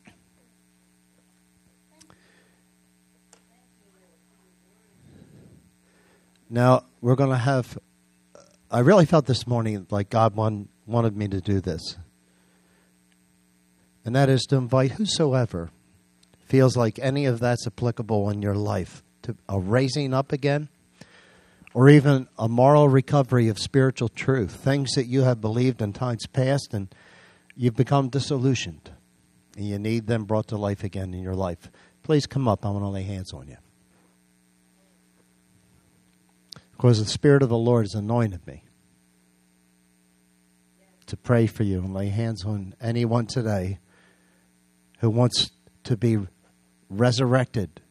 now, 6.50 6.84
we're 7.02 7.16
going 7.16 7.32
to 7.32 7.38
have. 7.38 7.78
I 8.70 8.80
really 8.80 9.06
felt 9.06 9.26
this 9.26 9.48
morning 9.48 9.88
like 9.90 10.10
God 10.10 10.36
want, 10.36 10.70
wanted 10.86 11.18
me 11.18 11.28
to 11.28 11.42
do 11.42 11.60
this. 11.60 11.98
And 14.04 14.16
that 14.16 14.30
is 14.30 14.44
to 14.50 14.56
invite 14.58 14.92
whosoever 14.92 15.72
feels 16.46 16.78
like 16.78 17.00
any 17.00 17.26
of 17.26 17.40
that's 17.40 17.66
applicable 17.66 18.30
in 18.30 18.44
your 18.44 18.54
life 18.54 19.04
to 19.24 19.36
a 19.50 19.60
raising 19.60 20.14
up 20.14 20.32
again 20.32 20.70
or 21.76 21.90
even 21.90 22.26
a 22.40 22.48
moral 22.48 22.88
recovery 22.88 23.50
of 23.50 23.60
spiritual 23.60 24.08
truth, 24.08 24.52
things 24.52 24.94
that 24.94 25.08
you 25.08 25.24
have 25.24 25.42
believed 25.42 25.82
in 25.82 25.92
times 25.92 26.26
past 26.26 26.74
and 26.74 26.88
you've 27.54 27.76
become 27.76 28.08
disillusioned 28.08 28.92
and 29.58 29.68
you 29.68 29.78
need 29.78 30.08
them 30.08 30.24
brought 30.24 30.48
to 30.48 30.56
life 30.56 30.86
again 30.86 31.14
in 31.14 31.22
your 31.22 31.36
life. 31.36 31.70
Please 32.02 32.26
come 32.26 32.48
up. 32.48 32.66
I 32.66 32.70
want 32.70 32.86
to 32.86 32.88
lay 32.88 33.04
hands 33.04 33.34
on 33.34 33.50
you. 33.50 33.58
Because 36.72 37.04
the 37.04 37.12
Spirit 37.12 37.44
of 37.44 37.50
the 37.50 37.58
Lord 37.58 37.84
has 37.84 37.94
anointed 37.94 38.48
me 38.48 38.64
to 41.08 41.18
pray 41.18 41.46
for 41.46 41.64
you 41.64 41.80
and 41.80 41.94
lay 41.94 42.08
hands 42.08 42.46
on 42.46 42.74
anyone 42.80 43.26
today 43.26 43.80
who 45.00 45.10
wants 45.10 45.52
to 45.84 45.98
be 45.98 46.20
resurrected 46.90 47.82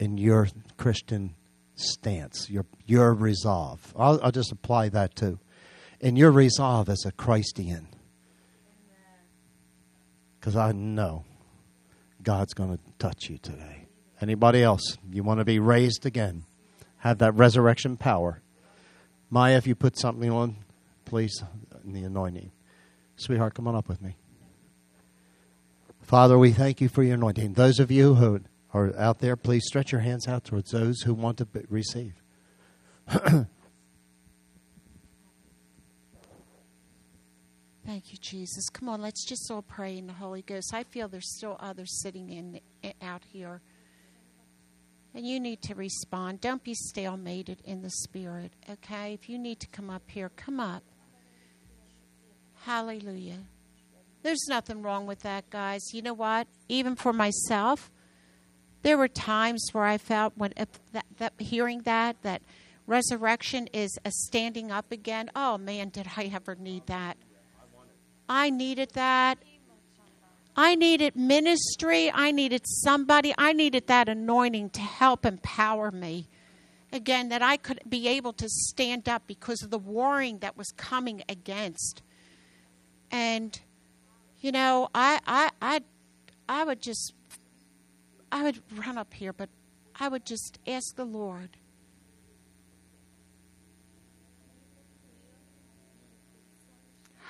in 0.00 0.18
your 0.18 0.48
Christian 0.76 1.36
stance, 1.80 2.48
your 2.50 2.66
your 2.86 3.14
resolve. 3.14 3.92
I'll, 3.96 4.20
I'll 4.22 4.32
just 4.32 4.52
apply 4.52 4.88
that 4.90 5.14
too. 5.14 5.38
In 6.00 6.16
your 6.16 6.30
resolve 6.30 6.88
as 6.88 7.04
a 7.04 7.12
Christian. 7.12 7.88
Because 10.38 10.56
I 10.56 10.72
know 10.72 11.24
God's 12.22 12.54
going 12.54 12.76
to 12.76 12.82
touch 12.98 13.28
you 13.28 13.38
today. 13.38 13.86
Anybody 14.20 14.62
else? 14.62 14.96
You 15.10 15.22
want 15.22 15.40
to 15.40 15.44
be 15.44 15.58
raised 15.58 16.06
again? 16.06 16.44
Have 16.98 17.18
that 17.18 17.34
resurrection 17.34 17.96
power. 17.96 18.40
Maya, 19.30 19.56
if 19.56 19.66
you 19.66 19.74
put 19.74 19.98
something 19.98 20.30
on, 20.30 20.56
please, 21.04 21.42
in 21.84 21.92
the 21.92 22.02
anointing. 22.04 22.50
Sweetheart, 23.16 23.54
come 23.54 23.68
on 23.68 23.74
up 23.74 23.88
with 23.88 24.00
me. 24.00 24.16
Father, 26.02 26.38
we 26.38 26.52
thank 26.52 26.80
you 26.80 26.88
for 26.88 27.02
your 27.02 27.14
anointing. 27.14 27.52
Those 27.52 27.78
of 27.78 27.90
you 27.90 28.14
who 28.14 28.40
are 28.72 28.94
out 28.96 29.20
there, 29.20 29.36
please 29.36 29.64
stretch 29.66 29.92
your 29.92 30.00
hands 30.02 30.28
out 30.28 30.44
towards 30.44 30.70
those 30.70 31.02
who 31.02 31.14
want 31.14 31.38
to 31.38 31.48
receive. 31.68 32.22
Thank 37.88 38.12
you, 38.12 38.18
Jesus. 38.20 38.68
Come 38.68 38.90
on, 38.90 39.00
let's 39.00 39.24
just 39.24 39.50
all 39.50 39.62
pray 39.62 39.96
in 39.96 40.06
the 40.06 40.12
Holy 40.12 40.42
Ghost. 40.42 40.74
I 40.74 40.82
feel 40.82 41.08
there's 41.08 41.34
still 41.36 41.56
others 41.58 42.02
sitting 42.02 42.28
in 42.28 42.60
eh, 42.84 42.92
out 43.00 43.22
here. 43.32 43.62
And 45.14 45.26
you 45.26 45.40
need 45.40 45.62
to 45.62 45.74
respond. 45.74 46.42
Don't 46.42 46.62
be 46.62 46.74
stalemated 46.74 47.62
in 47.64 47.80
the 47.80 47.88
spirit, 47.88 48.52
okay? 48.68 49.14
If 49.14 49.30
you 49.30 49.38
need 49.38 49.58
to 49.60 49.66
come 49.68 49.88
up 49.88 50.02
here, 50.06 50.30
come 50.36 50.60
up. 50.60 50.82
Hallelujah. 52.66 53.38
There's 54.22 54.46
nothing 54.50 54.82
wrong 54.82 55.06
with 55.06 55.20
that, 55.20 55.48
guys. 55.48 55.80
You 55.94 56.02
know 56.02 56.12
what? 56.12 56.46
Even 56.68 56.94
for 56.94 57.14
myself, 57.14 57.90
there 58.88 58.96
were 58.96 59.06
times 59.06 59.68
where 59.72 59.84
I 59.84 59.98
felt 59.98 60.32
when 60.34 60.54
that, 60.92 61.04
that 61.18 61.34
hearing 61.38 61.82
that 61.82 62.16
that 62.22 62.40
resurrection 62.86 63.66
is 63.74 63.98
a 64.06 64.10
standing 64.10 64.72
up 64.72 64.90
again. 64.90 65.30
Oh 65.36 65.58
man, 65.58 65.90
did 65.90 66.06
I 66.16 66.30
ever 66.32 66.54
need 66.54 66.86
that? 66.86 67.18
I 68.30 68.48
needed 68.48 68.92
that. 68.94 69.36
I 70.56 70.74
needed 70.74 71.16
ministry. 71.16 72.10
I 72.10 72.30
needed 72.30 72.62
somebody. 72.64 73.34
I 73.36 73.52
needed 73.52 73.88
that 73.88 74.08
anointing 74.08 74.70
to 74.70 74.80
help 74.80 75.26
empower 75.26 75.90
me. 75.90 76.30
Again, 76.90 77.28
that 77.28 77.42
I 77.42 77.58
could 77.58 77.80
be 77.86 78.08
able 78.08 78.32
to 78.32 78.48
stand 78.48 79.06
up 79.06 79.26
because 79.26 79.62
of 79.62 79.68
the 79.68 79.78
warring 79.78 80.38
that 80.38 80.56
was 80.56 80.68
coming 80.78 81.22
against. 81.28 82.00
And, 83.10 83.60
you 84.40 84.50
know, 84.50 84.88
I, 84.94 85.20
I, 85.26 85.50
I, 85.60 85.82
I 86.48 86.64
would 86.64 86.80
just, 86.80 87.12
I 88.30 88.42
would 88.42 88.60
run 88.76 88.98
up 88.98 89.14
here, 89.14 89.32
but 89.32 89.48
I 89.98 90.08
would 90.08 90.24
just 90.24 90.58
ask 90.66 90.94
the 90.96 91.04
Lord. 91.04 91.56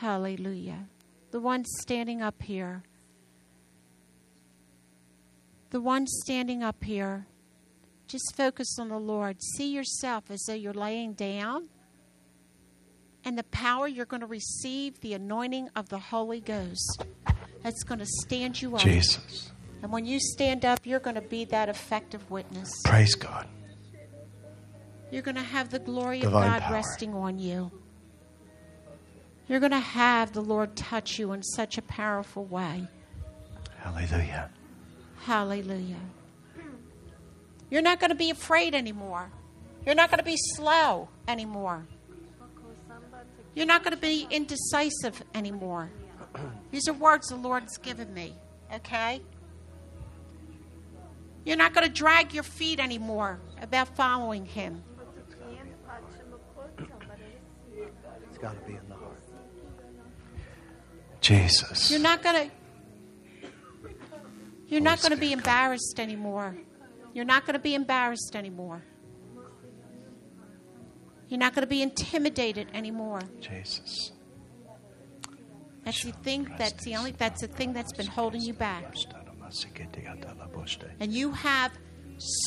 Hallelujah. 0.01 0.87
The 1.31 1.41
one 1.41 1.65
standing 1.65 2.23
up 2.23 2.43
here. 2.43 2.83
The 5.71 5.81
one 5.81 6.07
standing 6.07 6.63
up 6.63 6.83
here. 6.85 7.27
Just 8.07 8.35
focus 8.37 8.79
on 8.79 8.89
the 8.89 8.99
Lord. 8.99 9.43
See 9.43 9.73
yourself 9.73 10.31
as 10.31 10.43
though 10.47 10.55
you're 10.55 10.73
laying 10.73 11.15
down. 11.15 11.69
And 13.25 13.37
the 13.37 13.45
power 13.45 13.87
you're 13.89 14.07
going 14.07 14.21
to 14.21 14.27
receive, 14.27 15.01
the 15.01 15.13
anointing 15.15 15.69
of 15.77 15.89
the 15.89 15.99
Holy 15.99 16.41
Ghost, 16.41 17.05
that's 17.63 17.83
going 17.83 17.99
to 17.99 18.07
stand 18.07 18.63
you 18.63 18.77
up. 18.77 18.83
Jesus. 18.83 19.51
And 19.83 19.93
when 19.93 20.07
you 20.07 20.19
stand 20.21 20.65
up, 20.65 20.81
you're 20.85 21.01
going 21.01 21.15
to 21.17 21.23
be 21.23 21.45
that 21.47 21.69
effective 21.69 22.31
witness. 22.31 22.71
Praise 22.85 23.15
God. 23.15 23.47
You're 25.11 25.23
going 25.23 25.37
to 25.37 25.43
have 25.43 25.71
the 25.71 25.79
glory 25.79 26.21
Divine 26.21 26.47
of 26.47 26.51
God 26.53 26.63
power. 26.63 26.75
resting 26.75 27.15
on 27.15 27.39
you. 27.39 27.71
You're 29.49 29.61
going 29.61 29.73
to 29.73 29.79
have 29.79 30.33
the 30.33 30.43
Lord 30.43 30.77
touch 30.77 31.19
you 31.19 31.33
in 31.33 31.43
such 31.43 31.79
a 31.79 31.83
powerful 31.83 32.45
way. 32.45 32.87
Hallelujah. 33.79 34.51
Hallelujah. 35.21 36.01
You're 37.71 37.83
not 37.83 38.01
going 38.01 38.11
to 38.11 38.17
be 38.17 38.31
afraid 38.31 38.75
anymore. 38.75 39.31
You're 39.87 39.95
not 39.95 40.11
going 40.11 40.19
to 40.19 40.25
be 40.25 40.37
slow 40.37 41.09
anymore. 41.27 41.87
You're 43.55 43.67
not 43.67 43.83
going 43.83 43.95
to 43.95 44.01
be 44.01 44.27
indecisive 44.31 45.23
anymore. 45.35 45.91
These 46.71 46.87
are 46.89 46.93
words 46.93 47.29
the 47.29 47.37
Lord's 47.37 47.79
given 47.79 48.13
me, 48.13 48.35
okay? 48.75 49.23
You're 51.49 51.57
not 51.57 51.73
going 51.73 51.87
to 51.87 51.93
drag 51.93 52.35
your 52.35 52.43
feet 52.43 52.79
anymore 52.79 53.41
about 53.63 53.97
following 53.97 54.45
Him. 54.45 54.83
It's 58.29 58.37
got 58.37 58.53
to 58.53 58.71
be 58.71 58.75
in 58.75 58.87
the 58.87 58.95
heart. 58.95 59.19
Jesus. 61.23 61.91
You're 61.91 62.01
not 62.01 62.23
going 62.23 62.51
to 62.51 63.49
You're 64.67 64.83
not 64.83 65.01
going 65.01 65.13
to 65.13 65.17
be 65.17 65.33
embarrassed 65.33 65.99
anymore. 65.99 66.55
You're 67.15 67.25
not 67.25 67.47
going 67.47 67.55
to 67.55 67.63
be 67.63 67.75
embarrassed 67.75 68.37
anymore. 68.37 68.83
You're 71.29 71.41
not 71.41 71.55
going 71.55 71.63
to 71.63 71.67
be 71.67 71.81
intimidated 71.81 72.69
anymore. 72.75 73.23
Jesus. 73.41 74.13
That's 75.87 76.05
the 76.05 76.13
thing 76.13 76.55
that's 76.59 76.85
the 76.85 76.97
only 76.97 77.13
that's 77.13 77.41
the 77.41 77.49
thing 77.49 77.73
that's 77.73 77.95
been 77.95 78.07
holding 78.07 78.43
you 78.43 78.53
back. 78.53 78.85
And 81.01 81.13
you 81.13 81.33
have 81.33 81.73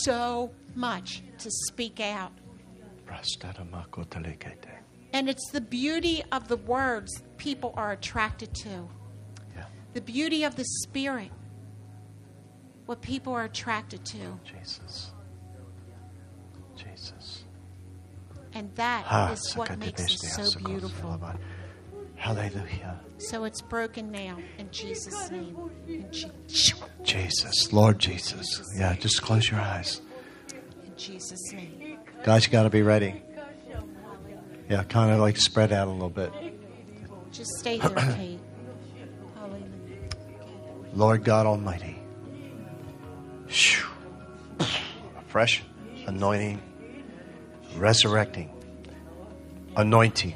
so 0.03 0.51
much 0.75 1.21
to 1.39 1.49
speak 1.67 1.99
out. 1.99 2.31
And 5.13 5.29
it's 5.29 5.51
the 5.51 5.61
beauty 5.61 6.23
of 6.31 6.47
the 6.47 6.57
words 6.57 7.11
people 7.37 7.73
are 7.75 7.91
attracted 7.91 8.53
to. 8.55 8.87
Yeah. 9.55 9.65
The 9.93 10.01
beauty 10.01 10.43
of 10.43 10.55
the 10.55 10.63
spirit. 10.83 11.31
What 12.85 13.01
people 13.01 13.33
are 13.33 13.43
attracted 13.43 14.05
to. 14.05 14.39
Jesus. 14.45 15.11
Jesus. 16.75 17.43
And 18.53 18.73
that 18.75 19.05
Ah, 19.09 19.31
is 19.31 19.53
what 19.55 19.77
makes 19.79 20.01
it 20.03 20.19
so 20.19 20.59
beautiful. 20.59 21.19
Hallelujah. 22.21 22.99
So 23.17 23.45
it's 23.45 23.61
broken 23.61 24.11
now 24.11 24.37
in 24.59 24.69
Jesus' 24.69 25.31
name. 25.31 25.57
In, 25.87 26.05
Je- 26.11 26.29
Jesus. 27.01 27.73
Lord 27.73 27.97
Jesus. 27.97 28.61
Yeah, 28.77 28.93
just 28.95 29.23
close 29.23 29.49
your 29.49 29.59
eyes. 29.59 30.01
in 30.85 30.95
Jesus' 30.95 31.51
name. 31.51 31.97
Guys, 32.23 32.45
you 32.45 32.51
got 32.51 32.63
to 32.63 32.69
be 32.69 32.83
ready. 32.83 33.23
Yeah, 34.69 34.83
kind 34.83 35.11
of 35.11 35.19
like 35.19 35.35
spread 35.35 35.73
out 35.73 35.87
a 35.87 35.91
little 35.91 36.11
bit. 36.11 36.31
Just 37.31 37.49
stay 37.57 37.79
there, 37.79 37.89
Kate. 38.15 38.39
Hallelujah. 39.35 40.09
Lord 40.93 41.23
God 41.23 41.47
Almighty. 41.47 41.97
Fresh 45.27 45.63
anointing, 46.05 46.61
resurrecting, 47.77 48.51
anointing 49.75 50.35